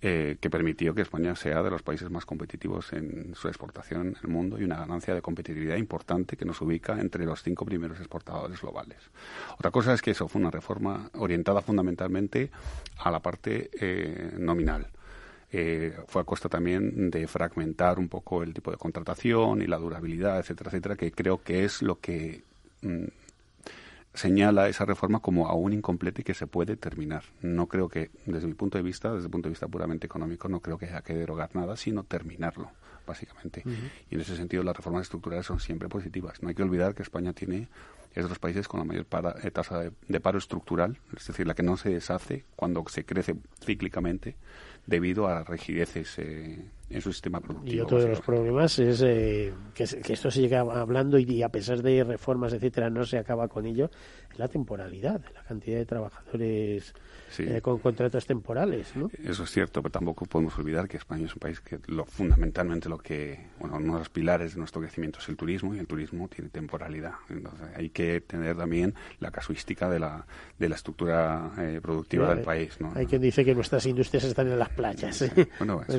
eh, 0.00 0.36
que 0.40 0.48
permitió 0.48 0.94
que 0.94 1.02
España 1.02 1.34
sea 1.34 1.60
de 1.60 1.70
los 1.70 1.82
países 1.82 2.08
más 2.08 2.24
competitivos 2.24 2.92
en 2.92 3.34
su 3.34 3.48
exportación 3.48 4.08
en 4.08 4.16
el 4.22 4.28
mundo 4.28 4.56
y 4.56 4.62
una 4.62 4.76
ganancia 4.76 5.12
de 5.12 5.20
competitividad 5.20 5.76
importante 5.76 6.36
que 6.36 6.44
nos 6.44 6.60
ubica 6.60 7.00
entre 7.00 7.24
los 7.24 7.42
cinco 7.42 7.64
primeros 7.64 7.98
exportadores 7.98 8.60
globales. 8.60 8.98
Otra 9.58 9.72
cosa 9.72 9.92
es 9.92 10.00
que 10.00 10.12
eso 10.12 10.28
fue 10.28 10.40
una 10.40 10.52
reforma 10.52 11.10
orientada 11.14 11.62
fundamentalmente 11.62 12.50
a 12.98 13.10
la 13.10 13.18
parte 13.18 13.70
eh, 13.72 14.34
nominal. 14.38 14.86
Eh, 15.50 15.96
fue 16.06 16.22
a 16.22 16.24
costa 16.24 16.48
también 16.48 17.10
de 17.10 17.26
fragmentar 17.26 17.98
un 17.98 18.08
poco 18.08 18.44
el 18.44 18.54
tipo 18.54 18.70
de 18.70 18.76
contratación 18.76 19.62
y 19.62 19.66
la 19.66 19.78
durabilidad, 19.78 20.38
etcétera, 20.38 20.70
etcétera, 20.70 20.94
que 20.94 21.10
creo 21.10 21.42
que 21.42 21.64
es 21.64 21.82
lo 21.82 21.98
que 21.98 22.44
mm, 22.82 23.06
señala 24.18 24.68
esa 24.68 24.84
reforma 24.84 25.20
como 25.20 25.46
aún 25.46 25.72
incompleta 25.72 26.20
y 26.20 26.24
que 26.24 26.34
se 26.34 26.46
puede 26.46 26.76
terminar. 26.76 27.22
No 27.40 27.66
creo 27.66 27.88
que, 27.88 28.10
desde 28.26 28.46
mi 28.46 28.54
punto 28.54 28.76
de 28.76 28.82
vista, 28.82 29.12
desde 29.12 29.26
el 29.26 29.30
punto 29.30 29.48
de 29.48 29.52
vista 29.52 29.68
puramente 29.68 30.06
económico, 30.06 30.48
no 30.48 30.60
creo 30.60 30.76
que 30.76 30.86
haya 30.86 31.02
que 31.02 31.14
derogar 31.14 31.54
nada, 31.54 31.76
sino 31.76 32.02
terminarlo, 32.02 32.70
básicamente. 33.06 33.62
Y 34.10 34.14
en 34.16 34.20
ese 34.20 34.36
sentido, 34.36 34.62
las 34.62 34.76
reformas 34.76 35.02
estructurales 35.02 35.46
son 35.46 35.60
siempre 35.60 35.88
positivas. 35.88 36.42
No 36.42 36.48
hay 36.48 36.54
que 36.54 36.62
olvidar 36.62 36.94
que 36.94 37.02
España 37.02 37.32
tiene 37.32 37.68
es 38.14 38.24
de 38.24 38.28
los 38.28 38.38
países 38.38 38.66
con 38.66 38.80
la 38.80 38.84
mayor 38.84 39.06
eh, 39.42 39.50
tasa 39.50 39.90
de, 40.08 40.20
paro 40.20 40.38
estructural, 40.38 40.98
es 41.16 41.26
decir, 41.26 41.46
la 41.46 41.54
que 41.54 41.62
no 41.62 41.76
se 41.76 41.90
deshace 41.90 42.44
cuando 42.56 42.84
se 42.88 43.04
crece 43.04 43.36
cíclicamente 43.64 44.34
debido 44.86 45.28
a 45.28 45.44
rigideces 45.44 46.18
eh, 46.18 46.64
en 46.90 47.00
su 47.00 47.12
sistema 47.12 47.40
productivo. 47.40 47.76
Y 47.76 47.80
otro 47.80 48.00
de 48.00 48.08
los 48.08 48.20
problemas 48.20 48.78
es 48.78 49.02
eh, 49.02 49.52
que, 49.74 49.84
esto 49.84 50.30
se 50.30 50.40
llega 50.40 50.60
hablando 50.60 51.18
y, 51.18 51.42
a 51.42 51.48
pesar 51.48 51.82
de 51.82 52.04
reformas, 52.04 52.52
etcétera, 52.52 52.90
no 52.90 53.04
se 53.04 53.18
acaba 53.18 53.48
con 53.48 53.66
ello, 53.66 53.90
es 54.30 54.38
la 54.38 54.48
temporalidad, 54.48 55.20
la 55.34 55.42
cantidad 55.42 55.78
de 55.78 55.86
trabajadores 55.86 56.94
eh, 57.38 57.60
con 57.60 57.78
contratos 57.78 58.26
temporales, 58.26 58.96
¿no? 58.96 59.10
Eso 59.22 59.44
es 59.44 59.50
cierto, 59.50 59.82
pero 59.82 59.92
tampoco 59.92 60.24
podemos 60.24 60.56
olvidar 60.58 60.88
que 60.88 60.96
España 60.96 61.26
es 61.26 61.34
un 61.34 61.40
país 61.40 61.60
que 61.60 61.78
lo, 61.86 62.06
fundamentalmente 62.06 62.88
lo 62.88 62.98
que, 62.98 63.48
bueno, 63.60 63.76
uno 63.76 63.94
de 63.94 63.98
los 64.00 64.08
pilares 64.08 64.54
de 64.54 64.58
nuestro 64.58 64.80
crecimiento 64.80 65.18
es 65.18 65.28
el 65.28 65.36
turismo 65.36 65.74
y 65.74 65.78
el 65.78 65.86
turismo 65.86 66.28
tiene 66.28 66.48
temporalidad. 66.48 67.12
Entonces 67.28 67.68
hay 67.76 67.90
que 67.90 68.20
tener 68.22 68.56
también 68.56 68.94
la 69.20 69.30
casuística 69.30 69.90
de 69.90 69.98
la, 69.98 70.26
de 70.58 70.68
la 70.68 70.76
estructura 70.76 71.52
eh, 71.58 71.80
productiva 71.82 72.34
del 72.34 72.44
país, 72.44 72.80
¿no? 72.80 72.92
Hay 72.94 73.06
quien 73.06 73.20
dice 73.20 73.44
que 73.44 73.54
nuestras 73.54 73.84
industrias 73.86 74.24
están 74.24 74.48
en 74.48 74.58
las 74.58 74.70
playas. 74.70 75.20
es, 75.20 75.30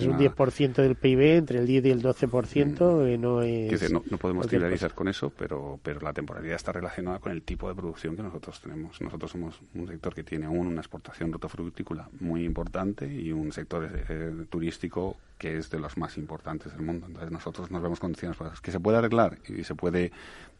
un 0.06 0.18
10% 0.18 0.79
del 0.82 0.96
PIB, 0.96 1.38
entre 1.38 1.60
el 1.60 1.68
10 1.68 1.86
y 1.86 1.90
el 1.92 2.02
12%, 2.02 3.18
mm. 3.18 3.22
no 3.22 3.42
es... 3.42 3.92
no, 3.92 4.02
podemos 4.18 4.48
trivializar 4.48 4.94
con 4.94 5.08
eso, 5.08 5.32
pero, 5.38 5.80
pero 5.82 6.00
la 6.02 6.14
temporalidad 6.14 6.56
está 6.56 6.72
relacionada 6.72 7.20
con 7.20 7.32
el 7.32 7.42
tipo 7.42 7.68
de 7.68 7.76
producción 7.76 8.16
que 8.16 8.24
nosotros 8.24 8.60
tenemos. 8.62 9.00
Nosotros 9.02 9.32
somos 9.32 9.60
un 9.76 9.88
sector 9.88 10.14
que 10.14 10.24
tiene 10.24 10.46
aún 10.46 10.68
una 10.68 10.82
exportación 10.82 11.32
rotofrutícola 11.32 12.10
muy 12.20 12.44
importante 12.44 13.08
y 13.08 13.32
un 13.32 13.52
sector 13.52 13.90
eh, 14.10 14.46
turístico 14.50 15.18
que 15.38 15.58
es 15.58 15.70
de 15.70 15.80
los 15.80 15.98
más 15.98 16.18
importantes 16.18 16.74
del 16.74 16.82
mundo. 16.82 17.08
Entonces 17.08 17.32
nosotros 17.32 17.72
nos 17.72 17.82
vemos 17.82 18.00
condiciones 18.00 18.38
que 18.62 18.72
se 18.72 18.80
puede 18.80 18.98
arreglar 18.98 19.38
y 19.48 19.64
se 19.64 19.76
puede 19.76 20.12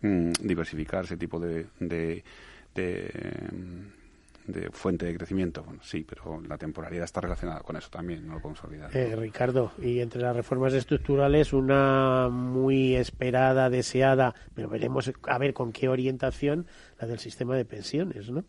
mm, 0.02 0.32
diversificar 0.42 1.04
ese 1.04 1.18
tipo 1.18 1.40
de, 1.40 1.66
de 1.80 2.24
de 2.76 3.12
fuente 4.72 5.06
de 5.06 5.16
crecimiento. 5.16 5.64
Bueno, 5.64 5.82
sí, 5.84 6.06
pero 6.08 6.42
la 6.42 6.58
temporalidad 6.58 7.06
está 7.06 7.22
relacionada 7.22 7.62
con 7.62 7.76
eso 7.78 7.90
también, 7.90 8.28
no 8.28 8.36
lo 8.36 8.42
podemos 8.42 8.64
olvidar. 8.64 8.96
Eh, 8.96 9.16
Ricardo, 9.16 9.72
y 9.82 10.00
entre 10.00 10.22
las 10.22 10.36
reformas 10.36 10.74
estructurales, 10.74 11.54
una 11.54 12.30
muy 12.30 12.96
esperada, 12.96 13.70
deseada, 13.70 14.34
pero 14.54 14.70
veremos 14.70 15.12
a 15.28 15.38
ver 15.38 15.54
con 15.54 15.72
qué 15.72 15.90
orientación, 15.90 16.66
la 17.00 17.08
del 17.08 17.20
sistema 17.20 17.56
de 17.56 17.66
pensiones, 17.66 18.30
¿no? 18.30 18.44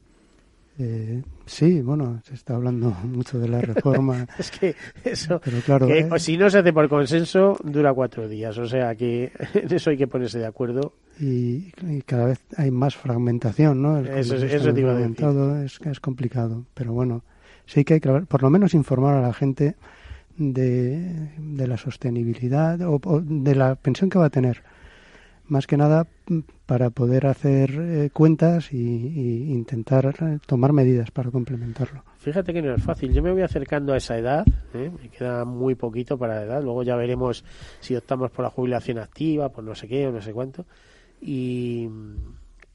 Eh, 0.82 1.22
sí, 1.44 1.82
bueno, 1.82 2.22
se 2.24 2.34
está 2.34 2.54
hablando 2.54 2.90
mucho 3.04 3.38
de 3.38 3.48
la 3.48 3.60
reforma. 3.60 4.26
es 4.38 4.50
que 4.50 4.74
eso, 5.04 5.40
pero 5.44 5.60
claro, 5.60 5.88
eh, 5.88 6.08
si 6.18 6.38
no 6.38 6.48
se 6.48 6.58
hace 6.58 6.72
por 6.72 6.88
consenso, 6.88 7.58
dura 7.62 7.92
cuatro 7.92 8.28
días. 8.28 8.56
O 8.56 8.66
sea 8.66 8.94
que 8.94 9.30
en 9.54 9.72
eso 9.72 9.90
hay 9.90 9.98
que 9.98 10.06
ponerse 10.06 10.38
de 10.38 10.46
acuerdo. 10.46 10.94
Y, 11.20 11.72
cada 12.06 12.24
vez 12.24 12.40
hay 12.56 12.70
más 12.70 12.96
fragmentación, 12.96 13.82
¿no? 13.82 13.98
eso, 13.98 14.36
eso 14.36 14.70
es, 14.70 15.80
es 15.84 16.00
complicado. 16.00 16.64
Pero 16.72 16.94
bueno, 16.94 17.22
sí 17.66 17.84
que 17.84 17.94
hay 17.94 18.00
que, 18.00 18.08
por 18.08 18.42
lo 18.42 18.48
menos, 18.48 18.72
informar 18.72 19.16
a 19.16 19.20
la 19.20 19.34
gente 19.34 19.76
de, 20.36 21.30
de 21.36 21.66
la 21.66 21.76
sostenibilidad 21.76 22.80
o, 22.82 23.20
de 23.22 23.54
la 23.54 23.74
pensión 23.74 24.08
que 24.10 24.18
va 24.18 24.26
a 24.26 24.30
tener. 24.30 24.62
Más 25.46 25.66
que 25.66 25.76
nada 25.76 26.06
para 26.64 26.90
poder 26.90 27.26
hacer 27.26 27.70
eh, 27.72 28.10
cuentas 28.12 28.72
y, 28.72 29.52
intentar 29.52 30.14
eh, 30.20 30.38
tomar 30.46 30.72
medidas 30.72 31.10
para 31.10 31.30
complementarlo. 31.30 32.04
Fíjate 32.18 32.52
que 32.52 32.62
no 32.62 32.74
es 32.74 32.82
fácil. 32.82 33.12
Yo 33.12 33.22
me 33.22 33.32
voy 33.32 33.42
acercando 33.42 33.92
a 33.92 33.96
esa 33.96 34.16
edad, 34.16 34.46
¿eh? 34.74 34.90
me 35.02 35.08
queda 35.08 35.44
muy 35.44 35.74
poquito 35.74 36.16
para 36.16 36.36
la 36.36 36.42
edad. 36.44 36.62
Luego 36.62 36.84
ya 36.84 36.94
veremos 36.94 37.44
si 37.80 37.96
optamos 37.96 38.30
por 38.30 38.44
la 38.44 38.50
jubilación 38.50 38.98
activa, 38.98 39.48
por 39.48 39.64
no 39.64 39.74
sé 39.74 39.88
qué 39.88 40.06
o 40.06 40.12
no 40.12 40.22
sé 40.22 40.32
cuánto. 40.32 40.66
Y 41.20 41.88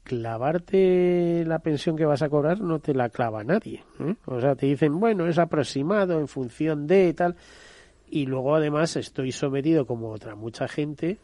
clavarte 0.06 1.44
la 1.46 1.58
pensión 1.58 1.96
que 1.96 2.06
vas 2.06 2.22
a 2.22 2.28
cobrar 2.28 2.60
no 2.60 2.78
te 2.78 2.94
la 2.94 3.08
clava 3.08 3.42
nadie. 3.42 3.82
¿eh? 4.00 4.14
O 4.26 4.40
sea, 4.40 4.54
te 4.54 4.66
dicen, 4.66 4.98
bueno, 5.00 5.26
es 5.26 5.38
aproximado 5.38 6.20
en 6.20 6.28
función 6.28 6.86
de 6.86 7.12
tal. 7.12 7.36
Y 8.08 8.26
luego 8.26 8.54
además 8.54 8.94
estoy 8.96 9.32
sometido, 9.32 9.84
como 9.84 10.10
otra 10.10 10.36
mucha 10.36 10.68
gente, 10.68 11.18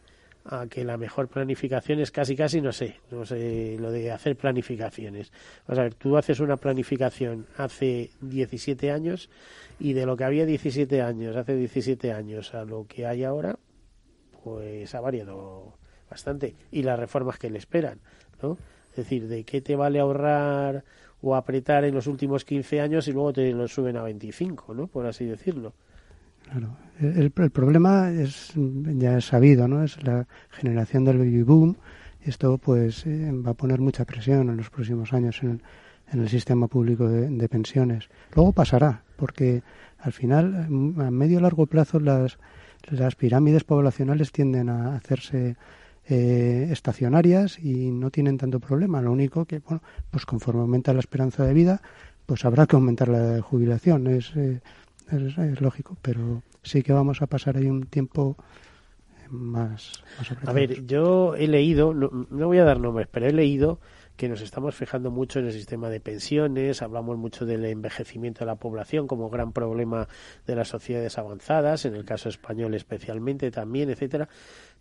a 0.45 0.67
que 0.67 0.85
la 0.85 0.97
mejor 0.97 1.29
planificación 1.29 2.01
es 2.01 2.11
casi 2.11 2.35
casi 2.35 2.61
no 2.61 2.73
sé, 2.73 2.97
no 3.13 3.25
sé 3.25 3.77
lo 3.79 3.93
de 3.93 4.11
hacer 4.11 4.37
planificaciones. 4.37 5.33
O 5.69 5.75
sea, 5.77 5.89
tú 5.91 6.17
haces 6.17 6.41
una 6.41 6.57
planificación 6.57 7.47
hace 7.57 8.11
17 8.21 8.91
años 8.91 9.31
y 9.79 9.93
de 9.93 10.07
lo 10.07 10.17
que 10.17 10.25
había 10.25 10.45
17 10.45 11.03
años, 11.03 11.37
hace 11.37 11.55
17 11.55 12.13
años 12.13 12.55
a 12.55 12.65
lo 12.65 12.87
que 12.87 13.07
hay 13.07 13.23
ahora, 13.23 13.57
pues 14.43 14.93
ha 14.95 15.01
variado 15.01 15.75
bastante 16.13 16.55
y 16.71 16.83
las 16.83 16.99
reformas 16.99 17.39
que 17.39 17.51
le 17.51 17.59
esperan, 17.59 17.99
¿no? 18.43 18.59
Es 18.91 18.97
decir, 18.97 19.27
¿de 19.27 19.45
qué 19.45 19.63
te 19.63 19.75
vale 19.75 19.99
ahorrar 19.99 20.85
o 21.23 21.35
apretar 21.35 21.85
en 21.85 21.95
los 21.95 22.07
últimos 22.07 22.45
15 22.45 22.81
años 22.81 23.09
y 23.09 23.13
luego 23.13 23.33
te 23.33 23.51
lo 23.53 23.67
suben 23.67 23.97
a 23.97 24.03
25, 24.03 24.75
¿no? 24.75 24.87
Por 24.89 25.07
así 25.07 25.25
decirlo. 25.25 25.73
Claro. 26.43 26.77
El, 27.01 27.31
problema 27.31 28.11
es 28.11 28.53
ya 28.55 29.17
es 29.17 29.25
sabido, 29.25 29.67
¿no? 29.67 29.83
Es 29.83 30.03
la 30.03 30.27
generación 30.51 31.05
del 31.05 31.19
baby 31.19 31.43
boom. 31.43 31.77
Esto, 32.21 32.59
pues, 32.59 33.07
eh, 33.07 33.33
va 33.33 33.53
a 33.53 33.55
poner 33.55 33.81
mucha 33.81 34.05
presión 34.05 34.51
en 34.51 34.57
los 34.57 34.71
próximos 34.71 35.13
años 35.13 35.43
en 35.43 35.63
el, 36.13 36.29
sistema 36.29 36.69
público 36.69 37.09
de, 37.09 37.49
pensiones. 37.49 38.11
Luego 38.35 38.53
pasará, 38.53 39.03
porque 39.17 39.63
al 39.99 40.13
final, 40.13 40.67
a 40.99 41.11
medio 41.11 41.41
largo 41.41 41.67
plazo, 41.67 41.99
las, 41.99 42.39
las 42.91 43.15
pirámides 43.15 43.65
poblacionales 43.65 44.31
tienden 44.31 44.69
a 44.69 44.95
hacerse 44.97 45.57
eh, 46.09 46.69
estacionarias 46.71 47.59
y 47.59 47.91
no 47.91 48.11
tienen 48.11 48.39
tanto 48.39 48.61
problema. 48.61 49.01
Lo 49.01 49.13
único 49.13 49.45
que, 49.45 49.61
bueno, 49.61 49.83
pues 50.11 50.27
conforme 50.27 50.63
aumenta 50.63 50.93
la 50.93 51.01
esperanza 51.01 51.45
de 51.45 51.55
vida, 51.55 51.83
pues 52.27 52.45
habrá 52.45 52.67
que 52.67 52.77
aumentar 52.77 53.09
la 53.09 53.41
jubilación. 53.41 54.07
Es, 54.07 54.33
eh, 54.37 54.61
es, 55.11 55.61
lógico, 55.61 55.97
pero 56.03 56.43
sí 56.63 56.83
que 56.83 56.93
vamos 56.93 57.23
a 57.23 57.27
pasar 57.27 57.57
ahí 57.57 57.67
un 57.67 57.87
tiempo 57.87 58.37
más, 59.31 60.05
A 60.45 60.53
ver, 60.53 60.85
yo 60.85 61.35
he 61.37 61.49
leído, 61.49 61.95
no, 61.95 62.27
voy 62.29 62.59
a 62.59 62.65
dar 62.65 62.79
nombres, 62.79 63.09
pero 63.11 63.27
he 63.27 63.33
leído 63.33 63.81
que 64.17 64.29
nos 64.29 64.43
estamos 64.43 64.75
fijando 64.75 65.11
mucho 65.11 65.39
en 65.39 65.47
el 65.47 65.53
sistema 65.53 65.89
de 65.89 66.01
pensiones, 66.01 66.83
hablamos 66.83 67.17
mucho 67.17 67.47
del 67.47 67.65
envejecimiento 67.65 68.41
de 68.41 68.47
la 68.47 68.57
población 68.57 69.07
como 69.07 69.31
gran 69.31 69.53
problema 69.53 70.07
de 70.47 70.55
las 70.55 70.69
sociedades 70.69 71.17
avanzadas, 71.17 71.87
en 71.87 71.95
el 71.95 72.05
caso 72.05 72.29
español 72.29 72.75
especialmente 72.75 73.51
también, 73.51 73.89
etcétera, 73.89 74.29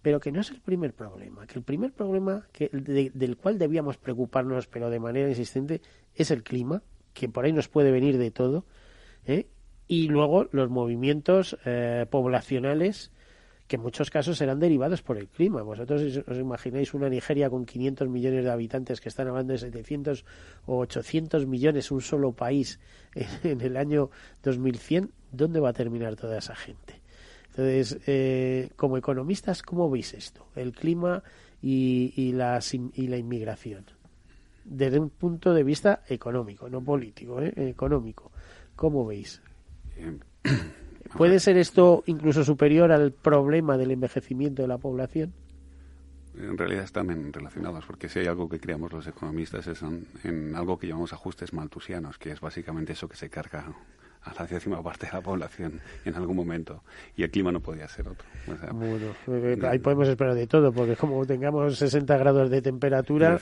pero 0.02 0.20
que 0.20 0.32
no 0.32 0.42
es 0.42 0.52
el 0.52 0.62
primer 0.62 0.94
problema, 0.94 1.46
que 1.46 1.60
el 1.60 1.64
primer 1.64 1.92
problema 1.92 2.48
que, 2.52 2.70
del 2.70 3.38
cual 3.38 3.60
debíamos 3.60 3.98
preocuparnos, 3.98 4.68
pero 4.68 4.90
de 4.90 5.00
manera 5.00 5.30
insistente, 5.30 5.82
es 6.16 6.32
el 6.32 6.44
clima, 6.44 6.82
que 7.14 7.30
por 7.30 7.46
ahí 7.46 7.54
nos 7.54 7.68
puede 7.68 7.92
venir 7.92 8.18
de 8.18 8.32
todo, 8.32 8.66
¿eh? 9.26 9.48
y 9.88 10.08
luego 10.08 10.48
los 10.52 10.70
movimientos 10.70 11.58
eh, 11.66 12.06
poblacionales 12.10 13.12
que 13.68 13.78
en 13.78 13.84
muchos 13.84 14.10
casos 14.10 14.38
serán 14.38 14.60
derivados 14.60 15.02
por 15.02 15.18
el 15.18 15.30
clima. 15.30 15.62
Vosotros 15.62 16.02
os 16.28 16.38
imagináis 16.38 16.94
una 16.94 17.08
Nigeria 17.08 17.50
con 17.50 17.66
500 17.66 18.10
millones 18.10 18.44
de 18.44 18.52
habitantes 18.52 19.00
que 19.00 19.08
están 19.08 19.30
hablando 19.30 19.54
de 19.54 19.60
700 19.60 20.26
o 20.66 20.80
800 20.80 21.48
millones, 21.48 21.90
un 21.90 22.02
solo 22.02 22.34
país 22.34 22.82
en 23.44 23.62
el 23.62 23.78
año 23.78 24.10
2100, 24.44 25.12
¿dónde 25.32 25.62
va 25.62 25.70
a 25.70 25.74
terminar 25.74 26.18
toda 26.18 26.38
esa 26.38 26.54
gente? 26.54 27.01
Entonces, 27.52 28.00
eh, 28.08 28.70
como 28.78 28.98
economistas, 28.98 29.62
¿cómo 29.62 29.90
veis 29.90 30.14
esto? 30.14 30.48
El 30.56 30.72
clima 30.72 31.22
y, 31.62 32.14
y, 32.16 32.32
la, 32.32 32.60
y 32.94 33.08
la 33.08 33.18
inmigración. 33.18 33.86
Desde 34.64 35.00
un 35.00 35.10
punto 35.10 35.54
de 35.54 35.64
vista 35.64 36.04
económico, 36.08 36.70
no 36.70 36.82
político, 36.82 37.42
¿eh? 37.42 37.54
económico. 37.58 38.32
¿Cómo 38.76 39.06
veis? 39.06 39.42
¿Puede 41.18 41.42
ser 41.42 41.58
esto 41.58 42.04
incluso 42.06 42.46
superior 42.46 42.92
al 42.92 43.12
problema 43.12 43.78
del 43.78 43.92
envejecimiento 43.92 44.62
de 44.62 44.70
la 44.70 44.78
población? 44.78 45.34
En 46.38 46.58
realidad 46.58 46.86
están 46.86 47.34
relacionados, 47.34 47.86
porque 47.86 48.08
si 48.08 48.20
hay 48.20 48.28
algo 48.28 48.48
que 48.48 48.62
creamos 48.62 48.94
los 48.94 49.06
economistas 49.06 49.68
es 49.68 49.84
en 50.24 50.56
algo 50.56 50.80
que 50.80 50.88
llamamos 50.88 51.12
ajustes 51.12 51.52
maltusianos, 51.52 52.18
que 52.18 52.32
es 52.32 52.40
básicamente 52.40 52.94
eso 52.94 53.10
que 53.10 53.18
se 53.18 53.30
carga 53.30 53.76
a 54.24 54.34
la 54.36 54.46
décima 54.46 54.84
parte 54.84 55.08
de 55.08 55.14
la 55.14 55.22
población 55.22 55.80
en 56.06 56.16
algún 56.16 56.36
momento 56.36 56.84
y 57.16 57.24
el 57.24 57.32
clima 57.32 57.52
no 57.52 57.60
podía 57.60 57.88
ser 57.88 58.08
otro. 58.08 58.28
bueno, 58.74 59.08
eh, 59.28 59.58
ahí 59.68 59.80
podemos 59.80 60.08
esperar 60.08 60.36
de 60.36 60.46
todo, 60.46 60.72
porque 60.72 60.96
como 60.96 61.26
tengamos 61.26 61.78
60 61.78 62.18
grados 62.18 62.50
de 62.50 62.62
temperatura, 62.62 63.40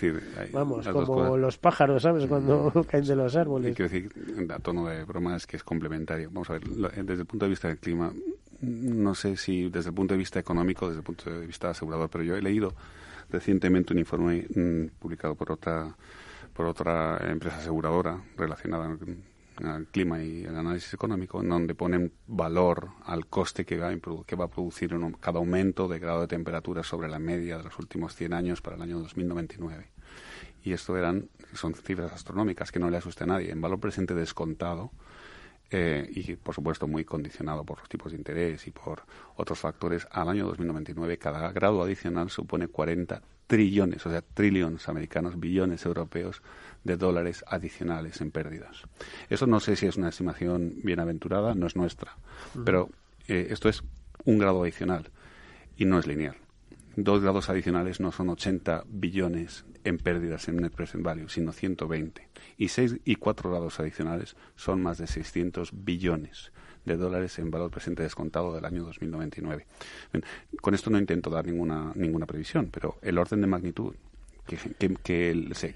vamos, 0.53 0.87
como 0.87 1.37
los 1.37 1.57
pájaros, 1.57 2.03
¿sabes? 2.03 2.25
Cuando 2.27 2.71
caen 2.89 3.05
de 3.05 3.15
los 3.15 3.35
árboles. 3.35 3.75
quiero 3.75 3.91
decir, 3.91 4.11
a 4.49 4.59
tono 4.59 4.87
de 4.87 5.03
broma, 5.03 5.35
es 5.35 5.45
que 5.45 5.57
es 5.57 5.63
complementario. 5.63 6.29
Vamos 6.31 6.49
a 6.49 6.53
ver, 6.53 6.63
desde 6.63 7.21
el 7.21 7.25
punto 7.25 7.45
de 7.45 7.49
vista 7.49 7.67
del 7.67 7.77
clima, 7.77 8.13
no 8.61 9.15
sé 9.15 9.35
si 9.35 9.69
desde 9.69 9.89
el 9.89 9.95
punto 9.95 10.13
de 10.13 10.17
vista 10.17 10.39
económico, 10.39 10.87
desde 10.87 10.99
el 10.99 11.05
punto 11.05 11.29
de 11.29 11.45
vista 11.45 11.69
asegurador, 11.69 12.09
pero 12.09 12.23
yo 12.23 12.35
he 12.37 12.41
leído 12.41 12.73
recientemente 13.29 13.93
un 13.93 13.99
informe 13.99 14.45
mm, 14.53 14.97
publicado 14.99 15.35
por 15.35 15.51
otra 15.51 15.95
por 16.53 16.65
otra 16.65 17.17
empresa 17.29 17.57
aseguradora 17.57 18.21
relacionada 18.35 18.97
al 19.63 19.87
clima 19.87 20.23
y 20.23 20.43
el 20.43 20.55
análisis 20.55 20.93
económico, 20.93 21.41
en 21.41 21.49
donde 21.49 21.75
ponen 21.75 22.13
valor 22.27 22.89
al 23.05 23.27
coste 23.27 23.65
que 23.65 23.77
va, 23.77 23.91
que 24.25 24.35
va 24.35 24.45
a 24.45 24.49
producir 24.49 24.95
cada 25.19 25.39
aumento 25.39 25.87
de 25.87 25.99
grado 25.99 26.21
de 26.21 26.27
temperatura 26.27 26.83
sobre 26.83 27.09
la 27.09 27.19
media 27.19 27.57
de 27.57 27.63
los 27.63 27.77
últimos 27.79 28.15
100 28.15 28.33
años 28.33 28.61
para 28.61 28.75
el 28.75 28.81
año 28.81 28.99
2099. 28.99 29.87
Y 30.63 30.73
esto 30.73 30.97
eran, 30.97 31.29
son 31.53 31.73
cifras 31.73 32.11
astronómicas 32.11 32.71
que 32.71 32.79
no 32.79 32.89
le 32.89 32.97
asusta 32.97 33.23
a 33.23 33.27
nadie. 33.27 33.51
En 33.51 33.61
valor 33.61 33.79
presente 33.79 34.13
descontado, 34.13 34.91
eh, 35.71 36.09
y 36.11 36.35
por 36.35 36.55
supuesto 36.55 36.87
muy 36.87 37.05
condicionado 37.05 37.63
por 37.63 37.79
los 37.79 37.89
tipos 37.89 38.11
de 38.11 38.17
interés 38.17 38.65
y 38.67 38.71
por 38.71 39.03
otros 39.35 39.59
factores, 39.59 40.07
al 40.11 40.29
año 40.29 40.47
2099 40.47 41.17
cada 41.17 41.51
grado 41.51 41.83
adicional 41.83 42.29
supone 42.29 42.67
40 42.67 43.21
trillones, 43.45 44.05
o 44.05 44.09
sea, 44.11 44.21
trillones 44.21 44.87
americanos, 44.89 45.39
billones 45.39 45.85
europeos 45.85 46.41
de 46.83 46.97
dólares 46.97 47.43
adicionales 47.47 48.21
en 48.21 48.31
pérdidas. 48.31 48.83
Eso 49.29 49.47
no 49.47 49.59
sé 49.59 49.75
si 49.75 49.87
es 49.87 49.97
una 49.97 50.09
estimación 50.09 50.75
bienaventurada, 50.83 51.55
no 51.55 51.67
es 51.67 51.75
nuestra, 51.75 52.15
pero 52.63 52.89
eh, 53.27 53.47
esto 53.49 53.69
es 53.69 53.83
un 54.25 54.37
grado 54.37 54.63
adicional 54.63 55.09
y 55.77 55.85
no 55.85 55.99
es 55.99 56.07
lineal. 56.07 56.35
Dos 57.01 57.21
grados 57.21 57.49
adicionales 57.49 58.01
no 58.01 58.11
son 58.11 58.27
80 58.27 58.83
billones 58.85 59.63
en 59.85 59.99
pérdidas 59.99 60.49
en 60.49 60.57
net 60.57 60.73
present 60.73 61.01
value, 61.01 61.29
sino 61.29 61.53
120. 61.53 62.27
Y 62.57 62.67
seis 62.67 62.97
y 63.05 63.15
cuatro 63.15 63.49
grados 63.49 63.79
adicionales 63.79 64.35
son 64.57 64.83
más 64.83 64.97
de 64.97 65.07
600 65.07 65.71
billones 65.85 66.51
de 66.83 66.97
dólares 66.97 67.39
en 67.39 67.51
valor 67.51 67.71
presente 67.71 68.03
descontado 68.03 68.53
del 68.53 68.65
año 68.65 68.83
2099. 68.83 69.65
con 70.59 70.73
esto 70.73 70.89
no 70.89 70.97
intento 70.97 71.29
dar 71.29 71.45
ninguna, 71.45 71.93
ninguna 71.95 72.25
previsión, 72.25 72.67
pero 72.69 72.97
el 73.01 73.17
orden 73.17 73.39
de 73.39 73.47
magnitud 73.47 73.95
que, 74.45 74.57
que, 74.57 74.93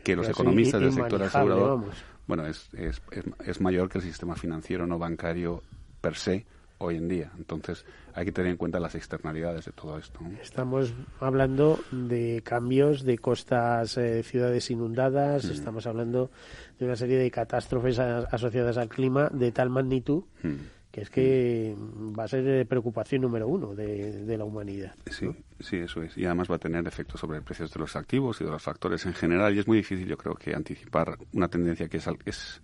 que, 0.03 0.15
los 0.17 0.27
economistas 0.27 0.81
del 0.81 0.91
sector 0.91 1.23
asegurador, 1.23 1.85
bueno, 2.27 2.45
es, 2.45 2.67
es, 2.73 3.01
es, 3.45 3.61
mayor 3.61 3.87
que 3.87 3.99
el 3.99 4.03
sistema 4.03 4.35
financiero 4.35 4.85
no 4.87 4.99
bancario 4.99 5.63
per 6.01 6.15
se 6.15 6.45
hoy 6.83 6.97
en 6.97 7.07
día. 7.07 7.31
Entonces, 7.37 7.85
hay 8.13 8.25
que 8.25 8.31
tener 8.31 8.51
en 8.51 8.57
cuenta 8.57 8.79
las 8.79 8.95
externalidades 8.95 9.65
de 9.65 9.71
todo 9.71 9.97
esto. 9.97 10.19
Estamos 10.41 10.93
hablando 11.19 11.79
de 11.91 12.41
cambios 12.43 13.03
de 13.03 13.17
costas, 13.17 13.97
eh, 13.97 14.23
ciudades 14.23 14.69
inundadas, 14.71 15.45
mm. 15.45 15.51
estamos 15.51 15.87
hablando 15.87 16.31
de 16.79 16.85
una 16.85 16.95
serie 16.95 17.17
de 17.17 17.31
catástrofes 17.31 17.99
asociadas 17.99 18.77
al 18.77 18.89
clima 18.89 19.29
de 19.31 19.51
tal 19.51 19.69
magnitud 19.69 20.23
mm 20.41 20.83
que 20.93 21.01
es 21.01 21.09
que 21.09 21.75
va 21.77 22.25
a 22.25 22.27
ser 22.27 22.67
preocupación 22.67 23.23
número 23.23 23.47
uno 23.47 23.73
de, 23.73 24.37
la 24.37 24.45
humanidad. 24.45 24.93
Sí, 25.09 25.27
sí, 25.59 25.77
eso 25.77 26.03
es. 26.03 26.15
Y 26.15 26.25
además 26.25 26.51
va 26.51 26.57
a 26.57 26.59
tener 26.59 26.87
efectos 26.87 27.19
sobre 27.19 27.39
el 27.39 27.43
precio 27.43 27.67
de 27.67 27.79
los 27.79 27.95
activos 27.95 28.39
y 28.39 28.43
de 28.43 28.51
los 28.51 28.61
factores 28.61 29.03
en 29.07 29.15
general. 29.15 29.55
Y 29.55 29.59
es 29.59 29.67
muy 29.67 29.77
difícil, 29.77 30.07
yo 30.07 30.17
creo, 30.17 30.35
que 30.35 30.53
anticipar 30.53 31.17
una 31.33 31.47
tendencia 31.47 31.89
que 31.89 31.97
es... 31.97 32.07
es 32.25 32.61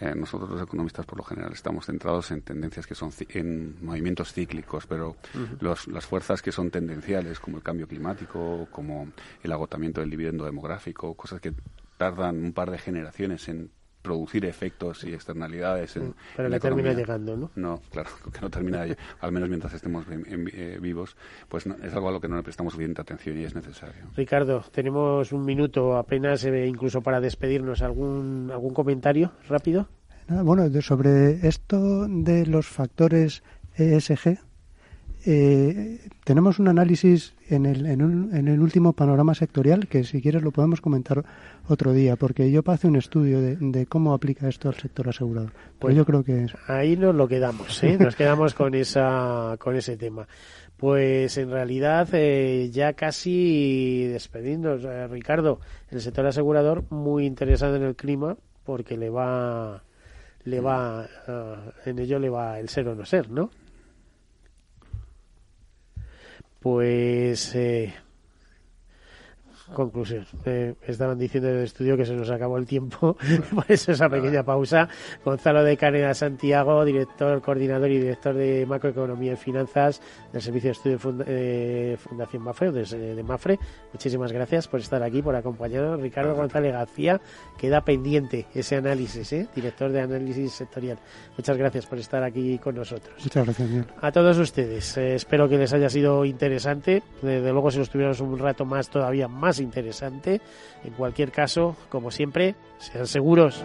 eh, 0.00 0.12
nosotros 0.14 0.50
los 0.50 0.62
economistas 0.62 1.06
por 1.06 1.18
lo 1.18 1.24
general 1.24 1.52
estamos 1.52 1.86
centrados 1.86 2.30
en 2.32 2.42
tendencias 2.42 2.86
que 2.86 2.94
son 2.94 3.10
en 3.28 3.76
movimientos 3.84 4.32
cíclicos, 4.32 4.86
pero 4.86 5.16
las 5.60 6.06
fuerzas 6.06 6.42
que 6.42 6.50
son 6.50 6.70
tendenciales, 6.70 7.38
como 7.38 7.58
el 7.58 7.62
cambio 7.62 7.86
climático, 7.86 8.66
como 8.70 9.08
el 9.42 9.52
agotamiento 9.52 10.00
del 10.00 10.10
dividendo 10.10 10.44
demográfico, 10.44 11.14
cosas 11.14 11.40
que 11.40 11.52
tardan 11.96 12.42
un 12.42 12.52
par 12.52 12.70
de 12.70 12.78
generaciones 12.78 13.48
en 13.48 13.70
producir 14.08 14.44
efectos 14.44 15.02
y 15.04 15.14
externalidades. 15.14 15.96
En, 15.96 16.14
Pero 16.36 16.48
la 16.50 16.56
que 16.56 16.60
termina 16.60 16.92
llegando, 16.92 17.36
¿no? 17.36 17.50
No, 17.56 17.80
claro, 17.90 18.10
que 18.32 18.40
no 18.42 18.50
termina, 18.50 18.84
al 19.20 19.32
menos 19.32 19.48
mientras 19.48 19.72
estemos 19.72 20.06
en- 20.08 20.26
en- 20.30 20.50
eh, 20.52 20.78
vivos, 20.80 21.16
pues 21.48 21.66
no- 21.66 21.74
es 21.82 21.92
algo 21.94 22.10
a 22.10 22.12
lo 22.12 22.20
que 22.20 22.28
no 22.28 22.36
le 22.36 22.42
prestamos 22.42 22.74
suficiente 22.74 23.00
atención 23.00 23.38
y 23.40 23.44
es 23.44 23.54
necesario. 23.54 24.02
Ricardo, 24.14 24.62
tenemos 24.70 25.32
un 25.32 25.44
minuto 25.44 25.96
apenas, 25.96 26.44
eh, 26.44 26.66
incluso 26.66 27.00
para 27.00 27.20
despedirnos. 27.20 27.80
¿Algún, 27.82 28.50
algún 28.52 28.74
comentario 28.74 29.32
rápido? 29.48 29.88
Nada, 30.28 30.42
bueno, 30.42 30.68
sobre 30.82 31.46
esto 31.48 32.06
de 32.08 32.46
los 32.46 32.66
factores 32.66 33.42
ESG, 33.76 34.38
eh, 35.26 36.00
tenemos 36.24 36.58
un 36.58 36.68
análisis 36.68 37.34
en 37.48 37.66
el, 37.66 37.86
en, 37.86 38.02
un- 38.02 38.34
en 38.34 38.48
el 38.48 38.60
último 38.60 38.92
panorama 38.92 39.34
sectorial 39.34 39.86
que 39.88 40.04
si 40.04 40.20
quieres 40.22 40.42
lo 40.42 40.50
podemos 40.50 40.80
comentar 40.80 41.24
otro 41.68 41.92
día, 41.92 42.16
porque 42.16 42.50
yo 42.50 42.62
pasé 42.62 42.86
un 42.88 42.96
estudio 42.96 43.40
de, 43.40 43.56
de 43.56 43.86
cómo 43.86 44.12
aplica 44.14 44.48
esto 44.48 44.68
al 44.68 44.74
sector 44.74 45.08
asegurador. 45.08 45.50
Pero 45.52 45.76
Pues 45.78 45.96
yo 45.96 46.04
creo 46.04 46.24
que 46.24 46.44
es, 46.44 46.52
Ahí 46.68 46.96
nos 46.96 47.14
lo 47.14 47.26
quedamos, 47.28 47.82
¿eh? 47.84 47.96
Nos 47.98 48.16
quedamos 48.16 48.54
con 48.54 48.74
esa, 48.74 49.56
con 49.58 49.76
ese 49.76 49.96
tema. 49.96 50.26
Pues 50.76 51.38
en 51.38 51.50
realidad 51.50 52.08
eh, 52.12 52.68
ya 52.72 52.92
casi 52.94 54.04
despedidos, 54.06 54.84
eh, 54.84 55.06
Ricardo, 55.06 55.60
el 55.90 56.00
sector 56.00 56.26
asegurador 56.26 56.84
muy 56.90 57.26
interesado 57.26 57.76
en 57.76 57.82
el 57.84 57.94
clima 57.94 58.36
porque 58.64 58.96
le 58.96 59.08
va, 59.10 59.82
le 60.44 60.60
va, 60.60 61.06
ah, 61.28 61.72
en 61.86 61.98
ello 61.98 62.18
le 62.18 62.28
va 62.28 62.58
el 62.58 62.68
ser 62.68 62.88
o 62.88 62.94
no 62.94 63.04
ser, 63.04 63.30
¿no? 63.30 63.50
Pues 66.64 67.54
eh, 67.54 67.92
conclusión. 69.72 70.26
Eh, 70.44 70.74
estaban 70.86 71.18
diciendo 71.18 71.48
en 71.48 71.56
el 71.58 71.64
estudio 71.64 71.96
que 71.96 72.04
se 72.04 72.14
nos 72.14 72.30
acabó 72.30 72.58
el 72.58 72.66
tiempo, 72.66 73.16
por 73.54 73.64
eso 73.68 73.92
esa 73.92 74.08
pequeña 74.08 74.42
pausa. 74.42 74.88
Gonzalo 75.24 75.62
de 75.64 75.76
Caneda 75.76 76.12
Santiago, 76.14 76.84
director, 76.84 77.40
coordinador 77.40 77.90
y 77.90 77.98
director 77.98 78.34
de 78.34 78.66
macroeconomía 78.66 79.32
y 79.32 79.36
finanzas 79.36 80.00
del 80.32 80.42
Servicio 80.42 80.68
de 80.68 80.72
Estudio 80.72 80.98
Funda- 80.98 81.24
eh, 81.26 81.96
Fundación 81.98 82.42
Mafre, 82.42 82.68
o 82.68 82.72
de, 82.72 82.84
de 83.14 83.22
Mafre. 83.22 83.58
Muchísimas 83.92 84.32
gracias 84.32 84.68
por 84.68 84.80
estar 84.80 85.02
aquí, 85.02 85.22
por 85.22 85.34
acompañarnos. 85.36 86.00
Ricardo 86.00 86.34
González 86.34 86.72
García, 86.72 87.20
queda 87.58 87.80
pendiente 87.84 88.46
ese 88.54 88.76
análisis, 88.76 89.32
¿eh? 89.32 89.48
director 89.54 89.90
de 89.90 90.00
análisis 90.00 90.52
sectorial. 90.52 90.98
Muchas 91.36 91.56
gracias 91.56 91.86
por 91.86 91.98
estar 91.98 92.22
aquí 92.22 92.58
con 92.58 92.74
nosotros. 92.74 93.14
muchas 93.22 93.44
gracias, 93.44 93.68
Miguel. 93.68 93.86
A 94.00 94.12
todos 94.12 94.38
ustedes, 94.38 94.96
eh, 94.96 95.14
espero 95.14 95.48
que 95.48 95.58
les 95.58 95.72
haya 95.72 95.88
sido 95.88 96.24
interesante. 96.24 97.02
Desde 97.22 97.52
luego, 97.52 97.70
si 97.70 97.78
los 97.78 97.90
tuviéramos 97.90 98.20
un 98.20 98.38
rato 98.38 98.64
más, 98.64 98.88
todavía 98.90 99.28
más 99.28 99.53
interesante. 99.60 100.40
En 100.84 100.92
cualquier 100.94 101.32
caso, 101.32 101.76
como 101.88 102.10
siempre, 102.10 102.56
sean 102.78 103.06
seguros. 103.06 103.62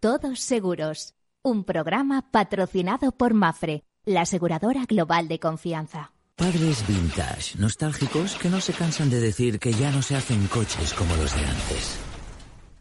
Todos 0.00 0.40
seguros. 0.40 1.14
Un 1.42 1.64
programa 1.64 2.30
patrocinado 2.30 3.12
por 3.12 3.34
Mafre, 3.34 3.82
la 4.04 4.22
aseguradora 4.22 4.84
global 4.86 5.28
de 5.28 5.38
confianza. 5.38 6.12
Padres 6.36 6.86
vintage, 6.86 7.58
nostálgicos 7.58 8.36
que 8.36 8.48
no 8.48 8.60
se 8.60 8.72
cansan 8.72 9.10
de 9.10 9.18
decir 9.18 9.58
que 9.58 9.72
ya 9.72 9.90
no 9.90 10.02
se 10.02 10.14
hacen 10.14 10.46
coches 10.46 10.94
como 10.94 11.16
los 11.16 11.34
de 11.34 11.44
antes. 11.44 12.07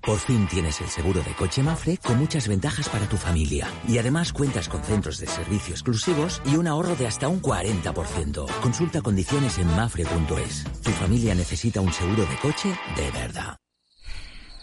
Por 0.08 0.20
fin 0.20 0.47
tienes 0.47 0.80
el 0.80 0.88
seguro 0.88 1.22
de 1.22 1.34
coche 1.34 1.62
Mafre 1.62 1.97
con 1.97 2.18
muchas 2.18 2.47
ventajas 2.47 2.88
para 2.88 3.10
tu 3.10 3.18
familia. 3.18 3.70
Y 3.89 3.97
además 3.97 4.32
cuentas 4.32 4.70
con 4.70 4.82
centros 4.82 5.20
de 5.20 5.28
servicio 5.28 5.74
exclusivos 5.74 6.41
y 6.45 6.55
un 6.55 6.66
ahorro 6.66 6.95
de 6.95 7.08
hasta 7.08 7.28
un 7.28 7.41
40%. 7.41 8.47
Consulta 8.62 9.01
condiciones 9.01 9.58
en 9.58 9.68
mafre.es. 9.68 10.64
Tu 10.82 10.91
familia 10.91 11.36
necesita 11.36 11.82
un 11.82 11.91
seguro 11.91 12.26
de 12.26 12.38
coche 12.41 12.70
de 12.95 13.12
verdad. 13.12 13.58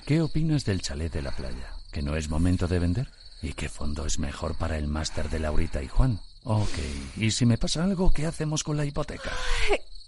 ¿Qué 0.07 0.22
opinas 0.22 0.64
del 0.64 0.80
chalet 0.80 1.12
de 1.12 1.20
la 1.20 1.36
playa? 1.36 1.74
¿Que 1.92 2.01
no 2.01 2.16
es 2.16 2.30
momento 2.30 2.66
de 2.66 2.78
vender? 2.78 3.11
¿Y 3.42 3.53
qué 3.53 3.68
fondo 3.68 4.07
es 4.07 4.18
mejor 4.18 4.57
para 4.57 4.78
el 4.78 4.88
máster 4.88 5.28
de 5.28 5.40
Laurita 5.40 5.82
y 5.82 5.88
Juan? 5.88 6.20
Ok, 6.45 6.78
¿y 7.18 7.30
si 7.32 7.45
me 7.45 7.59
pasa 7.59 7.84
algo, 7.84 8.11
qué 8.14 8.24
hacemos 8.24 8.64
con 8.64 8.78
la 8.78 8.86
hipoteca? 8.86 9.30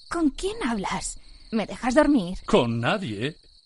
¿Con 0.08 0.30
quién 0.30 0.56
hablas? 0.66 1.18
¿Me 1.50 1.66
dejas 1.66 1.94
dormir? 1.94 2.38
Con 2.46 2.80
nadie. 2.80 3.36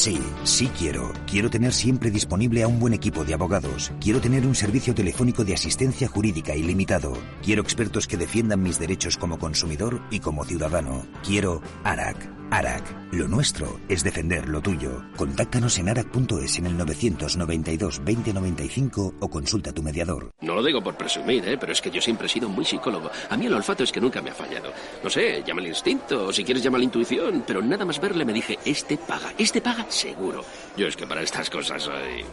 Sí, 0.00 0.18
sí 0.44 0.70
quiero. 0.78 1.12
Quiero 1.26 1.50
tener 1.50 1.74
siempre 1.74 2.10
disponible 2.10 2.62
a 2.62 2.68
un 2.68 2.80
buen 2.80 2.94
equipo 2.94 3.22
de 3.22 3.34
abogados. 3.34 3.92
Quiero 4.00 4.18
tener 4.18 4.46
un 4.46 4.54
servicio 4.54 4.94
telefónico 4.94 5.44
de 5.44 5.52
asistencia 5.52 6.08
jurídica 6.08 6.56
ilimitado. 6.56 7.12
Quiero 7.42 7.60
expertos 7.60 8.06
que 8.06 8.16
defiendan 8.16 8.62
mis 8.62 8.78
derechos 8.78 9.18
como 9.18 9.38
consumidor 9.38 10.00
y 10.10 10.20
como 10.20 10.46
ciudadano. 10.46 11.04
Quiero 11.22 11.60
ARAC. 11.84 12.39
ARAC. 12.50 12.82
Lo 13.12 13.26
nuestro 13.26 13.80
es 13.88 14.04
defender 14.04 14.48
lo 14.48 14.60
tuyo. 14.60 15.04
Contáctanos 15.16 15.78
en 15.78 15.88
arac.es 15.88 16.58
en 16.58 16.66
el 16.66 16.76
992 16.76 18.02
2095 18.04 19.14
o 19.20 19.28
consulta 19.28 19.70
a 19.70 19.72
tu 19.72 19.82
mediador. 19.82 20.30
No 20.40 20.54
lo 20.54 20.62
digo 20.62 20.82
por 20.82 20.96
presumir, 20.96 21.46
¿eh? 21.48 21.58
pero 21.58 21.72
es 21.72 21.80
que 21.80 21.90
yo 21.90 22.00
siempre 22.00 22.26
he 22.26 22.30
sido 22.30 22.48
muy 22.48 22.64
psicólogo. 22.64 23.10
A 23.28 23.36
mí 23.36 23.46
el 23.46 23.54
olfato 23.54 23.84
es 23.84 23.92
que 23.92 24.00
nunca 24.00 24.22
me 24.22 24.30
ha 24.30 24.34
fallado. 24.34 24.72
No 25.02 25.10
sé, 25.10 25.42
llama 25.44 25.60
el 25.60 25.68
instinto, 25.68 26.26
o 26.26 26.32
si 26.32 26.44
quieres 26.44 26.62
llama 26.62 26.78
la 26.78 26.84
intuición, 26.84 27.44
pero 27.46 27.62
nada 27.62 27.84
más 27.84 28.00
verle 28.00 28.24
me 28.24 28.32
dije, 28.32 28.58
este 28.64 28.96
paga, 28.96 29.32
este 29.38 29.60
paga 29.60 29.86
seguro. 29.88 30.44
Yo 30.76 30.86
es 30.86 30.96
que 30.96 31.06
para 31.06 31.22
estas 31.22 31.50
cosas 31.50 31.82
soy... 31.82 32.24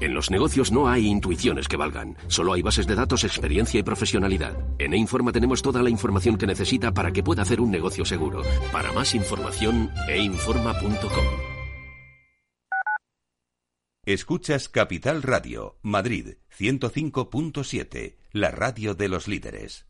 En 0.00 0.14
los 0.14 0.30
negocios 0.30 0.72
no 0.72 0.88
hay 0.88 1.06
intuiciones 1.06 1.68
que 1.68 1.76
valgan, 1.76 2.16
solo 2.28 2.54
hay 2.54 2.62
bases 2.62 2.86
de 2.86 2.94
datos, 2.94 3.24
experiencia 3.24 3.78
y 3.78 3.82
profesionalidad. 3.82 4.56
En 4.78 4.94
E-Informa 4.94 5.30
tenemos 5.30 5.60
toda 5.60 5.82
la 5.82 5.90
información 5.90 6.38
que 6.38 6.46
necesita 6.46 6.92
para 6.92 7.12
que 7.12 7.22
pueda 7.22 7.42
hacer 7.42 7.60
un 7.60 7.70
negocio 7.70 8.06
seguro. 8.06 8.42
Para 8.72 8.92
más 8.92 9.14
información, 9.14 9.90
einforma.com. 10.08 11.26
Escuchas 14.06 14.70
Capital 14.70 15.22
Radio, 15.22 15.78
Madrid 15.82 16.38
105.7, 16.58 18.16
la 18.32 18.50
radio 18.50 18.94
de 18.94 19.08
los 19.08 19.28
líderes. 19.28 19.89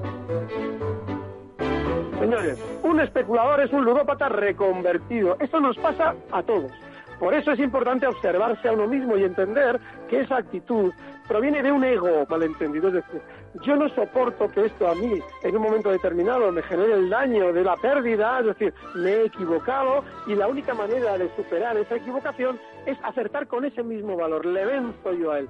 Señores, 2.21 2.59
un 2.83 2.99
especulador 2.99 3.61
es 3.61 3.73
un 3.73 3.83
ludópata 3.83 4.29
reconvertido. 4.29 5.37
Esto 5.39 5.59
nos 5.59 5.75
pasa 5.77 6.13
a 6.31 6.43
todos. 6.43 6.71
Por 7.19 7.33
eso 7.33 7.51
es 7.51 7.59
importante 7.59 8.05
observarse 8.05 8.67
a 8.67 8.73
uno 8.73 8.87
mismo 8.87 9.17
y 9.17 9.23
entender 9.23 9.79
que 10.07 10.21
esa 10.21 10.37
actitud 10.37 10.91
proviene 11.27 11.63
de 11.63 11.71
un 11.71 11.83
ego 11.83 12.27
malentendido. 12.29 12.89
Es 12.89 12.93
decir, 12.93 13.21
yo 13.63 13.75
no 13.75 13.89
soporto 13.89 14.49
que 14.49 14.65
esto 14.65 14.87
a 14.87 14.93
mí 14.93 15.19
en 15.41 15.55
un 15.55 15.63
momento 15.63 15.89
determinado 15.89 16.51
me 16.51 16.61
genere 16.61 16.93
el 16.93 17.09
daño 17.09 17.51
de 17.53 17.63
la 17.63 17.75
pérdida, 17.77 18.39
es 18.39 18.45
decir, 18.45 18.73
me 18.93 19.13
he 19.13 19.25
equivocado 19.25 20.03
y 20.27 20.35
la 20.35 20.47
única 20.47 20.75
manera 20.75 21.17
de 21.17 21.27
superar 21.35 21.75
esa 21.77 21.95
equivocación 21.95 22.59
es 22.85 22.99
acertar 23.03 23.47
con 23.47 23.65
ese 23.65 23.81
mismo 23.81 24.15
valor. 24.15 24.45
Le 24.45 24.63
venzo 24.63 25.13
yo 25.13 25.31
a 25.31 25.39
él. 25.39 25.49